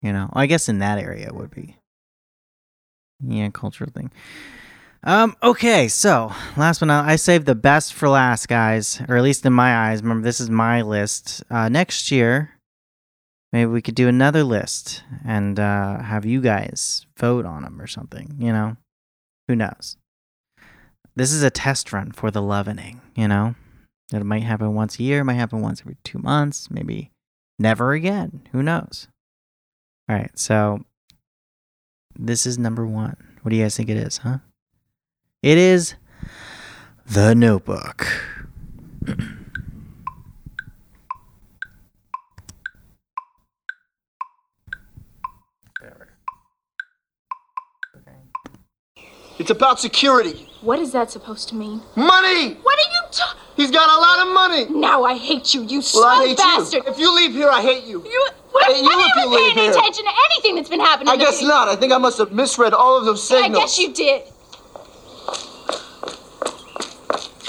You 0.02 0.12
know, 0.12 0.28
I 0.32 0.46
guess 0.46 0.68
in 0.68 0.78
that 0.80 0.98
area 0.98 1.26
it 1.26 1.34
would 1.34 1.50
be. 1.50 1.76
Yeah, 3.26 3.48
cultural 3.50 3.90
thing. 3.90 4.10
Um, 5.02 5.36
okay, 5.42 5.88
so 5.88 6.32
last 6.56 6.80
not 6.82 7.06
I 7.06 7.16
saved 7.16 7.46
the 7.46 7.54
best 7.54 7.94
for 7.94 8.08
last, 8.08 8.48
guys. 8.48 9.00
Or 9.08 9.16
at 9.16 9.22
least 9.22 9.46
in 9.46 9.52
my 9.52 9.88
eyes. 9.88 10.02
Remember, 10.02 10.24
this 10.24 10.40
is 10.40 10.50
my 10.50 10.82
list. 10.82 11.42
Uh 11.50 11.68
next 11.68 12.10
year, 12.10 12.50
maybe 13.52 13.70
we 13.70 13.82
could 13.82 13.94
do 13.94 14.08
another 14.08 14.44
list 14.44 15.02
and 15.24 15.58
uh 15.58 16.02
have 16.02 16.24
you 16.24 16.40
guys 16.40 17.06
vote 17.18 17.46
on 17.46 17.62
them 17.62 17.80
or 17.80 17.86
something, 17.86 18.36
you 18.38 18.52
know? 18.52 18.76
Who 19.48 19.56
knows? 19.56 19.96
This 21.16 21.32
is 21.32 21.42
a 21.42 21.50
test 21.50 21.92
run 21.92 22.12
for 22.12 22.30
the 22.30 22.42
lovening, 22.42 23.00
you 23.14 23.28
know? 23.28 23.54
That 24.10 24.20
it 24.20 24.24
might 24.24 24.42
happen 24.42 24.74
once 24.74 24.98
a 24.98 25.02
year, 25.02 25.24
might 25.24 25.34
happen 25.34 25.60
once 25.60 25.80
every 25.80 25.96
two 26.04 26.18
months, 26.18 26.70
maybe 26.70 27.10
never 27.58 27.92
again. 27.92 28.42
Who 28.52 28.62
knows? 28.62 29.08
All 30.08 30.16
right, 30.16 30.38
so 30.38 30.80
this 32.18 32.46
is 32.46 32.58
number 32.58 32.86
one. 32.86 33.16
What 33.42 33.50
do 33.50 33.56
you 33.56 33.62
guys 33.62 33.76
think 33.76 33.88
it 33.88 33.96
is, 33.96 34.18
huh? 34.18 34.38
It 35.42 35.58
is 35.58 35.94
The 37.06 37.34
Notebook. 37.34 38.06
It's 49.38 49.50
about 49.50 49.80
security. 49.80 50.48
What 50.60 50.78
is 50.78 50.92
that 50.92 51.10
supposed 51.10 51.48
to 51.50 51.54
mean? 51.54 51.82
Money! 51.96 52.54
What 52.54 52.78
are 52.78 52.90
you 52.92 52.93
talking? 52.93 52.93
He's 53.56 53.70
got 53.70 53.88
a 53.88 54.00
lot 54.00 54.26
of 54.26 54.34
money. 54.34 54.66
Now 54.80 55.04
I 55.04 55.16
hate 55.16 55.54
you, 55.54 55.62
you 55.62 55.78
Well, 55.94 56.04
I 56.04 56.16
slow 56.16 56.26
hate 56.26 56.36
bastard. 56.36 56.84
you. 56.86 56.90
If 56.92 56.98
you 56.98 57.14
leave 57.14 57.32
here, 57.32 57.48
I 57.48 57.62
hate 57.62 57.84
you. 57.84 58.02
You, 58.04 58.28
what, 58.50 58.68
you 58.68 58.74
have 58.74 58.82
you 58.82 58.90
you 58.90 59.10
ever 59.22 59.30
leave 59.30 59.38
paid 59.54 59.58
any 59.58 59.60
here. 59.62 59.70
attention 59.70 60.04
to 60.04 60.10
anything 60.32 60.54
that's 60.56 60.68
been 60.68 60.80
happening? 60.80 61.08
I 61.08 61.16
guess 61.16 61.40
me? 61.40 61.48
not. 61.48 61.68
I 61.68 61.76
think 61.76 61.92
I 61.92 61.98
must 61.98 62.18
have 62.18 62.32
misread 62.32 62.72
all 62.74 62.96
of 62.98 63.04
those 63.04 63.22
signals. 63.26 63.56
I 63.56 63.60
guess 63.60 63.78
you 63.78 63.92
did. 63.92 64.22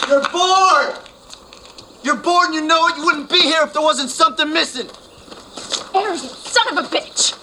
You're 0.08 0.22
bored! 0.30 0.96
You're 2.04 2.16
bored 2.18 2.46
and 2.48 2.56
you 2.56 2.62
know 2.62 2.88
it. 2.88 2.98
You 2.98 3.06
wouldn't 3.06 3.30
be 3.30 3.40
here 3.42 3.64
if 3.64 3.74
there 3.74 3.82
wasn't 3.82 4.12
something 4.12 4.52
missing. 4.54 4.88
Arrogant 5.96 6.20
son 6.30 6.78
of 6.78 6.86
a 6.86 6.88
bitch. 6.88 7.34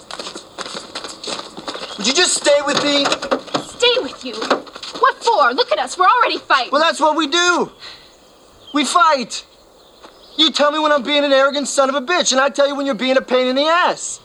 Would 1.97 2.07
you 2.07 2.13
just 2.13 2.35
stay 2.35 2.61
with 2.65 2.81
me? 2.83 3.03
Stay 3.65 3.95
with 4.01 4.23
you. 4.23 4.35
What 5.01 5.21
for? 5.21 5.53
Look 5.53 5.71
at 5.73 5.79
us. 5.79 5.97
We're 5.97 6.07
already 6.07 6.37
fighting. 6.37 6.71
Well, 6.71 6.81
that's 6.81 7.01
what 7.01 7.17
we 7.17 7.27
do. 7.27 7.71
We 8.73 8.83
fight. 8.83 9.45
You 10.35 10.51
tell 10.51 10.71
me 10.71 10.79
when 10.79 10.91
I'm 10.91 11.03
being 11.03 11.23
an 11.23 11.31
arrogant 11.31 11.67
son 11.67 11.89
of 11.89 11.95
a 11.95 12.01
bitch, 12.01 12.31
and 12.31 12.41
I 12.41 12.49
tell 12.49 12.67
you 12.67 12.75
when 12.75 12.87
you're 12.87 12.95
being 12.95 13.17
a 13.17 13.21
pain 13.21 13.47
in 13.47 13.55
the 13.55 13.65
ass. 13.65 14.17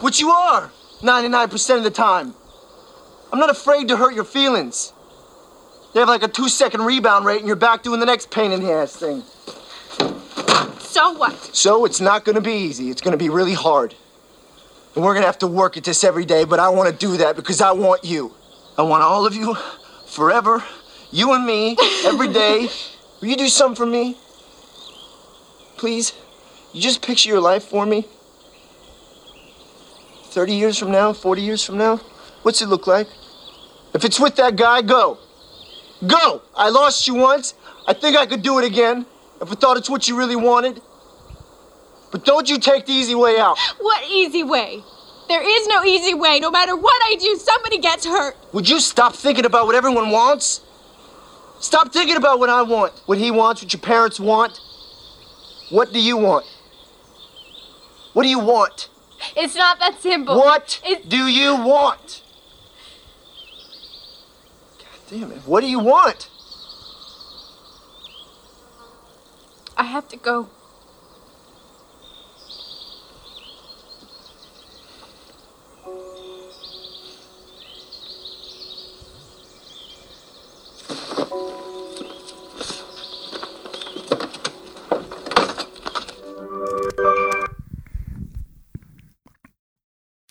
Which 0.00 0.20
you 0.20 0.30
are, 0.30 0.70
99% 1.00 1.78
of 1.78 1.82
the 1.82 1.90
time. 1.90 2.34
I'm 3.32 3.40
not 3.40 3.50
afraid 3.50 3.88
to 3.88 3.96
hurt 3.96 4.14
your 4.14 4.24
feelings. 4.24 4.92
They 5.92 6.00
have 6.00 6.08
like 6.08 6.22
a 6.22 6.28
two 6.28 6.48
second 6.48 6.82
rebound 6.82 7.24
rate, 7.24 7.38
and 7.38 7.46
you're 7.46 7.56
back 7.56 7.82
doing 7.82 7.98
the 7.98 8.06
next 8.06 8.30
pain 8.30 8.52
in 8.52 8.60
the 8.62 8.70
ass 8.70 8.94
thing. 8.94 9.22
So 10.78 11.12
what? 11.12 11.34
So 11.54 11.84
it's 11.84 12.00
not 12.00 12.24
gonna 12.24 12.40
be 12.40 12.52
easy. 12.52 12.90
It's 12.90 13.00
gonna 13.00 13.16
be 13.16 13.28
really 13.28 13.54
hard. 13.54 13.94
And 14.94 15.04
we're 15.04 15.14
gonna 15.14 15.26
have 15.26 15.38
to 15.38 15.46
work 15.46 15.76
at 15.76 15.84
this 15.84 16.04
every 16.04 16.24
day, 16.24 16.44
but 16.44 16.60
I 16.60 16.68
wanna 16.68 16.92
do 16.92 17.16
that 17.16 17.34
because 17.34 17.60
I 17.60 17.72
want 17.72 18.04
you. 18.04 18.32
I 18.78 18.82
want 18.82 19.02
all 19.02 19.26
of 19.26 19.34
you 19.34 19.56
forever. 20.06 20.62
You 21.10 21.32
and 21.32 21.44
me, 21.44 21.76
every 22.04 22.28
day. 22.28 22.68
Will 23.20 23.28
you 23.28 23.36
do 23.36 23.48
something 23.48 23.76
for 23.76 23.86
me? 23.86 24.16
Please? 25.76 26.12
You 26.72 26.80
just 26.80 27.02
picture 27.02 27.30
your 27.30 27.40
life 27.40 27.64
for 27.64 27.86
me? 27.86 28.06
30 30.30 30.52
years 30.52 30.78
from 30.78 30.90
now, 30.90 31.12
40 31.12 31.40
years 31.42 31.64
from 31.64 31.78
now? 31.78 31.96
What's 32.42 32.60
it 32.60 32.66
look 32.68 32.86
like? 32.86 33.08
If 33.94 34.04
it's 34.04 34.20
with 34.20 34.36
that 34.36 34.56
guy, 34.56 34.82
go. 34.82 35.18
Go! 36.06 36.42
I 36.54 36.68
lost 36.68 37.06
you 37.08 37.14
once. 37.14 37.54
I 37.86 37.94
think 37.94 38.16
I 38.16 38.26
could 38.26 38.42
do 38.42 38.58
it 38.58 38.64
again. 38.64 39.06
If 39.40 39.50
I 39.50 39.54
thought 39.54 39.78
it's 39.78 39.88
what 39.88 40.08
you 40.08 40.16
really 40.16 40.36
wanted. 40.36 40.82
But 42.12 42.24
don't 42.24 42.48
you 42.48 42.58
take 42.58 42.84
the 42.86 42.92
easy 42.92 43.14
way 43.14 43.38
out. 43.38 43.56
What 43.80 44.02
easy 44.08 44.42
way? 44.42 44.82
There 45.28 45.42
is 45.42 45.66
no 45.66 45.82
easy 45.84 46.14
way. 46.14 46.38
No 46.38 46.50
matter 46.50 46.76
what 46.76 47.02
I 47.04 47.16
do, 47.16 47.36
somebody 47.36 47.78
gets 47.78 48.06
hurt. 48.06 48.36
Would 48.52 48.68
you 48.68 48.78
stop 48.78 49.14
thinking 49.14 49.44
about 49.44 49.66
what 49.66 49.74
everyone 49.74 50.10
wants? 50.10 50.60
Stop 51.60 51.92
thinking 51.92 52.16
about 52.16 52.38
what 52.38 52.50
I 52.50 52.62
want, 52.62 52.92
what 53.06 53.18
he 53.18 53.30
wants, 53.30 53.62
what 53.62 53.72
your 53.72 53.80
parents 53.80 54.20
want. 54.20 54.60
What 55.70 55.92
do 55.92 56.00
you 56.00 56.16
want? 56.16 56.46
What 58.12 58.22
do 58.22 58.28
you 58.28 58.38
want? 58.38 58.88
It's 59.36 59.54
not 59.54 59.78
that 59.80 60.00
simple. 60.00 60.36
What 60.36 60.80
It's 60.84 61.06
do 61.06 61.26
you 61.26 61.56
want? 61.56 62.22
God 64.78 65.10
damn 65.10 65.32
it. 65.32 65.38
What 65.44 65.60
do 65.62 65.68
you 65.68 65.80
want? 65.80 66.28
I 69.76 69.84
have 69.84 70.08
to 70.08 70.16
go. 70.16 70.48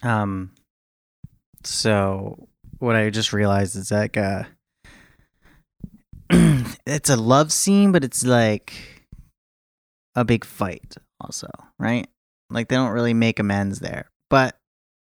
Um, 0.05 0.51
so 1.63 2.47
what 2.77 2.95
I 2.95 3.09
just 3.09 3.33
realized 3.33 3.75
is 3.75 3.91
like 3.91 4.17
uh, 4.17 4.43
it's 6.29 7.09
a 7.09 7.15
love 7.15 7.51
scene, 7.51 7.91
but 7.91 8.03
it's 8.03 8.23
like 8.23 8.73
a 10.15 10.23
big 10.23 10.45
fight, 10.45 10.95
also, 11.19 11.49
right? 11.79 12.07
Like 12.51 12.67
they 12.67 12.75
don't 12.75 12.91
really 12.91 13.15
make 13.15 13.39
amends 13.39 13.79
there, 13.79 14.11
but 14.29 14.55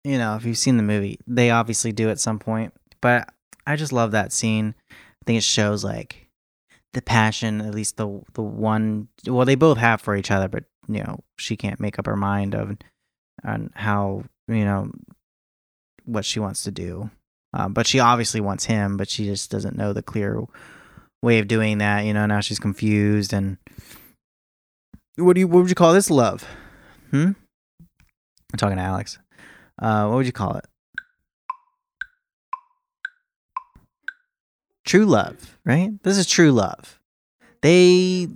you 0.04 0.18
know, 0.18 0.36
if 0.36 0.44
you've 0.44 0.58
seen 0.58 0.78
the 0.78 0.82
movie, 0.82 1.18
they 1.26 1.50
obviously 1.50 1.92
do 1.92 2.10
at 2.10 2.18
some 2.18 2.38
point. 2.38 2.72
But 3.00 3.28
I 3.66 3.76
just 3.76 3.92
love 3.92 4.12
that 4.12 4.32
scene. 4.32 4.74
I 4.90 5.24
think 5.26 5.38
it 5.38 5.44
shows 5.44 5.84
like 5.84 6.28
the 6.94 7.02
passion, 7.02 7.60
at 7.60 7.74
least 7.74 7.98
the 7.98 8.22
the 8.32 8.42
one. 8.42 9.08
Well, 9.26 9.44
they 9.44 9.54
both 9.54 9.76
have 9.78 10.00
for 10.00 10.16
each 10.16 10.30
other, 10.30 10.48
but 10.48 10.64
you 10.88 11.02
know, 11.02 11.20
she 11.38 11.56
can't 11.56 11.80
make 11.80 11.98
up 11.98 12.06
her 12.06 12.16
mind 12.16 12.54
of 12.54 12.76
on 13.44 13.70
how 13.74 14.24
you 14.48 14.64
know 14.64 14.90
what 16.04 16.24
she 16.24 16.40
wants 16.40 16.64
to 16.64 16.70
do. 16.70 17.10
Um, 17.52 17.72
but 17.72 17.86
she 17.86 18.00
obviously 18.00 18.40
wants 18.40 18.64
him, 18.64 18.96
but 18.96 19.08
she 19.08 19.24
just 19.26 19.50
doesn't 19.50 19.76
know 19.76 19.92
the 19.92 20.02
clear 20.02 20.42
way 21.22 21.38
of 21.38 21.48
doing 21.48 21.78
that. 21.78 22.04
You 22.04 22.12
know, 22.12 22.26
now 22.26 22.40
she's 22.40 22.58
confused 22.58 23.32
and 23.32 23.58
what 25.16 25.34
do 25.34 25.40
you 25.40 25.48
what 25.48 25.60
would 25.60 25.68
you 25.68 25.76
call 25.76 25.92
this 25.92 26.10
love? 26.10 26.46
Hmm. 27.10 27.32
I'm 28.52 28.58
talking 28.58 28.76
to 28.76 28.82
Alex. 28.82 29.18
Uh, 29.80 30.06
what 30.06 30.16
would 30.16 30.26
you 30.26 30.32
call 30.32 30.56
it? 30.56 30.66
True 34.84 35.06
love, 35.06 35.58
right? 35.64 35.90
This 36.02 36.18
is 36.18 36.26
true 36.26 36.52
love. 36.52 37.00
They 37.62 38.28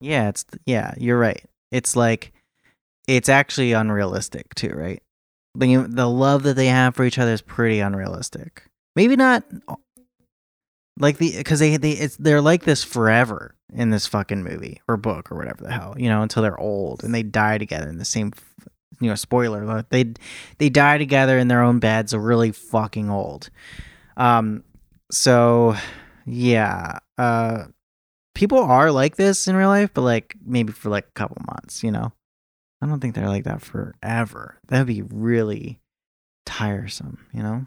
Yeah, 0.00 0.28
it's 0.28 0.44
yeah, 0.66 0.94
you're 0.98 1.18
right. 1.18 1.44
It's 1.72 1.96
like 1.96 2.32
it's 3.08 3.28
actually 3.28 3.72
unrealistic 3.72 4.54
too, 4.54 4.70
right? 4.70 5.02
The 5.56 5.86
the 5.88 6.08
love 6.08 6.44
that 6.44 6.54
they 6.54 6.66
have 6.66 6.94
for 6.94 7.04
each 7.04 7.18
other 7.18 7.32
is 7.32 7.42
pretty 7.42 7.80
unrealistic. 7.80 8.64
Maybe 8.94 9.16
not 9.16 9.44
like 10.98 11.18
the 11.18 11.36
because 11.36 11.58
they 11.58 11.76
they 11.76 11.92
it's 11.92 12.16
they're 12.16 12.40
like 12.40 12.64
this 12.64 12.84
forever 12.84 13.54
in 13.72 13.90
this 13.90 14.06
fucking 14.06 14.42
movie 14.42 14.80
or 14.86 14.96
book 14.96 15.32
or 15.32 15.36
whatever 15.36 15.64
the 15.64 15.72
hell 15.72 15.94
you 15.96 16.08
know 16.08 16.22
until 16.22 16.42
they're 16.42 16.60
old 16.60 17.02
and 17.02 17.14
they 17.14 17.22
die 17.22 17.56
together 17.56 17.88
in 17.88 17.96
the 17.98 18.04
same 18.04 18.32
you 19.00 19.08
know 19.08 19.14
spoiler 19.14 19.62
alert 19.62 19.86
they 19.88 20.12
they 20.58 20.68
die 20.68 20.98
together 20.98 21.38
in 21.38 21.48
their 21.48 21.62
own 21.62 21.78
beds 21.78 22.14
really 22.14 22.52
fucking 22.52 23.08
old 23.08 23.48
um 24.18 24.62
so 25.10 25.74
yeah 26.26 26.98
uh 27.16 27.64
people 28.42 28.58
are 28.58 28.90
like 28.90 29.14
this 29.14 29.46
in 29.46 29.54
real 29.54 29.68
life 29.68 29.94
but 29.94 30.02
like 30.02 30.34
maybe 30.44 30.72
for 30.72 30.88
like 30.90 31.06
a 31.06 31.12
couple 31.12 31.40
months 31.46 31.84
you 31.84 31.92
know 31.92 32.10
i 32.80 32.86
don't 32.86 32.98
think 32.98 33.14
they're 33.14 33.28
like 33.28 33.44
that 33.44 33.62
forever 33.62 34.58
that'd 34.66 34.84
be 34.88 35.02
really 35.02 35.78
tiresome 36.44 37.24
you 37.32 37.40
know 37.40 37.64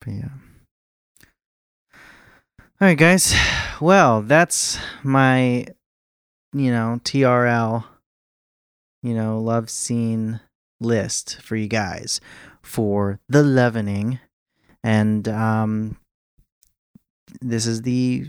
but 0.00 0.12
yeah 0.12 0.28
all 2.80 2.86
right, 2.86 2.96
guys. 2.96 3.34
Well, 3.80 4.22
that's 4.22 4.78
my, 5.02 5.66
you 6.52 6.70
know, 6.70 7.00
TRL, 7.02 7.84
you 9.02 9.14
know, 9.14 9.40
love 9.40 9.68
scene 9.68 10.38
list 10.78 11.42
for 11.42 11.56
you 11.56 11.66
guys 11.66 12.20
for 12.62 13.18
the 13.28 13.42
Lovening. 13.42 14.20
And 14.84 15.26
um 15.26 15.96
this 17.40 17.66
is 17.66 17.82
the 17.82 18.28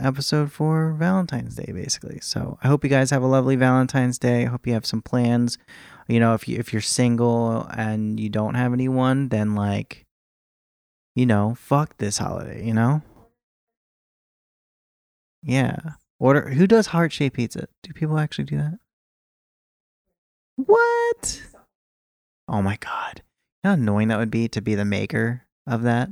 episode 0.00 0.52
for 0.52 0.92
Valentine's 0.92 1.56
Day 1.56 1.72
basically. 1.72 2.18
So, 2.20 2.58
I 2.62 2.68
hope 2.68 2.84
you 2.84 2.90
guys 2.90 3.10
have 3.10 3.22
a 3.22 3.26
lovely 3.26 3.56
Valentine's 3.56 4.18
Day. 4.18 4.42
I 4.42 4.48
hope 4.48 4.66
you 4.66 4.72
have 4.74 4.86
some 4.86 5.02
plans. 5.02 5.58
You 6.08 6.20
know, 6.20 6.34
if 6.34 6.48
you 6.48 6.58
if 6.58 6.72
you're 6.72 6.82
single 6.82 7.66
and 7.76 8.20
you 8.20 8.28
don't 8.28 8.54
have 8.54 8.72
anyone, 8.72 9.28
then 9.28 9.54
like 9.54 10.06
you 11.16 11.26
know, 11.26 11.56
fuck 11.58 11.96
this 11.96 12.18
holiday, 12.18 12.64
you 12.64 12.74
know? 12.74 13.02
Yeah. 15.42 15.76
Order 16.18 16.50
who 16.50 16.66
does 16.66 16.88
heart 16.88 17.12
shaped 17.12 17.36
pizza? 17.36 17.68
Do 17.82 17.92
people 17.92 18.18
actually 18.18 18.44
do 18.44 18.58
that? 18.58 18.78
What? 20.56 21.42
Oh 22.48 22.62
my 22.62 22.76
god. 22.76 23.22
How 23.64 23.72
annoying 23.72 24.08
that 24.08 24.18
would 24.18 24.30
be 24.30 24.48
to 24.48 24.60
be 24.60 24.74
the 24.74 24.84
maker 24.84 25.42
of 25.66 25.82
that? 25.82 26.08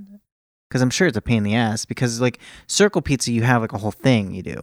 Because 0.75 0.83
I'm 0.83 0.91
sure 0.91 1.07
it's 1.07 1.16
a 1.16 1.22
pain 1.22 1.39
in 1.39 1.43
the 1.45 1.55
ass 1.55 1.85
because 1.85 2.20
like 2.20 2.41
circle 2.66 3.01
pizza 3.01 3.31
you 3.31 3.43
have 3.43 3.62
like 3.62 3.72
a 3.72 3.79
whole 3.79 3.93
thing 3.93 4.35
you 4.35 4.43
do. 4.43 4.61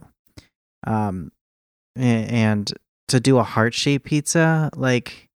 Um 0.86 1.32
and 1.96 2.70
to 3.08 3.18
do 3.18 3.38
a 3.38 3.42
heart 3.42 3.72
shaped 3.72 4.04
pizza, 4.04 4.68
like 4.76 5.30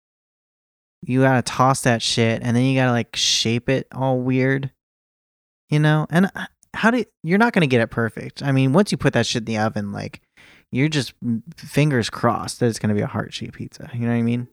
you 1.00 1.22
gotta 1.22 1.40
toss 1.40 1.80
that 1.80 2.02
shit 2.02 2.42
and 2.42 2.54
then 2.54 2.64
you 2.64 2.78
gotta 2.78 2.92
like 2.92 3.16
shape 3.16 3.70
it 3.70 3.86
all 3.90 4.20
weird. 4.20 4.70
You 5.70 5.78
know? 5.78 6.06
And 6.10 6.26
uh, 6.34 6.44
how 6.74 6.90
do 6.90 7.02
you're 7.22 7.38
not 7.38 7.54
gonna 7.54 7.66
get 7.66 7.80
it 7.80 7.90
perfect. 7.90 8.42
I 8.42 8.52
mean, 8.52 8.74
once 8.74 8.92
you 8.92 8.98
put 8.98 9.14
that 9.14 9.24
shit 9.24 9.40
in 9.40 9.46
the 9.46 9.56
oven, 9.56 9.92
like 9.92 10.20
you're 10.70 10.88
just 10.88 11.18
mm, 11.24 11.40
fingers 11.56 12.10
crossed 12.10 12.60
that 12.60 12.66
it's 12.66 12.78
gonna 12.78 12.92
be 12.92 13.00
a 13.00 13.06
heart 13.06 13.32
shaped 13.32 13.54
pizza. 13.54 13.88
You 13.94 14.00
know 14.00 14.08
what 14.08 14.18
I 14.18 14.22
mean? 14.22 14.48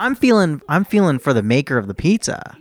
I'm 0.00 0.14
feeling 0.14 0.62
I'm 0.66 0.84
feeling 0.84 1.18
for 1.18 1.34
the 1.34 1.42
maker 1.42 1.76
of 1.76 1.86
the 1.86 1.94
pizza. 1.94 2.56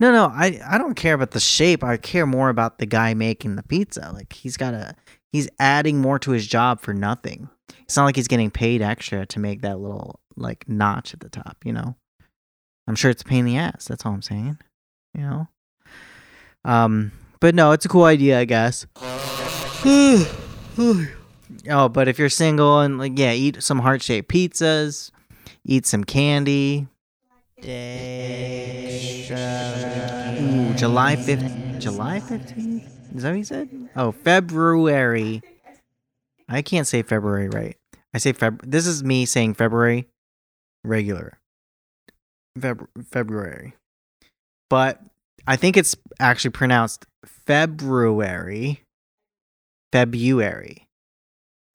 No, 0.00 0.10
no, 0.10 0.26
I 0.26 0.60
I 0.66 0.76
don't 0.76 0.94
care 0.94 1.14
about 1.14 1.30
the 1.30 1.40
shape. 1.40 1.84
I 1.84 1.96
care 1.96 2.26
more 2.26 2.48
about 2.48 2.78
the 2.78 2.86
guy 2.86 3.14
making 3.14 3.54
the 3.54 3.62
pizza. 3.62 4.10
Like 4.12 4.32
he's 4.32 4.56
got 4.56 4.74
a 4.74 4.96
he's 5.30 5.48
adding 5.60 6.00
more 6.00 6.18
to 6.18 6.32
his 6.32 6.46
job 6.48 6.80
for 6.80 6.92
nothing. 6.92 7.48
It's 7.82 7.96
not 7.96 8.06
like 8.06 8.16
he's 8.16 8.28
getting 8.28 8.50
paid 8.50 8.82
extra 8.82 9.24
to 9.26 9.38
make 9.38 9.62
that 9.62 9.78
little 9.78 10.18
like 10.36 10.68
notch 10.68 11.14
at 11.14 11.20
the 11.20 11.28
top, 11.28 11.58
you 11.64 11.72
know. 11.72 11.94
I'm 12.88 12.96
sure 12.96 13.10
it's 13.10 13.22
a 13.22 13.24
pain 13.26 13.40
in 13.40 13.44
the 13.46 13.56
ass. 13.56 13.84
That's 13.84 14.04
all 14.04 14.12
I'm 14.12 14.22
saying. 14.22 14.58
You 15.14 15.22
know. 15.22 15.48
Um, 16.64 17.12
but 17.38 17.54
no, 17.54 17.70
it's 17.70 17.84
a 17.84 17.88
cool 17.88 18.04
idea, 18.04 18.40
I 18.40 18.46
guess. 18.46 18.86
oh, 19.84 20.28
but 21.88 22.08
if 22.08 22.18
you're 22.18 22.28
single 22.28 22.80
and 22.80 22.98
like, 22.98 23.16
yeah, 23.16 23.32
eat 23.32 23.62
some 23.62 23.78
heart 23.78 24.02
shaped 24.02 24.28
pizzas, 24.30 25.12
eat 25.64 25.86
some 25.86 26.04
candy, 26.04 26.88
Ooh, 30.40 30.74
July 30.74 31.16
5th. 31.16 31.80
July 31.80 32.20
15th? 32.20 32.86
Is 33.14 33.22
that 33.22 33.30
what 33.30 33.36
he 33.36 33.44
said? 33.44 33.68
Oh, 33.96 34.12
February. 34.12 35.42
I 36.48 36.62
can't 36.62 36.86
say 36.86 37.02
February 37.02 37.48
right. 37.48 37.76
I 38.14 38.18
say 38.18 38.32
Feb. 38.32 38.60
This 38.64 38.86
is 38.86 39.04
me 39.04 39.24
saying 39.26 39.54
February 39.54 40.08
regular. 40.84 41.38
Feb- 42.58 42.86
February. 43.04 43.74
But 44.68 45.00
I 45.46 45.56
think 45.56 45.76
it's 45.76 45.96
actually 46.18 46.50
pronounced 46.50 47.06
February. 47.24 48.82
February. 49.92 50.88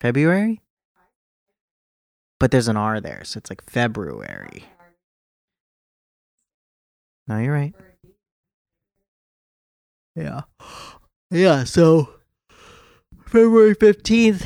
February? 0.02 0.62
But 2.40 2.52
there's 2.52 2.68
an 2.68 2.78
R 2.78 3.00
there, 3.00 3.24
so 3.24 3.38
it's 3.38 3.50
like 3.50 3.64
February. 3.70 4.66
No, 7.28 7.40
you're 7.40 7.54
right. 7.54 7.74
Yeah. 10.16 10.42
Yeah, 11.32 11.64
so 11.64 12.10
February 13.26 13.76
15th, 13.76 14.46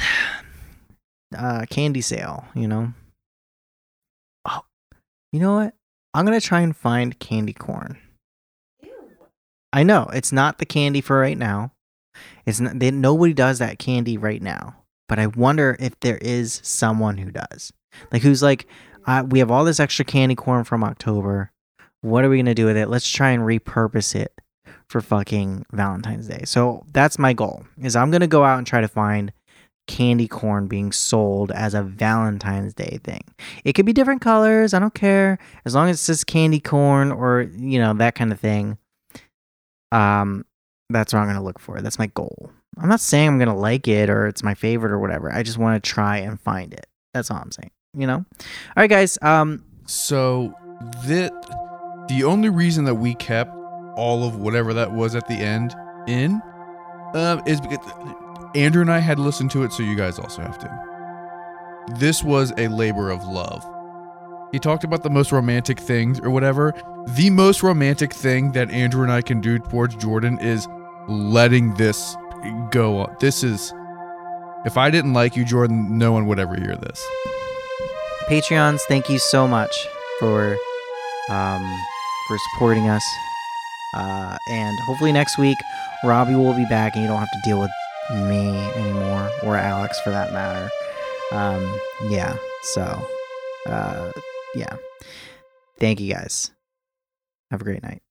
uh, 1.37 1.65
candy 1.69 2.01
sale, 2.01 2.45
you 2.55 2.67
know? 2.67 2.93
Oh, 4.45 4.61
you 5.31 5.39
know 5.39 5.55
what? 5.55 5.73
I'm 6.13 6.25
going 6.25 6.39
to 6.39 6.45
try 6.45 6.61
and 6.61 6.75
find 6.75 7.19
candy 7.19 7.53
corn. 7.53 7.97
I 9.71 9.83
know, 9.83 10.09
it's 10.13 10.31
not 10.31 10.57
the 10.57 10.65
candy 10.65 11.01
for 11.01 11.19
right 11.19 11.37
now. 11.37 11.73
It's 12.45 12.59
not, 12.59 12.79
they, 12.79 12.89
nobody 12.89 13.33
does 13.33 13.59
that 13.59 13.77
candy 13.77 14.17
right 14.17 14.41
now. 14.41 14.75
But 15.07 15.19
I 15.19 15.27
wonder 15.27 15.75
if 15.79 15.99
there 15.99 16.17
is 16.17 16.59
someone 16.63 17.17
who 17.17 17.31
does. 17.31 17.71
Like, 18.11 18.21
who's 18.21 18.41
like, 18.41 18.67
we 19.27 19.39
have 19.39 19.51
all 19.51 19.65
this 19.65 19.79
extra 19.79 20.05
candy 20.05 20.35
corn 20.35 20.63
from 20.63 20.83
October. 20.83 21.51
What 22.01 22.23
are 22.23 22.29
we 22.29 22.37
to 22.45 22.53
do 22.53 22.65
with 22.65 22.77
it? 22.77 22.89
Let's 22.89 23.09
try 23.09 23.31
and 23.31 23.43
repurpose 23.43 24.15
it 24.15 24.33
for 24.87 25.01
fucking 25.01 25.65
Valentine's 25.71 26.27
Day. 26.27 26.41
So 26.45 26.85
that's 26.91 27.19
my 27.19 27.33
goal. 27.33 27.65
Is 27.81 27.95
I'm 27.95 28.11
to 28.21 28.27
go 28.27 28.43
out 28.43 28.57
and 28.57 28.65
try 28.65 28.81
to 28.81 28.87
find 28.87 29.33
candy 29.87 30.27
corn 30.27 30.67
being 30.67 30.91
sold 30.91 31.51
as 31.51 31.73
a 31.73 31.81
Valentine's 31.81 32.75
Day 32.75 32.99
thing. 33.03 33.23
It 33.63 33.73
could 33.73 33.87
be 33.87 33.93
different 33.93 34.21
colors, 34.21 34.73
I 34.73 34.79
don't 34.79 34.93
care. 34.93 35.39
As 35.65 35.73
long 35.73 35.89
as 35.89 35.97
it 35.97 36.03
says 36.03 36.23
candy 36.23 36.59
corn 36.59 37.11
or, 37.11 37.49
you 37.57 37.79
know, 37.79 37.93
that 37.95 38.15
kind 38.15 38.31
of 38.31 38.39
thing. 38.39 38.77
Um 39.91 40.45
that's 40.91 41.13
what 41.13 41.19
I'm 41.19 41.25
to 41.37 41.43
look 41.43 41.59
for. 41.59 41.81
That's 41.81 41.99
my 41.99 42.07
goal. 42.07 42.51
I'm 42.77 42.89
not 42.89 42.99
saying 42.99 43.27
I'm 43.27 43.37
to 43.49 43.55
like 43.55 43.87
it 43.87 44.09
or 44.09 44.27
it's 44.27 44.43
my 44.43 44.53
favorite 44.53 44.91
or 44.91 44.99
whatever. 44.99 45.31
I 45.31 45.43
just 45.43 45.57
want 45.57 45.83
to 45.83 45.89
try 45.89 46.17
and 46.17 46.39
find 46.39 46.73
it. 46.73 46.87
That's 47.13 47.29
all 47.29 47.37
I'm 47.37 47.51
saying, 47.51 47.71
you 47.93 48.07
know? 48.07 48.17
All 48.17 48.25
right 48.77 48.89
guys, 48.89 49.17
um 49.21 49.63
So 49.85 50.53
that 51.05 51.31
the 52.07 52.23
only 52.23 52.49
reason 52.49 52.85
that 52.85 52.95
we 52.95 53.15
kept 53.15 53.55
all 53.95 54.27
of 54.27 54.37
whatever 54.37 54.73
that 54.73 54.91
was 54.91 55.15
at 55.15 55.27
the 55.27 55.35
end 55.35 55.75
in 56.07 56.41
um, 57.13 57.41
is 57.45 57.59
because 57.59 57.91
Andrew 58.55 58.81
and 58.81 58.91
I 58.91 58.99
had 58.99 59.19
listened 59.19 59.51
to 59.51 59.63
it, 59.63 59.71
so 59.73 59.83
you 59.83 59.95
guys 59.95 60.17
also 60.17 60.41
have 60.41 60.57
to. 60.59 61.95
This 61.99 62.23
was 62.23 62.53
a 62.57 62.67
labor 62.67 63.09
of 63.09 63.23
love. 63.25 63.67
He 64.51 64.59
talked 64.59 64.83
about 64.83 65.03
the 65.03 65.09
most 65.09 65.31
romantic 65.31 65.79
things 65.79 66.19
or 66.19 66.29
whatever. 66.29 66.73
The 67.09 67.29
most 67.29 67.61
romantic 67.61 68.13
thing 68.13 68.51
that 68.53 68.71
Andrew 68.71 69.03
and 69.03 69.11
I 69.11 69.21
can 69.21 69.41
do 69.41 69.59
towards 69.59 69.95
Jordan 69.95 70.39
is 70.39 70.67
letting 71.07 71.73
this 71.75 72.15
go 72.71 72.99
on. 72.99 73.15
This 73.19 73.43
is 73.43 73.73
if 74.65 74.77
I 74.77 74.89
didn't 74.89 75.13
like 75.13 75.35
you, 75.35 75.45
Jordan, 75.45 75.97
no 75.97 76.11
one 76.11 76.25
would 76.27 76.39
ever 76.39 76.55
hear 76.55 76.75
this. 76.75 77.05
Patreons, 78.29 78.81
thank 78.87 79.09
you 79.09 79.17
so 79.17 79.47
much 79.47 79.75
for 80.19 80.55
um, 81.31 81.81
for 82.27 82.37
supporting 82.51 82.87
us. 82.87 83.03
Uh, 83.95 84.37
and 84.51 84.77
hopefully 84.81 85.11
next 85.11 85.39
week, 85.39 85.57
Robbie 86.03 86.35
will 86.35 86.53
be 86.53 86.65
back, 86.65 86.93
and 86.93 87.01
you 87.01 87.07
don't 87.09 87.17
have 87.17 87.31
to 87.31 87.41
deal 87.43 87.59
with 87.59 87.71
me 88.11 88.49
anymore, 88.75 89.31
or 89.41 89.57
Alex 89.57 89.99
for 90.01 90.11
that 90.11 90.31
matter. 90.31 90.69
Um, 91.31 91.79
yeah. 92.07 92.37
So, 92.73 93.03
uh, 93.65 94.11
yeah. 94.53 94.75
Thank 95.79 95.99
you 95.99 96.13
guys. 96.13 96.51
Have 97.49 97.61
a 97.61 97.63
great 97.63 97.81
night. 97.81 98.03